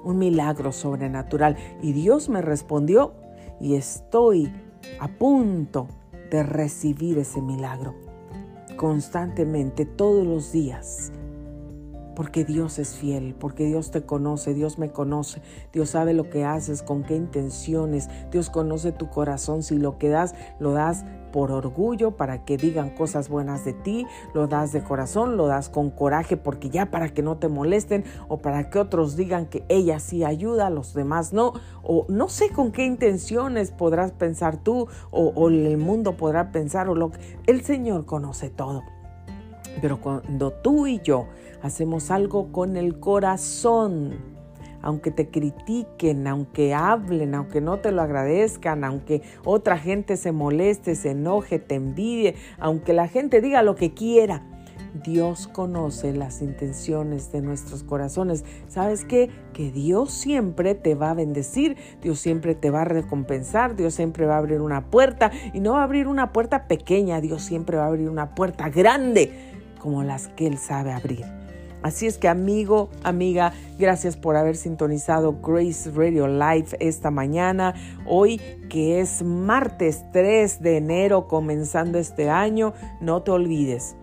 Un 0.04 0.18
milagro 0.18 0.70
sobrenatural. 0.70 1.56
Y 1.82 1.92
Dios 1.92 2.28
me 2.28 2.42
respondió 2.42 3.12
y 3.60 3.74
estoy 3.74 4.52
a 5.00 5.08
punto 5.08 5.88
de 6.30 6.44
recibir 6.44 7.18
ese 7.18 7.42
milagro 7.42 8.09
constantemente, 8.80 9.84
todos 9.84 10.26
los 10.26 10.52
días. 10.52 11.12
Porque 12.14 12.44
Dios 12.44 12.78
es 12.78 12.96
fiel, 12.96 13.34
porque 13.38 13.64
Dios 13.64 13.90
te 13.90 14.02
conoce, 14.02 14.54
Dios 14.54 14.78
me 14.78 14.90
conoce, 14.90 15.40
Dios 15.72 15.90
sabe 15.90 16.12
lo 16.12 16.28
que 16.28 16.44
haces, 16.44 16.82
con 16.82 17.02
qué 17.02 17.14
intenciones, 17.14 18.08
Dios 18.30 18.50
conoce 18.50 18.92
tu 18.92 19.08
corazón, 19.08 19.62
si 19.62 19.78
lo 19.78 19.98
que 19.98 20.08
das, 20.08 20.34
lo 20.58 20.72
das 20.72 21.04
por 21.30 21.52
orgullo, 21.52 22.12
para 22.12 22.44
que 22.44 22.56
digan 22.56 22.90
cosas 22.90 23.28
buenas 23.28 23.64
de 23.64 23.72
ti, 23.72 24.06
lo 24.34 24.46
das 24.46 24.72
de 24.72 24.82
corazón, 24.82 25.36
lo 25.36 25.46
das 25.46 25.68
con 25.68 25.90
coraje, 25.90 26.36
porque 26.36 26.70
ya 26.70 26.90
para 26.90 27.10
que 27.10 27.22
no 27.22 27.38
te 27.38 27.48
molesten 27.48 28.04
o 28.28 28.38
para 28.38 28.70
que 28.70 28.78
otros 28.78 29.16
digan 29.16 29.46
que 29.46 29.64
ella 29.68 30.00
sí 30.00 30.24
ayuda, 30.24 30.70
los 30.70 30.94
demás 30.94 31.32
no, 31.32 31.52
o 31.82 32.06
no 32.08 32.28
sé 32.28 32.50
con 32.50 32.72
qué 32.72 32.84
intenciones 32.84 33.70
podrás 33.70 34.12
pensar 34.12 34.56
tú 34.56 34.88
o, 35.10 35.28
o 35.28 35.48
el 35.48 35.78
mundo 35.78 36.16
podrá 36.16 36.50
pensar 36.52 36.88
o 36.88 36.94
lo 36.94 37.10
que 37.10 37.38
el 37.46 37.62
Señor 37.62 38.06
conoce 38.06 38.50
todo. 38.50 38.82
Pero 39.80 40.00
cuando 40.00 40.50
tú 40.50 40.86
y 40.86 41.00
yo 41.00 41.28
hacemos 41.62 42.10
algo 42.10 42.52
con 42.52 42.76
el 42.76 42.98
corazón, 42.98 44.14
aunque 44.82 45.10
te 45.10 45.28
critiquen, 45.28 46.26
aunque 46.26 46.74
hablen, 46.74 47.34
aunque 47.34 47.60
no 47.60 47.78
te 47.78 47.92
lo 47.92 48.02
agradezcan, 48.02 48.84
aunque 48.84 49.22
otra 49.44 49.78
gente 49.78 50.16
se 50.16 50.32
moleste, 50.32 50.94
se 50.94 51.10
enoje, 51.10 51.58
te 51.58 51.74
envidie, 51.74 52.34
aunque 52.58 52.92
la 52.92 53.08
gente 53.08 53.40
diga 53.40 53.62
lo 53.62 53.74
que 53.74 53.92
quiera. 53.92 54.46
Dios 55.04 55.46
conoce 55.46 56.12
las 56.12 56.42
intenciones 56.42 57.30
de 57.30 57.42
nuestros 57.42 57.84
corazones. 57.84 58.44
¿Sabes 58.68 59.04
qué? 59.04 59.30
Que 59.52 59.70
Dios 59.70 60.10
siempre 60.10 60.74
te 60.74 60.94
va 60.94 61.10
a 61.10 61.14
bendecir, 61.14 61.76
Dios 62.02 62.18
siempre 62.18 62.54
te 62.54 62.70
va 62.70 62.82
a 62.82 62.86
recompensar, 62.86 63.76
Dios 63.76 63.94
siempre 63.94 64.26
va 64.26 64.34
a 64.34 64.38
abrir 64.38 64.60
una 64.60 64.90
puerta 64.90 65.30
y 65.52 65.60
no 65.60 65.74
va 65.74 65.82
a 65.82 65.84
abrir 65.84 66.08
una 66.08 66.32
puerta 66.32 66.66
pequeña, 66.66 67.20
Dios 67.20 67.42
siempre 67.42 67.76
va 67.76 67.84
a 67.84 67.88
abrir 67.88 68.08
una 68.08 68.34
puerta 68.34 68.68
grande 68.68 69.30
como 69.78 70.02
las 70.02 70.28
que 70.28 70.46
Él 70.46 70.58
sabe 70.58 70.92
abrir. 70.92 71.39
Así 71.82 72.06
es 72.06 72.18
que 72.18 72.28
amigo, 72.28 72.90
amiga, 73.04 73.52
gracias 73.78 74.16
por 74.16 74.36
haber 74.36 74.56
sintonizado 74.56 75.40
Grace 75.40 75.90
Radio 75.90 76.28
Live 76.28 76.76
esta 76.78 77.10
mañana. 77.10 77.74
Hoy 78.06 78.38
que 78.68 79.00
es 79.00 79.22
martes 79.22 80.04
3 80.12 80.60
de 80.60 80.76
enero 80.76 81.26
comenzando 81.26 81.98
este 81.98 82.28
año, 82.28 82.74
no 83.00 83.22
te 83.22 83.30
olvides. 83.30 83.96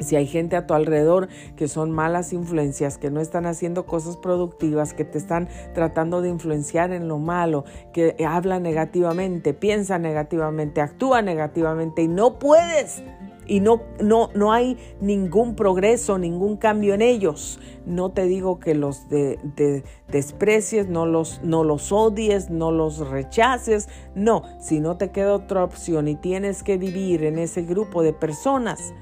Si 0.00 0.16
hay 0.16 0.26
gente 0.26 0.56
a 0.56 0.66
tu 0.66 0.74
alrededor 0.74 1.28
que 1.56 1.68
son 1.68 1.92
malas 1.92 2.32
influencias, 2.32 2.98
que 2.98 3.10
no 3.10 3.20
están 3.20 3.46
haciendo 3.46 3.86
cosas 3.86 4.16
productivas, 4.16 4.92
que 4.92 5.04
te 5.04 5.18
están 5.18 5.48
tratando 5.72 6.20
de 6.20 6.30
influenciar 6.30 6.90
en 6.92 7.06
lo 7.06 7.18
malo, 7.18 7.64
que 7.92 8.16
habla 8.26 8.58
negativamente, 8.58 9.54
piensa 9.54 9.98
negativamente, 9.98 10.80
actúa 10.80 11.22
negativamente 11.22 12.02
y 12.02 12.08
no 12.08 12.38
puedes 12.38 13.02
y 13.46 13.60
no, 13.60 13.82
no, 14.00 14.30
no 14.34 14.52
hay 14.52 14.78
ningún 15.00 15.54
progreso, 15.54 16.18
ningún 16.18 16.56
cambio 16.56 16.94
en 16.94 17.02
ellos. 17.02 17.60
No 17.86 18.10
te 18.10 18.24
digo 18.24 18.58
que 18.58 18.74
los 18.74 19.08
de, 19.08 19.84
desprecies, 20.08 20.88
no 20.88 21.06
los, 21.06 21.42
no 21.42 21.64
los 21.64 21.92
odies, 21.92 22.50
no 22.50 22.70
los 22.70 23.06
rechaces. 23.08 23.88
No, 24.14 24.42
si 24.60 24.80
no 24.80 24.96
te 24.96 25.10
queda 25.10 25.34
otra 25.34 25.64
opción 25.64 26.08
y 26.08 26.14
tienes 26.14 26.62
que 26.62 26.78
vivir 26.78 27.24
en 27.24 27.38
ese 27.38 27.62
grupo 27.62 28.02
de 28.02 28.12
personas, 28.12 28.94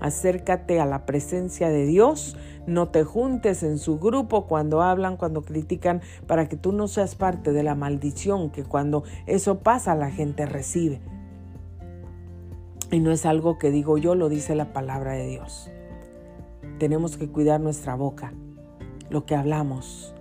acércate 0.00 0.80
a 0.80 0.86
la 0.86 1.06
presencia 1.06 1.68
de 1.68 1.86
Dios. 1.86 2.36
No 2.66 2.88
te 2.88 3.04
juntes 3.04 3.62
en 3.62 3.78
su 3.78 4.00
grupo 4.00 4.46
cuando 4.46 4.82
hablan, 4.82 5.16
cuando 5.16 5.42
critican, 5.42 6.00
para 6.26 6.48
que 6.48 6.56
tú 6.56 6.72
no 6.72 6.88
seas 6.88 7.14
parte 7.14 7.52
de 7.52 7.62
la 7.62 7.76
maldición 7.76 8.50
que 8.50 8.64
cuando 8.64 9.04
eso 9.26 9.60
pasa 9.60 9.94
la 9.94 10.10
gente 10.10 10.46
recibe. 10.46 11.00
Y 12.90 13.00
no 13.00 13.10
es 13.10 13.26
algo 13.26 13.58
que 13.58 13.70
digo 13.70 13.98
yo, 13.98 14.14
lo 14.14 14.28
dice 14.28 14.54
la 14.54 14.72
palabra 14.72 15.12
de 15.12 15.26
Dios. 15.26 15.70
Tenemos 16.78 17.16
que 17.16 17.28
cuidar 17.28 17.60
nuestra 17.60 17.96
boca, 17.96 18.32
lo 19.10 19.26
que 19.26 19.34
hablamos. 19.34 20.14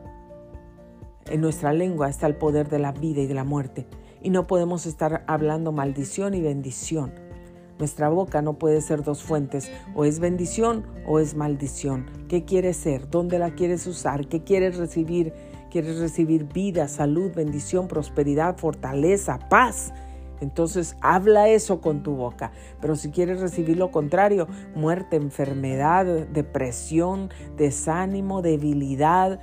En 1.27 1.41
nuestra 1.41 1.73
lengua 1.73 2.09
está 2.09 2.27
el 2.27 2.35
poder 2.35 2.69
de 2.69 2.79
la 2.79 2.91
vida 2.91 3.21
y 3.21 3.27
de 3.27 3.33
la 3.33 3.43
muerte. 3.43 3.87
Y 4.21 4.31
no 4.31 4.47
podemos 4.47 4.85
estar 4.85 5.23
hablando 5.27 5.71
maldición 5.71 6.33
y 6.33 6.41
bendición. 6.41 7.13
Nuestra 7.77 8.09
boca 8.09 8.41
no 8.41 8.53
puede 8.53 8.81
ser 8.81 9.03
dos 9.03 9.21
fuentes, 9.21 9.69
o 9.93 10.05
es 10.05 10.19
bendición 10.19 10.85
o 11.05 11.19
es 11.19 11.35
maldición. 11.35 12.05
¿Qué 12.29 12.45
quieres 12.45 12.77
ser? 12.77 13.09
¿Dónde 13.09 13.37
la 13.37 13.53
quieres 13.53 13.85
usar? 13.85 14.27
¿Qué 14.27 14.43
quieres 14.43 14.77
recibir? 14.77 15.33
¿Quieres 15.69 15.99
recibir 15.99 16.45
vida, 16.45 16.87
salud, 16.87 17.31
bendición, 17.35 17.87
prosperidad, 17.87 18.57
fortaleza, 18.57 19.39
paz? 19.49 19.93
Entonces 20.41 20.95
habla 21.01 21.49
eso 21.49 21.81
con 21.81 22.03
tu 22.03 22.15
boca. 22.15 22.51
Pero 22.81 22.95
si 22.95 23.11
quieres 23.11 23.39
recibir 23.39 23.77
lo 23.77 23.91
contrario, 23.91 24.47
muerte, 24.75 25.15
enfermedad, 25.15 26.05
depresión, 26.05 27.29
desánimo, 27.57 28.41
debilidad, 28.41 29.39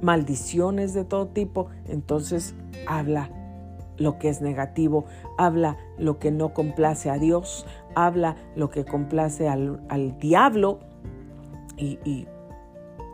maldiciones 0.00 0.94
de 0.94 1.04
todo 1.04 1.28
tipo, 1.28 1.68
entonces 1.88 2.54
habla 2.86 3.30
lo 3.98 4.18
que 4.18 4.28
es 4.28 4.40
negativo, 4.40 5.04
habla 5.38 5.76
lo 5.98 6.18
que 6.18 6.30
no 6.30 6.52
complace 6.52 7.10
a 7.10 7.18
Dios, 7.18 7.66
habla 7.94 8.36
lo 8.56 8.70
que 8.70 8.84
complace 8.84 9.48
al, 9.48 10.18
diablo 10.18 10.80
y, 11.76 11.98
y 12.04 12.26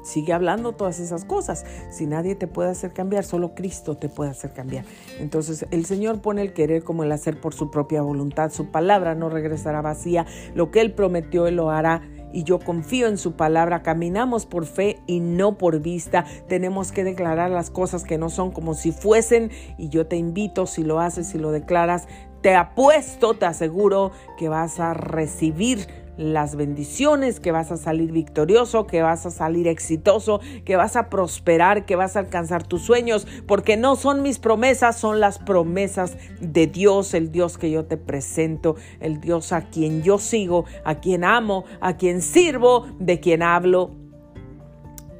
Sigue 0.03 0.33
hablando 0.33 0.73
todas 0.73 1.01
esas 1.01 1.25
cosas. 1.25 1.65
Si 1.91 2.07
nadie 2.07 2.35
te 2.35 2.47
puede 2.47 2.71
hacer 2.71 2.93
cambiar, 2.93 3.25
solo 3.25 3.55
Cristo 3.55 3.97
te 3.97 4.09
puede 4.09 4.31
hacer 4.31 4.53
cambiar. 4.53 4.85
Entonces 5.19 5.67
el 5.71 5.85
Señor 5.85 6.21
pone 6.21 6.43
el 6.43 6.53
querer 6.53 6.85
como 6.85 7.05
el 7.05 7.13
hacer 7.13 7.41
por 7.41 7.55
su 7.55 7.71
propia 7.71 8.03
voluntad. 8.03 8.51
Su 8.51 8.71
palabra 8.71 9.15
no 9.15 9.29
regresará 9.29 9.83
vacía. 9.83 10.27
Lo 10.55 10.71
que 10.71 10.81
Él 10.81 10.93
prometió, 10.93 11.47
Él 11.47 11.57
lo 11.57 11.71
hará 11.71 12.03
y 12.33 12.45
yo 12.45 12.59
confío 12.59 13.09
en 13.09 13.19
su 13.19 13.33
palabra. 13.33 13.83
Caminamos 13.83 14.47
por 14.47 14.67
fe 14.67 15.01
y 15.07 15.21
no 15.21 15.59
por 15.59 15.81
vista. 15.81 16.25
Tenemos 16.49 16.93
que 16.93 17.05
declarar 17.05 17.51
las 17.51 17.71
cosas 17.71 18.05
que 18.05 18.19
no 18.19 18.31
son 18.31 18.51
como 18.51 18.75
si 18.75 18.93
fuesen 18.93 19.51
y 19.77 19.89
yo 19.89 20.07
te 20.07 20.17
invito, 20.17 20.67
si 20.67 20.85
lo 20.85 21.01
haces, 21.01 21.29
si 21.29 21.39
lo 21.39 21.51
declaras, 21.51 22.07
te 22.43 22.55
apuesto, 22.55 23.35
te 23.35 23.47
aseguro 23.47 24.13
que 24.39 24.49
vas 24.49 24.79
a 24.79 24.95
recibir 24.95 26.08
las 26.19 26.57
bendiciones, 26.57 27.41
que 27.41 27.53
vas 27.53 27.71
a 27.73 27.77
salir 27.77 28.13
victorioso, 28.13 28.87
que 28.87 29.01
vas 29.01 29.25
a 29.25 29.31
salir 29.31 29.69
exitoso, 29.69 30.41
que 30.65 30.77
vas 30.77 30.97
a 30.97 31.09
prosperar, 31.09 31.87
que 31.87 31.97
vas 31.97 32.17
a 32.17 32.21
alcanzar 32.21 32.67
tus 32.67 32.83
sueños, 32.83 33.27
porque 33.47 33.77
no 33.77 33.97
son 33.97 34.23
mis 34.23 34.39
promesas, 34.39 34.99
son 34.99 35.21
las 35.21 35.39
promesas 35.39 36.17
de 36.41 36.67
Dios, 36.67 37.15
el 37.15 37.31
Dios 37.31 37.57
que 37.57 37.71
yo 37.71 37.87
te 37.87 37.97
presento, 37.97 38.77
el 39.01 39.21
Dios 39.21 39.53
a 39.53 39.63
quien 39.63 40.03
yo 40.03 40.19
sigo, 40.19 40.65
a 40.85 40.97
quien 40.97 41.25
amo, 41.25 41.65
a 41.81 41.97
quien 41.97 42.21
sirvo, 42.21 42.87
de 42.99 43.21
quien 43.21 43.43
hablo. 43.43 43.93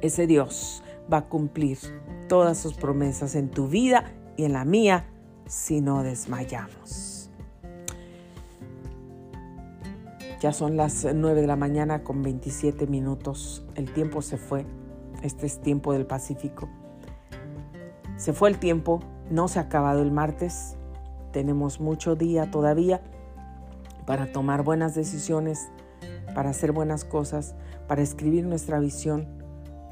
Ese 0.01 0.27
Dios 0.27 0.83
va 1.11 1.19
a 1.19 1.25
cumplir 1.29 1.77
todas 2.27 2.57
sus 2.57 2.73
promesas 2.73 3.35
en 3.35 3.49
tu 3.49 3.67
vida 3.67 4.13
y 4.35 4.43
en 4.43 4.53
la 4.53 4.65
mía 4.65 5.07
si 5.47 5.81
no 5.81 6.03
desmayamos. 6.03 7.18
Ya 10.39 10.53
son 10.53 10.77
las 10.77 11.05
9 11.13 11.41
de 11.41 11.47
la 11.47 11.57
mañana 11.57 12.05
con 12.05 12.23
27 12.23 12.87
minutos. 12.87 13.65
El 13.75 13.91
tiempo 13.91 14.21
se 14.21 14.37
fue. 14.37 14.65
Este 15.21 15.45
es 15.45 15.59
tiempo 15.59 15.91
del 15.91 16.05
Pacífico. 16.05 16.69
Se 18.15 18.31
fue 18.31 18.47
el 18.47 18.57
tiempo, 18.57 19.01
no 19.29 19.49
se 19.49 19.59
ha 19.59 19.63
acabado 19.63 20.01
el 20.01 20.11
martes. 20.11 20.77
Tenemos 21.33 21.81
mucho 21.81 22.15
día 22.15 22.49
todavía 22.51 23.01
para 24.05 24.31
tomar 24.31 24.63
buenas 24.63 24.95
decisiones, 24.95 25.67
para 26.33 26.51
hacer 26.51 26.71
buenas 26.71 27.03
cosas, 27.03 27.53
para 27.89 28.01
escribir 28.01 28.45
nuestra 28.45 28.79
visión, 28.79 29.27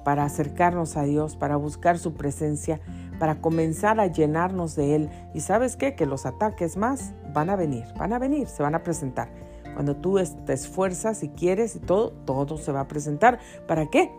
para 0.06 0.24
acercarnos 0.24 0.96
a 0.96 1.04
Dios, 1.04 1.36
para 1.36 1.58
buscar 1.58 2.00
su 2.00 2.14
presencia, 2.14 2.80
para 3.20 3.42
comenzar 3.42 4.00
a 4.00 4.08
llenarnos 4.08 4.78
de 4.78 4.96
Él. 4.96 5.10
Y 5.34 5.42
sabes 5.42 5.76
qué? 5.76 5.96
Que 5.96 6.06
los 6.06 6.26
ataques 6.26 6.78
más 6.78 7.12
van 7.34 7.50
a 7.50 7.58
venir, 7.58 7.84
van 8.00 8.14
a 8.14 8.20
venir, 8.20 8.48
se 8.48 8.64
van 8.64 8.76
a 8.76 8.84
presentar. 8.84 9.47
Cuando 9.78 9.96
tú 9.96 10.18
te 10.48 10.54
esfuerzas 10.54 11.22
y 11.22 11.30
quieres 11.30 11.76
y 11.76 11.80
todo, 11.80 12.10
todo 12.10 12.58
se 12.58 12.72
va 12.72 12.80
a 12.80 12.88
presentar. 12.88 13.38
¿Para 13.68 13.86
qué? 13.92 14.12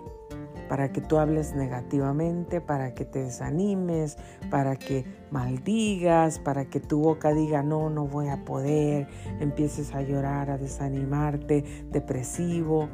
Para 0.69 0.93
que 0.93 1.01
tú 1.01 1.19
hables 1.19 1.53
negativamente, 1.53 2.61
para 2.61 2.95
que 2.95 3.05
te 3.05 3.25
desanimes, 3.25 4.19
para 4.53 4.77
que 4.77 5.05
maldigas, 5.33 6.39
para 6.39 6.67
que 6.67 6.79
tu 6.79 7.01
boca 7.01 7.33
diga, 7.33 7.65
no, 7.65 7.91
no 7.91 8.07
voy 8.07 8.29
a 8.29 8.45
poder, 8.45 9.09
empieces 9.41 9.93
a 9.97 10.03
llorar, 10.03 10.49
a 10.49 10.59
desanimarte, 10.59 11.65
depresivo 11.91 12.89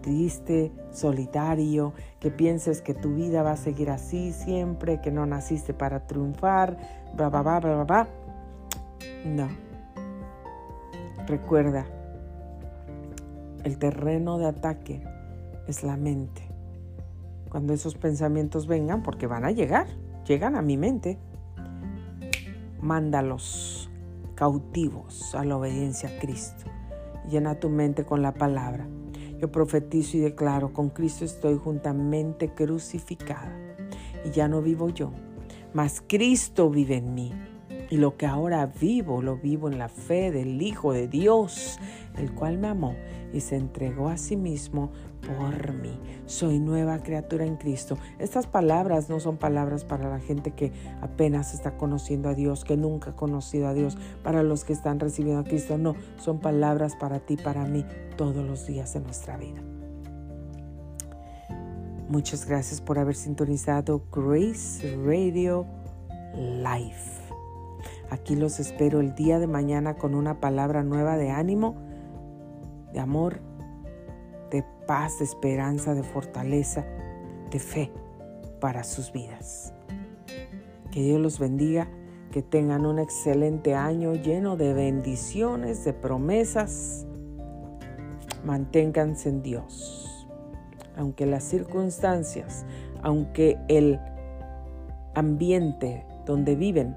triste, 0.00 0.72
solitario, 0.90 1.92
que 2.18 2.32
pienses 2.32 2.82
que 2.82 2.94
tu 2.94 3.14
vida 3.14 3.44
va 3.44 3.52
a 3.52 3.56
seguir 3.56 3.90
así 3.90 4.32
siempre, 4.32 5.00
que 5.00 5.12
no 5.12 5.24
naciste 5.24 5.72
para 5.72 6.08
triunfar, 6.08 6.76
bla, 7.14 7.28
bla, 7.28 7.42
bla, 7.42 7.60
bla, 7.60 7.84
bla. 7.84 8.08
No. 9.24 9.71
Recuerda, 11.32 11.86
el 13.64 13.78
terreno 13.78 14.36
de 14.36 14.44
ataque 14.44 15.02
es 15.66 15.82
la 15.82 15.96
mente. 15.96 16.42
Cuando 17.48 17.72
esos 17.72 17.94
pensamientos 17.94 18.66
vengan, 18.66 19.02
porque 19.02 19.26
van 19.26 19.46
a 19.46 19.50
llegar, 19.50 19.86
llegan 20.26 20.56
a 20.56 20.60
mi 20.60 20.76
mente, 20.76 21.18
mándalos 22.82 23.88
cautivos 24.34 25.34
a 25.34 25.42
la 25.46 25.56
obediencia 25.56 26.10
a 26.10 26.18
Cristo. 26.20 26.66
Llena 27.30 27.58
tu 27.58 27.70
mente 27.70 28.04
con 28.04 28.20
la 28.20 28.34
palabra. 28.34 28.86
Yo 29.40 29.50
profetizo 29.50 30.18
y 30.18 30.20
declaro, 30.20 30.74
con 30.74 30.90
Cristo 30.90 31.24
estoy 31.24 31.56
juntamente 31.56 32.50
crucificada. 32.50 33.56
Y 34.26 34.32
ya 34.32 34.48
no 34.48 34.60
vivo 34.60 34.90
yo, 34.90 35.12
mas 35.72 36.04
Cristo 36.06 36.68
vive 36.68 36.96
en 36.96 37.14
mí. 37.14 37.32
Y 37.92 37.98
lo 37.98 38.16
que 38.16 38.24
ahora 38.24 38.64
vivo, 38.64 39.20
lo 39.20 39.36
vivo 39.36 39.68
en 39.68 39.76
la 39.76 39.90
fe 39.90 40.30
del 40.30 40.62
Hijo 40.62 40.94
de 40.94 41.08
Dios, 41.08 41.78
el 42.16 42.32
cual 42.32 42.56
me 42.56 42.68
amó 42.68 42.96
y 43.34 43.40
se 43.40 43.56
entregó 43.56 44.08
a 44.08 44.16
sí 44.16 44.34
mismo 44.34 44.90
por 45.20 45.74
mí. 45.74 46.00
Soy 46.24 46.58
nueva 46.58 47.02
criatura 47.02 47.44
en 47.44 47.56
Cristo. 47.56 47.98
Estas 48.18 48.46
palabras 48.46 49.10
no 49.10 49.20
son 49.20 49.36
palabras 49.36 49.84
para 49.84 50.08
la 50.08 50.20
gente 50.20 50.52
que 50.52 50.72
apenas 51.02 51.52
está 51.52 51.76
conociendo 51.76 52.30
a 52.30 52.34
Dios, 52.34 52.64
que 52.64 52.78
nunca 52.78 53.10
ha 53.10 53.14
conocido 53.14 53.68
a 53.68 53.74
Dios, 53.74 53.98
para 54.22 54.42
los 54.42 54.64
que 54.64 54.72
están 54.72 54.98
recibiendo 54.98 55.42
a 55.42 55.44
Cristo. 55.44 55.76
No, 55.76 55.94
son 56.16 56.40
palabras 56.40 56.96
para 56.96 57.18
ti, 57.18 57.36
para 57.36 57.66
mí, 57.66 57.84
todos 58.16 58.42
los 58.42 58.66
días 58.66 58.94
de 58.94 59.00
nuestra 59.00 59.36
vida. 59.36 59.60
Muchas 62.08 62.46
gracias 62.46 62.80
por 62.80 62.98
haber 62.98 63.16
sintonizado 63.16 64.02
Grace 64.10 64.96
Radio 65.04 65.66
Life. 66.34 67.21
Aquí 68.10 68.36
los 68.36 68.60
espero 68.60 69.00
el 69.00 69.14
día 69.14 69.38
de 69.38 69.46
mañana 69.46 69.94
con 69.94 70.14
una 70.14 70.40
palabra 70.40 70.82
nueva 70.82 71.16
de 71.16 71.30
ánimo, 71.30 71.76
de 72.92 73.00
amor 73.00 73.40
de 74.52 74.64
paz, 74.86 75.18
de 75.18 75.24
esperanza, 75.24 75.94
de 75.94 76.02
fortaleza, 76.02 76.84
de 77.50 77.58
fe 77.58 77.90
para 78.60 78.84
sus 78.84 79.10
vidas. 79.10 79.72
Que 80.92 81.02
Dios 81.02 81.20
los 81.20 81.38
bendiga, 81.38 81.88
que 82.30 82.42
tengan 82.42 82.84
un 82.84 82.98
excelente 82.98 83.74
año 83.74 84.14
lleno 84.14 84.56
de 84.56 84.74
bendiciones, 84.74 85.84
de 85.84 85.94
promesas. 85.94 87.06
Manténganse 88.44 89.30
en 89.30 89.42
Dios. 89.42 90.28
Aunque 90.96 91.24
las 91.24 91.44
circunstancias, 91.44 92.66
aunque 93.02 93.58
el 93.68 93.98
ambiente 95.14 96.06
donde 96.26 96.56
viven 96.56 96.94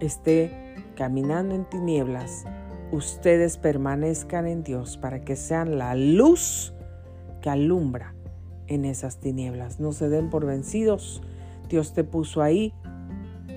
esté 0.00 0.74
caminando 0.96 1.54
en 1.54 1.64
tinieblas, 1.64 2.44
ustedes 2.92 3.58
permanezcan 3.58 4.46
en 4.46 4.62
Dios 4.62 4.96
para 4.96 5.20
que 5.20 5.36
sean 5.36 5.78
la 5.78 5.94
luz 5.94 6.74
que 7.40 7.50
alumbra 7.50 8.14
en 8.66 8.84
esas 8.84 9.18
tinieblas. 9.18 9.80
No 9.80 9.92
se 9.92 10.08
den 10.08 10.30
por 10.30 10.46
vencidos. 10.46 11.22
Dios 11.68 11.92
te 11.92 12.04
puso 12.04 12.42
ahí 12.42 12.72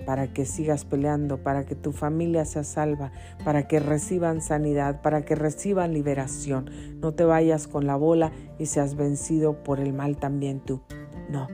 para 0.06 0.34
que 0.34 0.46
sigas 0.46 0.86
peleando, 0.86 1.44
para 1.44 1.66
que 1.66 1.76
tu 1.76 1.92
familia 1.92 2.44
sea 2.46 2.64
salva, 2.64 3.12
para 3.44 3.68
que 3.68 3.80
reciban 3.80 4.42
sanidad, 4.42 5.02
para 5.02 5.24
que 5.24 5.36
reciban 5.36 5.94
liberación. 5.94 6.70
No 7.00 7.14
te 7.14 7.26
vayas 7.26 7.68
con 7.68 7.86
la 7.86 7.96
bola 7.96 8.32
y 8.58 8.66
seas 8.66 8.96
vencido 8.96 9.64
por 9.64 9.80
el 9.80 9.94
mal 9.94 10.18
también 10.18 10.62
tú. 10.62 10.82
No, 11.30 11.48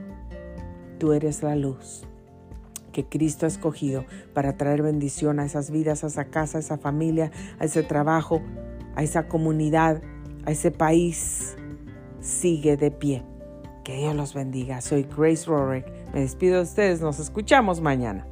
tú 0.98 1.12
eres 1.12 1.42
la 1.42 1.54
luz 1.54 2.05
que 2.96 3.04
Cristo 3.04 3.44
ha 3.44 3.48
escogido 3.48 4.06
para 4.32 4.56
traer 4.56 4.80
bendición 4.80 5.38
a 5.38 5.44
esas 5.44 5.70
vidas, 5.70 6.02
a 6.02 6.06
esa 6.06 6.24
casa, 6.24 6.56
a 6.56 6.60
esa 6.62 6.78
familia, 6.78 7.30
a 7.58 7.66
ese 7.66 7.82
trabajo, 7.82 8.40
a 8.94 9.02
esa 9.02 9.28
comunidad, 9.28 10.00
a 10.46 10.50
ese 10.50 10.70
país. 10.70 11.58
Sigue 12.20 12.78
de 12.78 12.90
pie. 12.90 13.22
Que 13.84 13.98
Dios 13.98 14.16
los 14.16 14.32
bendiga. 14.32 14.80
Soy 14.80 15.02
Grace 15.14 15.44
Rorick. 15.44 15.84
Me 16.14 16.20
despido 16.20 16.56
de 16.56 16.62
ustedes. 16.62 17.02
Nos 17.02 17.18
escuchamos 17.18 17.82
mañana. 17.82 18.26